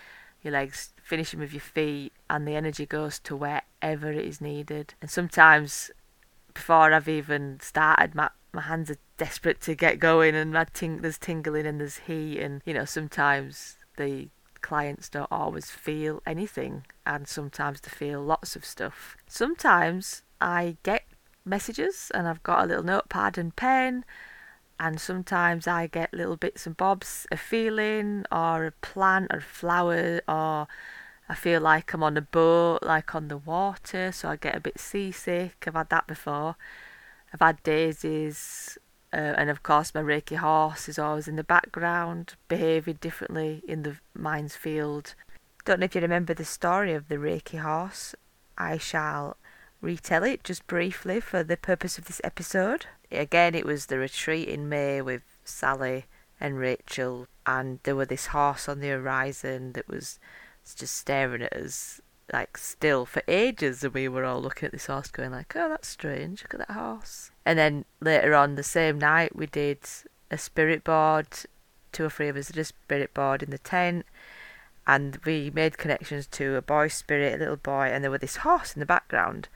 your 0.45 0.53
legs, 0.53 0.95
finishing 1.03 1.41
with 1.41 1.53
your 1.53 1.61
feet, 1.61 2.13
and 2.31 2.47
the 2.47 2.55
energy 2.55 2.87
goes 2.87 3.19
to 3.19 3.35
wherever 3.35 4.13
it 4.13 4.25
is 4.25 4.41
needed. 4.41 4.95
And 5.03 5.11
sometimes, 5.11 5.91
before 6.55 6.93
I've 6.93 7.09
even 7.09 7.59
started, 7.61 8.15
my 8.15 8.31
my 8.59 8.65
hands 8.65 8.91
are 8.91 8.97
desperate 9.17 9.61
to 9.61 9.73
get 9.77 10.01
going 10.01 10.35
and 10.35 10.53
my 10.53 10.65
ting- 10.65 11.01
there's 11.01 11.17
tingling 11.17 11.65
and 11.65 11.81
there's 11.81 11.99
heat 11.99 12.41
and 12.41 12.61
you 12.65 12.75
know 12.75 12.85
sometimes 12.85 13.77
the 13.97 14.29
clients 14.61 15.09
don't 15.09 15.31
always 15.31 15.71
feel 15.71 16.21
anything 16.27 16.85
and 17.07 17.29
sometimes 17.29 17.81
they 17.81 17.89
feel 17.89 18.21
lots 18.21 18.57
of 18.57 18.65
stuff 18.65 19.17
sometimes 19.29 20.23
i 20.41 20.77
get 20.83 21.05
messages 21.45 22.11
and 22.17 22.27
i've 22.27 22.43
got 22.43 22.65
a 22.65 22.67
little 22.67 22.83
notepad 22.83 23.39
and 23.39 23.55
pen 23.55 24.05
and 24.81 25.01
sometimes 25.01 25.69
i 25.69 25.87
get 25.87 26.13
little 26.13 26.37
bits 26.37 26.67
and 26.67 26.77
bobs 26.77 27.29
a 27.31 27.37
feeling 27.37 28.25
or 28.33 28.67
a 28.67 28.73
plant 28.73 29.29
or 29.33 29.39
a 29.39 29.41
flower 29.41 30.21
or 30.27 30.67
I 31.31 31.35
feel 31.35 31.61
like 31.61 31.93
I'm 31.93 32.03
on 32.03 32.17
a 32.17 32.23
boat, 32.23 32.79
like 32.83 33.15
on 33.15 33.29
the 33.29 33.37
water, 33.37 34.13
so 34.13 34.31
I 34.31 34.37
get 34.37 34.57
a 34.57 34.61
bit 34.61 34.81
seasick. 34.81 35.63
I've 35.67 35.75
had 35.75 35.91
that 35.91 36.07
before. 36.07 36.57
I've 37.33 37.41
had 37.41 37.63
daisies, 37.63 38.79
uh, 39.13 39.35
and 39.37 39.51
of 39.51 39.63
course 39.63 39.95
my 39.95 40.03
Reiki 40.03 40.37
horse 40.37 40.89
is 40.89 40.99
always 40.99 41.29
in 41.29 41.37
the 41.37 41.45
background, 41.45 42.35
behaving 42.49 42.99
differently 43.01 43.63
in 43.67 43.83
the 43.83 43.97
mind's 44.15 44.57
field. 44.57 45.15
Don't 45.65 45.81
know 45.81 45.85
if 45.85 45.95
you 45.95 46.01
remember 46.01 46.35
the 46.35 46.45
story 46.45 46.95
of 46.95 47.09
the 47.09 47.17
Reiki 47.17 47.61
horse. 47.61 48.15
I 48.57 48.79
shall 48.79 49.37
retell 49.81 50.25
it 50.25 50.43
just 50.43 50.67
briefly 50.67 51.21
for 51.21 51.43
the 51.43 51.57
purpose 51.57 51.99
of 51.99 52.07
this 52.07 52.21
episode. 52.25 52.87
Again, 53.11 53.55
it 53.55 53.65
was 53.65 53.87
the 53.87 53.99
retreat 53.99 54.49
in 54.49 54.69
May 54.69 55.01
with 55.01 55.23
Sally 55.45 56.07
and 56.41 56.59
Rachel, 56.59 57.27
and 57.47 57.81
there 57.83 57.97
was 57.97 58.09
this 58.09 58.27
horse 58.27 58.69
on 58.69 58.81
the 58.81 58.89
horizon 58.89 59.73
that 59.73 59.89
was 59.89 60.19
just 60.77 60.97
staring 60.97 61.43
at 61.43 61.53
us 61.53 62.01
like 62.33 62.57
still 62.57 63.07
for 63.07 63.23
ages 63.27 63.83
and 63.83 63.95
we 63.95 64.09
were 64.09 64.25
all 64.25 64.41
looking 64.41 64.67
at 64.67 64.73
this 64.73 64.87
horse 64.87 65.09
going 65.09 65.31
like 65.31 65.55
oh 65.57 65.69
that's 65.69 65.89
strange 65.89 66.43
look 66.43 66.55
at 66.55 66.67
that 66.67 66.75
horse 66.75 67.31
and 67.47 67.59
then 67.59 67.85
later 68.01 68.35
on 68.35 68.55
the 68.55 68.63
same 68.63 68.99
night 68.99 69.35
we 69.35 69.47
did 69.47 69.79
a 70.31 70.37
spirit 70.39 70.85
board 70.85 71.27
two 71.93 72.05
or 72.05 72.11
three 72.11 72.29
of 72.29 72.37
us 72.37 72.49
did 72.49 72.59
a 72.59 72.65
spirit 72.65 73.13
board 73.15 73.43
in 73.43 73.51
the 73.51 73.59
tent 73.59 74.05
and 74.87 75.19
we 75.25 75.51
made 75.55 75.79
connections 75.79 76.27
to 76.27 76.57
a 76.57 76.63
boy 76.63 76.89
spirit 76.89 77.35
a 77.35 77.39
little 77.39 77.57
boy 77.57 77.87
and 77.87 78.05
there 78.05 78.11
was 78.11 78.21
this 78.21 78.37
horse 78.37 78.75
in 78.75 78.81
the 78.81 78.87
background 78.87 79.49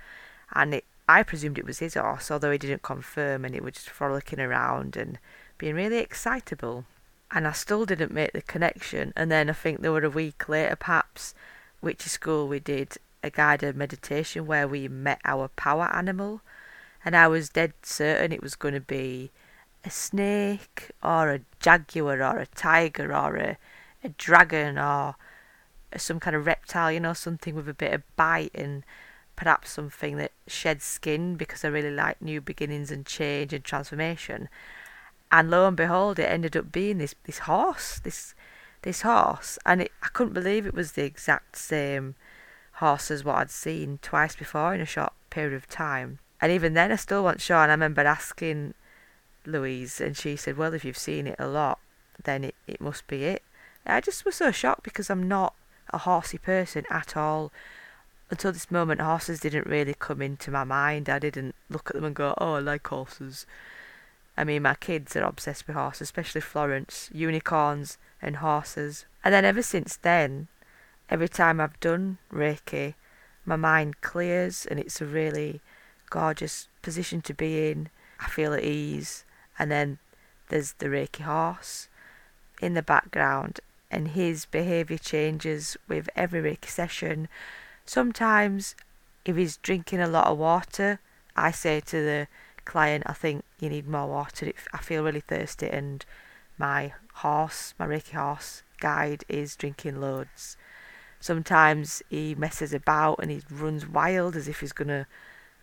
and 0.55 0.75
it 0.75 0.85
I 1.09 1.23
presumed 1.23 1.59
it 1.59 1.67
was 1.67 1.81
his 1.81 1.95
horse, 1.95 2.31
although 2.31 2.51
he 2.51 2.59
didn't 2.59 2.83
confirm, 2.83 3.45
and 3.45 3.55
it 3.55 3.63
was 3.63 3.75
just 3.75 3.91
frolicking 3.91 4.41
around 4.41 4.97
and 4.97 5.19
being 5.59 5.75
really 5.75 5.99
excitable. 5.99 6.85
And 7.31 7.47
I 7.47 7.53
still 7.53 7.85
didn't 7.85 8.13
make 8.13 8.33
the 8.33 8.43
connection. 8.43 9.13
And 9.17 9.31
then 9.31 9.51
I 9.51 9.53
think 9.53 9.81
there 9.81 9.93
were 9.93 10.05
a 10.05 10.11
week 10.11 10.49
later, 10.49 10.77
perhaps, 10.77 11.35
which 11.83 12.07
is 12.07 12.13
school 12.13 12.49
we 12.49 12.59
did 12.59 12.97
a 13.23 13.29
guided 13.29 13.77
meditation 13.77 14.47
where 14.47 14.67
we 14.67 14.89
met 14.89 15.21
our 15.25 15.49
power 15.49 15.91
animal, 15.93 16.41
and 17.05 17.15
I 17.15 17.29
was 17.29 17.51
dead 17.51 17.75
certain 17.83 18.33
it 18.33 18.43
was 18.43 18.55
going 18.55 18.75
to 18.75 18.81
be 18.81 19.31
a 19.85 19.91
snake 19.91 20.93
or 21.03 21.31
a 21.31 21.41
jaguar 21.61 22.23
or 22.23 22.39
a 22.39 22.47
tiger 22.47 23.15
or 23.15 23.37
a, 23.37 23.59
a 24.03 24.09
dragon 24.11 24.79
or 24.79 25.17
some 25.97 26.21
kind 26.21 26.37
of 26.37 26.47
reptile, 26.47 26.91
you 26.91 27.01
know, 27.01 27.13
something 27.13 27.55
with 27.55 27.69
a 27.69 27.75
bit 27.75 27.93
of 27.93 28.03
bite 28.17 28.53
and 28.55 28.85
perhaps 29.37 29.73
something 29.73 30.17
that 30.17 30.33
sheds 30.47 30.85
skin 30.85 31.35
because 31.35 31.65
I 31.65 31.69
really 31.69 31.91
like 31.91 32.23
new 32.23 32.41
beginnings 32.41 32.91
and 32.91 33.05
change 33.05 33.53
and 33.53 33.65
transformation. 33.65 34.49
And 35.31 35.51
lo 35.51 35.67
and 35.67 35.77
behold, 35.77 36.19
it 36.19 36.31
ended 36.31 36.57
up 36.57 36.71
being 36.71 36.99
this 36.99 37.15
this 37.25 37.41
horse, 37.41 38.01
this 38.01 38.35
this 38.83 39.03
horse, 39.03 39.59
and 39.65 39.83
it, 39.83 39.93
I 40.03 40.09
couldn't 40.09 40.35
believe 40.35 40.67
it 40.67 40.75
was 40.75 40.93
the 40.93 41.05
exact 41.05 41.57
same 41.57 42.15
horse 42.75 43.11
as 43.11 43.25
what 43.25 43.37
I'd 43.37 43.51
seen 43.51 43.99
twice 44.03 44.37
before 44.37 44.75
in 44.75 44.81
a 44.81 44.87
short 44.87 45.13
period 45.31 45.55
of 45.55 45.69
time. 45.69 46.19
And 46.41 46.51
even 46.51 46.75
then, 46.75 46.91
I 46.91 46.97
still 46.97 47.23
wasn't 47.23 47.41
sure. 47.41 47.59
And 47.59 47.71
I 47.71 47.75
remember 47.75 48.03
asking 48.03 48.75
Louise, 49.47 50.01
and 50.01 50.17
she 50.17 50.37
said, 50.37 50.57
"Well, 50.57 50.75
if 50.75 50.85
you've 50.85 50.99
seen 50.99 51.27
it 51.27 51.37
a 51.39 51.47
lot, 51.47 51.79
then 52.25 52.45
it, 52.45 52.55
it 52.67 52.81
must 52.81 53.07
be 53.07 53.25
it." 53.25 53.43
I 53.87 54.01
just 54.01 54.25
was 54.25 54.37
so 54.37 54.51
shocked 54.51 54.83
because 54.83 55.11
I'm 55.11 55.27
not 55.29 55.55
a 55.91 55.99
horsey 55.99 56.39
person 56.39 56.85
at 56.91 57.17
all. 57.17 57.53
Until 58.31 58.53
this 58.53 58.71
moment, 58.71 59.01
horses 59.01 59.41
didn't 59.41 59.67
really 59.67 59.95
come 59.99 60.23
into 60.23 60.51
my 60.51 60.65
mind. 60.65 61.09
I 61.09 61.19
didn't 61.19 61.55
look 61.69 61.91
at 61.91 61.95
them 61.95 62.05
and 62.05 62.15
go, 62.15 62.35
"Oh, 62.39 62.55
I 62.55 62.59
like 62.61 62.87
horses." 62.87 63.47
I 64.37 64.45
mean, 64.45 64.63
my 64.63 64.75
kids 64.75 65.15
are 65.17 65.23
obsessed 65.23 65.67
with 65.67 65.77
horses, 65.77 66.03
especially 66.03 66.41
Florence, 66.41 67.11
unicorns 67.13 67.99
and 68.21 68.37
horses. 68.37 69.05
And 69.23 69.35
then 69.35 69.45
ever 69.45 69.63
since 69.63 69.97
then, 69.97 70.49
every 71.11 71.29
time 71.29 71.61
I've 71.61 71.79
done 71.81 72.19
Reiki, 72.33 72.95
my 73.45 73.57
mind 73.57 74.01
clears 74.01 74.67
and 74.67 74.81
it's 74.81 75.01
a 75.01 75.07
really 75.07 75.61
gorgeous 76.09 76.69
position 76.81 77.21
to 77.23 77.35
be 77.35 77.71
in. 77.71 77.89
I 78.21 78.29
feel 78.29 78.55
at 78.55 78.63
ease. 78.63 79.25
And 79.59 79.71
then 79.71 79.99
there's 80.49 80.73
the 80.75 80.87
Reiki 80.87 81.23
horse 81.23 81.89
in 82.61 82.75
the 82.75 82.83
background, 82.83 83.61
and 83.91 84.09
his 84.09 84.45
behaviour 84.47 84.99
changes 84.99 85.77
with 85.89 86.09
every 86.15 86.41
Reiki 86.41 86.69
session. 86.69 87.29
Sometimes, 87.85 88.75
if 89.25 89.37
he's 89.37 89.57
drinking 89.57 90.01
a 90.01 90.09
lot 90.09 90.29
of 90.29 90.39
water, 90.39 91.01
I 91.35 91.51
say 91.51 91.81
to 91.81 91.97
the 91.97 92.29
client, 92.65 93.05
I 93.07 93.13
think 93.13 93.45
you 93.61 93.69
need 93.69 93.89
more 93.89 94.09
water. 94.09 94.53
I 94.73 94.79
feel 94.79 95.05
really 95.05 95.21
thirsty, 95.21 95.69
and 95.69 96.05
my 96.59 96.93
horse, 97.15 97.75
my 97.79 97.87
Reiki 97.87 98.13
horse 98.13 98.63
guide, 98.81 99.25
is 99.29 99.57
drinking 99.57 100.01
loads. 100.01 100.57
Sometimes 101.21 102.03
he 102.11 102.35
messes 102.35 102.75
about 102.75 103.21
and 103.21 103.31
he 103.31 103.43
runs 103.49 103.89
wild 103.89 104.35
as 104.35 104.49
if 104.49 104.59
he's 104.59 104.73
going 104.73 104.89
to 104.89 105.07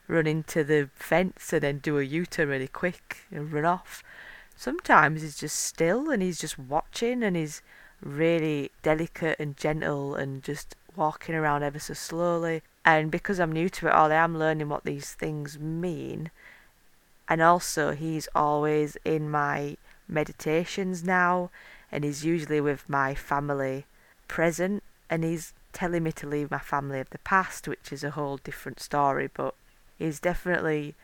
run 0.08 0.26
into 0.26 0.64
the 0.64 0.90
fence 0.96 1.52
and 1.52 1.62
then 1.62 1.80
do 1.80 2.00
a 2.00 2.04
U 2.04 2.26
turn 2.26 2.48
really 2.48 2.68
quick 2.68 3.18
and 3.30 3.52
run 3.52 3.66
off. 3.66 4.02
Sometimes 4.56 5.22
he's 5.22 5.38
just 5.38 5.58
still 5.58 6.10
and 6.10 6.22
he's 6.22 6.40
just 6.40 6.58
watching 6.58 7.24
and 7.24 7.36
he's 7.36 7.62
really 8.02 8.72
delicate 8.82 9.38
and 9.40 9.58
gentle 9.58 10.16
and 10.16 10.44
just 10.44 10.76
walking 10.96 11.36
around 11.36 11.64
ever 11.64 11.80
so 11.80 11.94
slowly. 11.94 12.62
And 12.86 13.12
because 13.12 13.40
I'm 13.40 13.52
new 13.52 13.70
to 13.70 13.88
it 13.88 13.94
all, 13.94 14.12
I 14.12 14.16
am 14.16 14.38
learning 14.38 14.70
what 14.70 14.86
these 14.86 15.14
things 15.14 15.60
mean. 15.60 16.32
And 17.30 17.42
also, 17.42 17.92
he's 17.92 18.28
always 18.34 18.98
in 19.06 19.30
my 19.30 19.78
meditations 20.08 21.04
now, 21.04 21.52
and 21.92 22.04
he's 22.04 22.26
usually 22.26 22.60
with 22.60 22.90
my 22.90 23.14
family 23.14 23.86
present 24.28 24.84
and 25.10 25.24
he's 25.24 25.54
telling 25.74 26.04
me 26.04 26.12
to 26.12 26.28
leave 26.28 26.52
my 26.52 26.60
family 26.60 27.00
of 27.00 27.10
the 27.10 27.18
past, 27.20 27.68
which 27.68 27.92
is 27.92 28.04
a 28.04 28.12
whole 28.12 28.38
different 28.38 28.80
story, 28.80 29.30
but 29.34 29.54
he's 29.98 30.20
definitely 30.20 30.96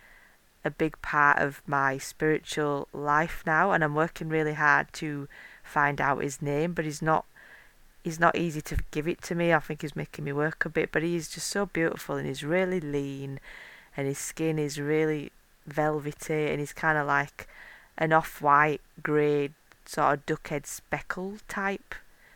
a 0.64 0.72
big 0.72 1.00
part 1.02 1.40
of 1.40 1.62
my 1.68 1.98
spiritual 1.98 2.88
life 2.92 3.44
now, 3.46 3.72
and 3.72 3.84
I'm 3.84 3.96
working 3.96 4.30
really 4.30 4.54
hard 4.54 4.88
to 4.94 5.28
find 5.64 6.02
out 6.02 6.24
his 6.24 6.42
name, 6.42 6.74
but 6.74 6.86
he's 6.86 7.02
not 7.02 7.26
he's 8.04 8.20
not 8.20 8.38
easy 8.38 8.62
to 8.62 8.78
give 8.92 9.08
it 9.08 9.22
to 9.24 9.34
me. 9.34 9.52
I 9.52 9.60
think 9.60 9.82
he's 9.82 9.96
making 9.96 10.26
me 10.26 10.32
work 10.32 10.64
a 10.64 10.70
bit, 10.70 10.92
but 10.92 11.02
he's 11.02 11.28
just 11.28 11.48
so 11.48 11.66
beautiful 11.66 12.16
and 12.16 12.28
he's 12.28 12.44
really 12.44 12.80
lean 12.80 13.40
and 13.98 14.08
his 14.08 14.20
skin 14.20 14.60
is 14.60 14.80
really 14.80 15.32
velvety 15.66 16.48
and 16.48 16.60
he's 16.60 16.74
kind 16.74 16.98
of 16.98 17.08
like 17.08 17.48
an 17.98 18.14
off-white 18.14 18.82
grey 19.02 19.50
sort 19.86 20.14
of 20.14 20.26
duckhead 20.26 20.66
speckle 20.66 21.38
type 21.48 21.96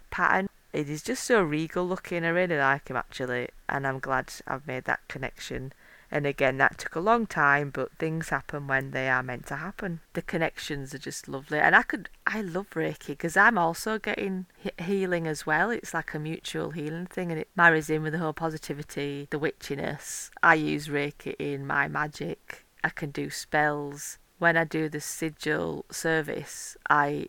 pattern 0.09 0.47
it 0.71 0.89
is 0.89 1.01
just 1.01 1.23
so 1.23 1.41
regal 1.41 1.87
looking. 1.87 2.23
I 2.23 2.29
really 2.29 2.57
like 2.57 2.89
him 2.89 2.97
actually, 2.97 3.49
and 3.67 3.87
I'm 3.87 3.99
glad 3.99 4.31
I've 4.47 4.67
made 4.67 4.83
that 4.85 5.07
connection. 5.07 5.73
And 6.11 6.25
again, 6.25 6.57
that 6.57 6.79
took 6.79 6.95
a 6.95 6.99
long 6.99 7.27
time, 7.27 7.69
but 7.69 7.91
things 7.99 8.29
happen 8.29 8.67
when 8.67 8.91
they 8.91 9.09
are 9.09 9.21
meant 9.21 9.45
to 9.47 9.57
happen. 9.57 9.99
The 10.13 10.23
connections 10.23 10.93
are 10.93 10.99
just 10.99 11.27
lovely, 11.27 11.59
and 11.59 11.75
I 11.75 11.83
could, 11.83 12.09
I 12.25 12.41
love 12.41 12.71
Reiki 12.71 13.09
because 13.09 13.37
I'm 13.37 13.59
also 13.59 13.99
getting 13.99 14.47
healing 14.79 15.27
as 15.27 15.45
well. 15.45 15.69
It's 15.69 15.93
like 15.93 16.15
a 16.15 16.19
mutual 16.19 16.71
healing 16.71 17.05
thing, 17.05 17.31
and 17.31 17.39
it 17.39 17.49
marries 17.55 17.91
in 17.91 18.01
with 18.01 18.13
the 18.13 18.19
whole 18.19 18.33
positivity, 18.33 19.27
the 19.29 19.39
witchiness. 19.39 20.31
I 20.41 20.55
use 20.55 20.87
Reiki 20.87 21.35
in 21.37 21.67
my 21.67 21.87
magic. 21.87 22.65
I 22.83 22.89
can 22.89 23.11
do 23.11 23.29
spells. 23.29 24.17
When 24.37 24.55
I 24.55 24.63
do 24.63 24.87
the 24.89 25.01
sigil 25.01 25.85
service, 25.91 26.77
I 26.89 27.27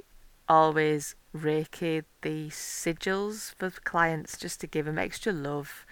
always 0.48 1.14
reiki 1.36 2.04
the 2.22 2.48
sigils 2.48 3.54
for 3.54 3.70
clients 3.70 4.36
just 4.36 4.60
to 4.60 4.66
give 4.66 4.86
them 4.86 4.98
extra 4.98 5.32
love 5.32 5.84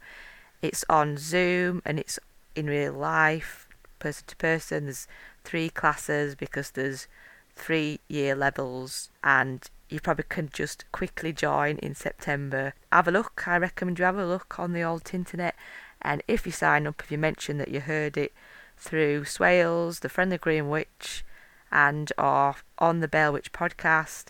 It's 0.62 0.84
on 0.90 1.18
Zoom 1.18 1.82
and 1.86 2.00
it's 2.00 2.20
in 2.56 2.66
real 2.66 2.94
life, 2.94 3.68
person 4.00 4.26
to 4.28 4.36
person. 4.38 4.86
There's 4.86 5.08
three 5.46 5.70
classes 5.70 6.36
because 6.36 6.72
there's 6.72 7.08
three 7.56 8.00
year 8.10 8.36
levels 8.36 9.10
and 9.24 9.70
you 9.88 10.00
probably 10.00 10.26
can 10.28 10.50
just 10.52 10.84
quickly 10.92 11.32
join 11.32 11.78
in 11.78 11.96
September. 11.96 12.74
Have 12.92 13.08
a 13.08 13.12
look. 13.12 13.48
I 13.48 13.58
recommend 13.58 14.00
you 14.00 14.06
have 14.06 14.18
a 14.18 14.26
look 14.26 14.60
on 14.60 14.74
the 14.74 14.82
old 14.82 15.10
internet 15.14 15.56
and 16.02 16.22
if 16.28 16.46
you 16.46 16.52
sign 16.52 16.88
up, 16.88 17.02
if 17.04 17.12
you 17.12 17.18
mention 17.18 17.58
that 17.60 17.70
you 17.70 17.80
heard 17.80 18.18
it, 18.18 18.34
through 18.78 19.24
Swailes, 19.24 20.02
the 20.02 20.10
Friendly 20.10 20.38
Green 20.38 20.70
Witch, 20.70 21.24
and 21.72 22.12
or 22.18 22.56
on 22.78 23.00
the 23.00 23.08
Bell 23.08 23.34
Witch 23.34 23.52
podcast, 23.52 24.26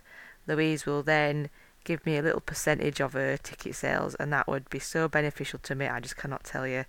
Louise 0.47 0.85
will 0.85 1.03
then 1.03 1.49
give 1.83 2.05
me 2.05 2.17
a 2.17 2.21
little 2.21 2.41
percentage 2.41 2.99
of 2.99 3.13
her 3.13 3.37
ticket 3.37 3.75
sales, 3.75 4.15
and 4.15 4.31
that 4.33 4.47
would 4.47 4.69
be 4.69 4.79
so 4.79 5.07
beneficial 5.07 5.59
to 5.59 5.75
me. 5.75 5.87
I 5.87 5.99
just 5.99 6.17
cannot 6.17 6.43
tell 6.43 6.67
you 6.67 6.85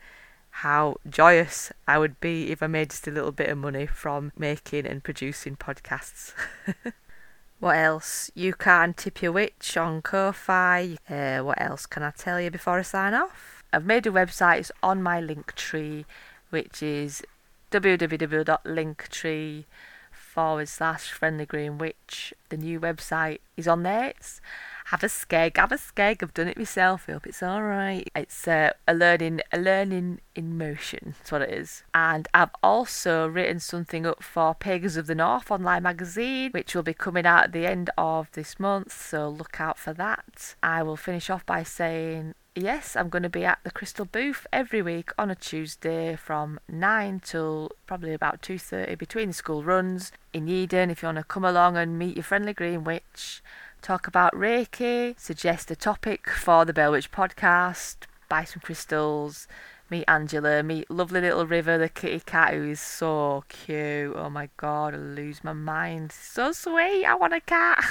how 0.61 0.97
joyous 1.07 1.71
I 1.87 1.99
would 1.99 2.19
be 2.19 2.51
if 2.51 2.63
I 2.63 2.67
made 2.67 2.89
just 2.89 3.07
a 3.07 3.11
little 3.11 3.31
bit 3.31 3.51
of 3.51 3.59
money 3.59 3.85
from 3.85 4.33
making 4.39 4.87
and 4.87 5.05
producing 5.05 5.55
podcasts. 5.55 6.33
what 7.61 7.77
else? 7.77 8.31
You 8.35 8.55
can 8.55 8.95
tip 8.95 9.21
your 9.21 9.33
witch 9.33 9.77
on 9.77 10.01
Ko-fi. 10.01 10.97
Uh, 11.11 11.41
what 11.41 11.61
else 11.61 11.85
can 11.85 12.03
I 12.03 12.11
tell 12.11 12.41
you 12.41 12.51
before 12.51 12.79
I 12.79 12.83
sign 12.83 13.13
off? 13.13 13.65
I've 13.71 13.85
made 13.85 14.07
a 14.07 14.11
website. 14.11 14.61
It's 14.61 14.73
on 14.83 15.03
my 15.03 15.21
link 15.21 15.55
tree, 15.57 16.07
which 16.49 16.83
is 16.83 17.23
www.linktree 17.71 19.65
forward 20.11 20.69
slash 20.71 21.11
friendly 21.11 21.45
green 21.45 21.77
witch. 21.77 22.33
The 22.49 22.57
new 22.57 22.81
website 22.81 23.41
is 23.59 23.69
on 23.69 23.83
there. 23.83 24.15
It's 24.17 24.41
have 24.87 25.03
a 25.03 25.07
skeg, 25.07 25.57
have 25.57 25.73
a 25.73 25.77
skeg. 25.77 26.23
I've 26.23 26.35
done 26.35 26.47
it 26.49 26.57
myself. 26.57 27.07
I 27.09 27.13
hope 27.13 27.27
it's 27.27 27.43
all 27.43 27.63
right. 27.63 28.09
It's 28.15 28.47
uh, 28.47 28.71
a 28.87 28.95
learning, 28.95 29.41
a 29.53 29.59
learning 29.59 30.21
in 30.37 30.57
motion. 30.57 31.15
That's 31.19 31.33
what 31.33 31.43
it 31.43 31.51
is. 31.51 31.83
And 31.93 32.29
I've 32.33 32.55
also 32.63 33.27
written 33.27 33.59
something 33.59 34.07
up 34.07 34.23
for 34.23 34.55
Pagans 34.55 34.97
of 34.97 35.09
the 35.09 35.17
North 35.17 35.51
online 35.51 35.83
magazine, 35.83 36.53
which 36.53 36.75
will 36.75 36.85
be 36.85 36.95
coming 36.95 37.27
out 37.27 37.45
at 37.45 37.53
the 37.53 37.67
end 37.67 37.91
of 37.99 38.31
this 38.33 38.61
month. 38.61 38.93
So 38.93 39.29
look 39.29 39.61
out 39.61 39.77
for 39.77 39.93
that. 39.95 40.55
I 40.63 40.85
will 40.85 40.97
finish 40.97 41.31
off 41.31 41.45
by 41.45 41.65
saying 41.65 42.35
yes, 42.57 42.97
I'm 42.97 43.11
going 43.11 43.23
to 43.23 43.29
be 43.29 43.45
at 43.45 43.59
the 43.65 43.71
Crystal 43.71 44.07
Booth 44.07 44.47
every 44.53 44.81
week 44.81 45.11
on 45.19 45.31
a 45.31 45.35
Tuesday 45.35 46.17
from 46.17 46.59
9 46.69 47.21
till 47.23 47.71
probably 47.87 48.15
about 48.15 48.41
2.30 48.41 48.97
between 48.99 49.29
the 49.29 49.35
school 49.35 49.63
runs 49.63 50.11
in 50.33 50.49
Eden. 50.49 50.91
If 50.91 51.03
you 51.03 51.09
want 51.09 51.19
to 51.19 51.25
come 51.25 51.45
along 51.45 51.77
and 51.77 51.99
meet 51.99 52.17
your 52.17 52.23
friendly 52.23 52.55
green 52.55 52.83
witch, 52.83 53.43
talk 53.87 54.09
about 54.09 54.33
Reiki, 54.33 55.15
suggest 55.17 55.71
a 55.71 55.77
topic 55.77 56.29
for 56.29 56.65
the 56.65 56.73
Bell 56.73 56.91
Witch 56.91 57.13
podcast, 57.13 57.99
buy 58.29 58.43
some 58.43 58.61
crystals, 58.61 59.47
meet 59.89 60.05
Angela, 60.09 60.65
meet 60.65 60.91
lovely 60.91 61.21
little 61.21 61.47
River, 61.47 61.79
the 61.79 61.89
kitty 61.89 62.19
cat 62.19 62.53
who 62.53 62.71
is 62.71 62.81
so 62.81 63.45
cute. 63.49 64.13
Oh 64.17 64.29
my 64.29 64.49
god, 64.57 64.95
I 64.95 64.97
lose 64.97 65.45
my 65.45 65.53
mind. 65.53 66.11
So 66.11 66.51
sweet, 66.51 67.05
I 67.05 67.15
want 67.15 67.35
a 67.35 67.41
cat. 67.41 67.85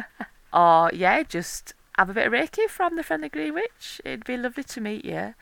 or 0.52 0.90
yeah, 0.92 1.22
just 1.22 1.72
have 1.96 2.10
a 2.10 2.12
bit 2.12 2.26
of 2.26 2.32
Reiki 2.34 2.68
from 2.68 2.96
the 2.96 3.02
Friendly 3.02 3.30
Green 3.30 3.54
Witch. 3.54 4.02
It'd 4.04 4.26
be 4.26 4.36
lovely 4.36 4.64
to 4.64 4.82
meet 4.82 5.06
you. 5.06 5.34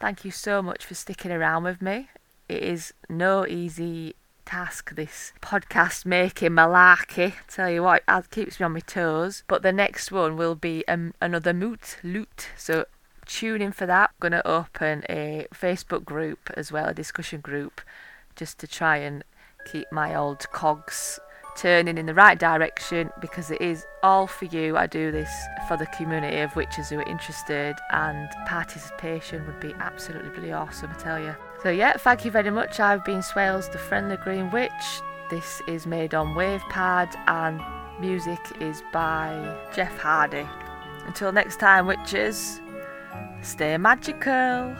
Thank 0.00 0.24
you 0.24 0.30
so 0.30 0.62
much 0.62 0.86
for 0.86 0.94
sticking 0.94 1.32
around 1.32 1.64
with 1.64 1.82
me. 1.82 2.08
It 2.48 2.62
is 2.62 2.94
no 3.10 3.46
easy 3.46 4.14
task, 4.48 4.94
this 4.94 5.34
podcast 5.42 6.06
making 6.06 6.52
malarkey. 6.52 7.34
Tell 7.48 7.70
you 7.70 7.82
what, 7.82 8.02
it 8.08 8.30
keeps 8.30 8.58
me 8.58 8.64
on 8.64 8.72
my 8.72 8.80
toes. 8.80 9.44
But 9.46 9.62
the 9.62 9.72
next 9.72 10.10
one 10.10 10.38
will 10.38 10.54
be 10.54 10.88
um, 10.88 11.12
another 11.20 11.52
moot 11.52 11.98
loot. 12.02 12.48
So 12.56 12.86
tune 13.26 13.60
in 13.60 13.72
for 13.72 13.84
that. 13.84 14.10
I'm 14.10 14.30
going 14.30 14.32
to 14.32 14.48
open 14.48 15.04
a 15.06 15.46
Facebook 15.52 16.06
group 16.06 16.50
as 16.56 16.72
well, 16.72 16.86
a 16.86 16.94
discussion 16.94 17.42
group, 17.42 17.82
just 18.36 18.58
to 18.60 18.66
try 18.66 18.96
and 18.96 19.22
keep 19.70 19.92
my 19.92 20.14
old 20.14 20.50
cogs 20.50 21.20
turning 21.54 21.98
in 21.98 22.06
the 22.06 22.14
right 22.14 22.38
direction 22.38 23.10
because 23.20 23.50
it 23.50 23.60
is 23.60 23.84
all 24.02 24.26
for 24.26 24.46
you. 24.46 24.78
I 24.78 24.86
do 24.86 25.12
this 25.12 25.30
for 25.66 25.76
the 25.76 25.86
community 25.86 26.38
of 26.38 26.56
witches 26.56 26.88
who 26.88 26.98
are 27.00 27.08
interested, 27.08 27.76
and 27.90 28.30
participation 28.46 29.44
would 29.46 29.60
be 29.60 29.74
absolutely 29.78 30.30
really 30.30 30.52
awesome, 30.52 30.90
I 30.90 30.94
tell 30.94 31.20
you. 31.20 31.34
So, 31.62 31.70
yeah, 31.70 31.96
thank 31.96 32.24
you 32.24 32.30
very 32.30 32.50
much. 32.50 32.78
I've 32.78 33.04
been 33.04 33.20
Swailes, 33.20 33.70
the 33.72 33.78
Friendly 33.78 34.16
Green 34.16 34.50
Witch. 34.50 35.02
This 35.28 35.60
is 35.66 35.86
made 35.86 36.14
on 36.14 36.34
WavePad, 36.34 37.16
and 37.26 37.60
music 38.00 38.38
is 38.60 38.82
by 38.92 39.56
Geoff 39.74 39.96
Hardy. 39.98 40.46
Until 41.06 41.32
next 41.32 41.58
time, 41.58 41.86
witches, 41.86 42.60
stay 43.42 43.76
magical. 43.76 44.76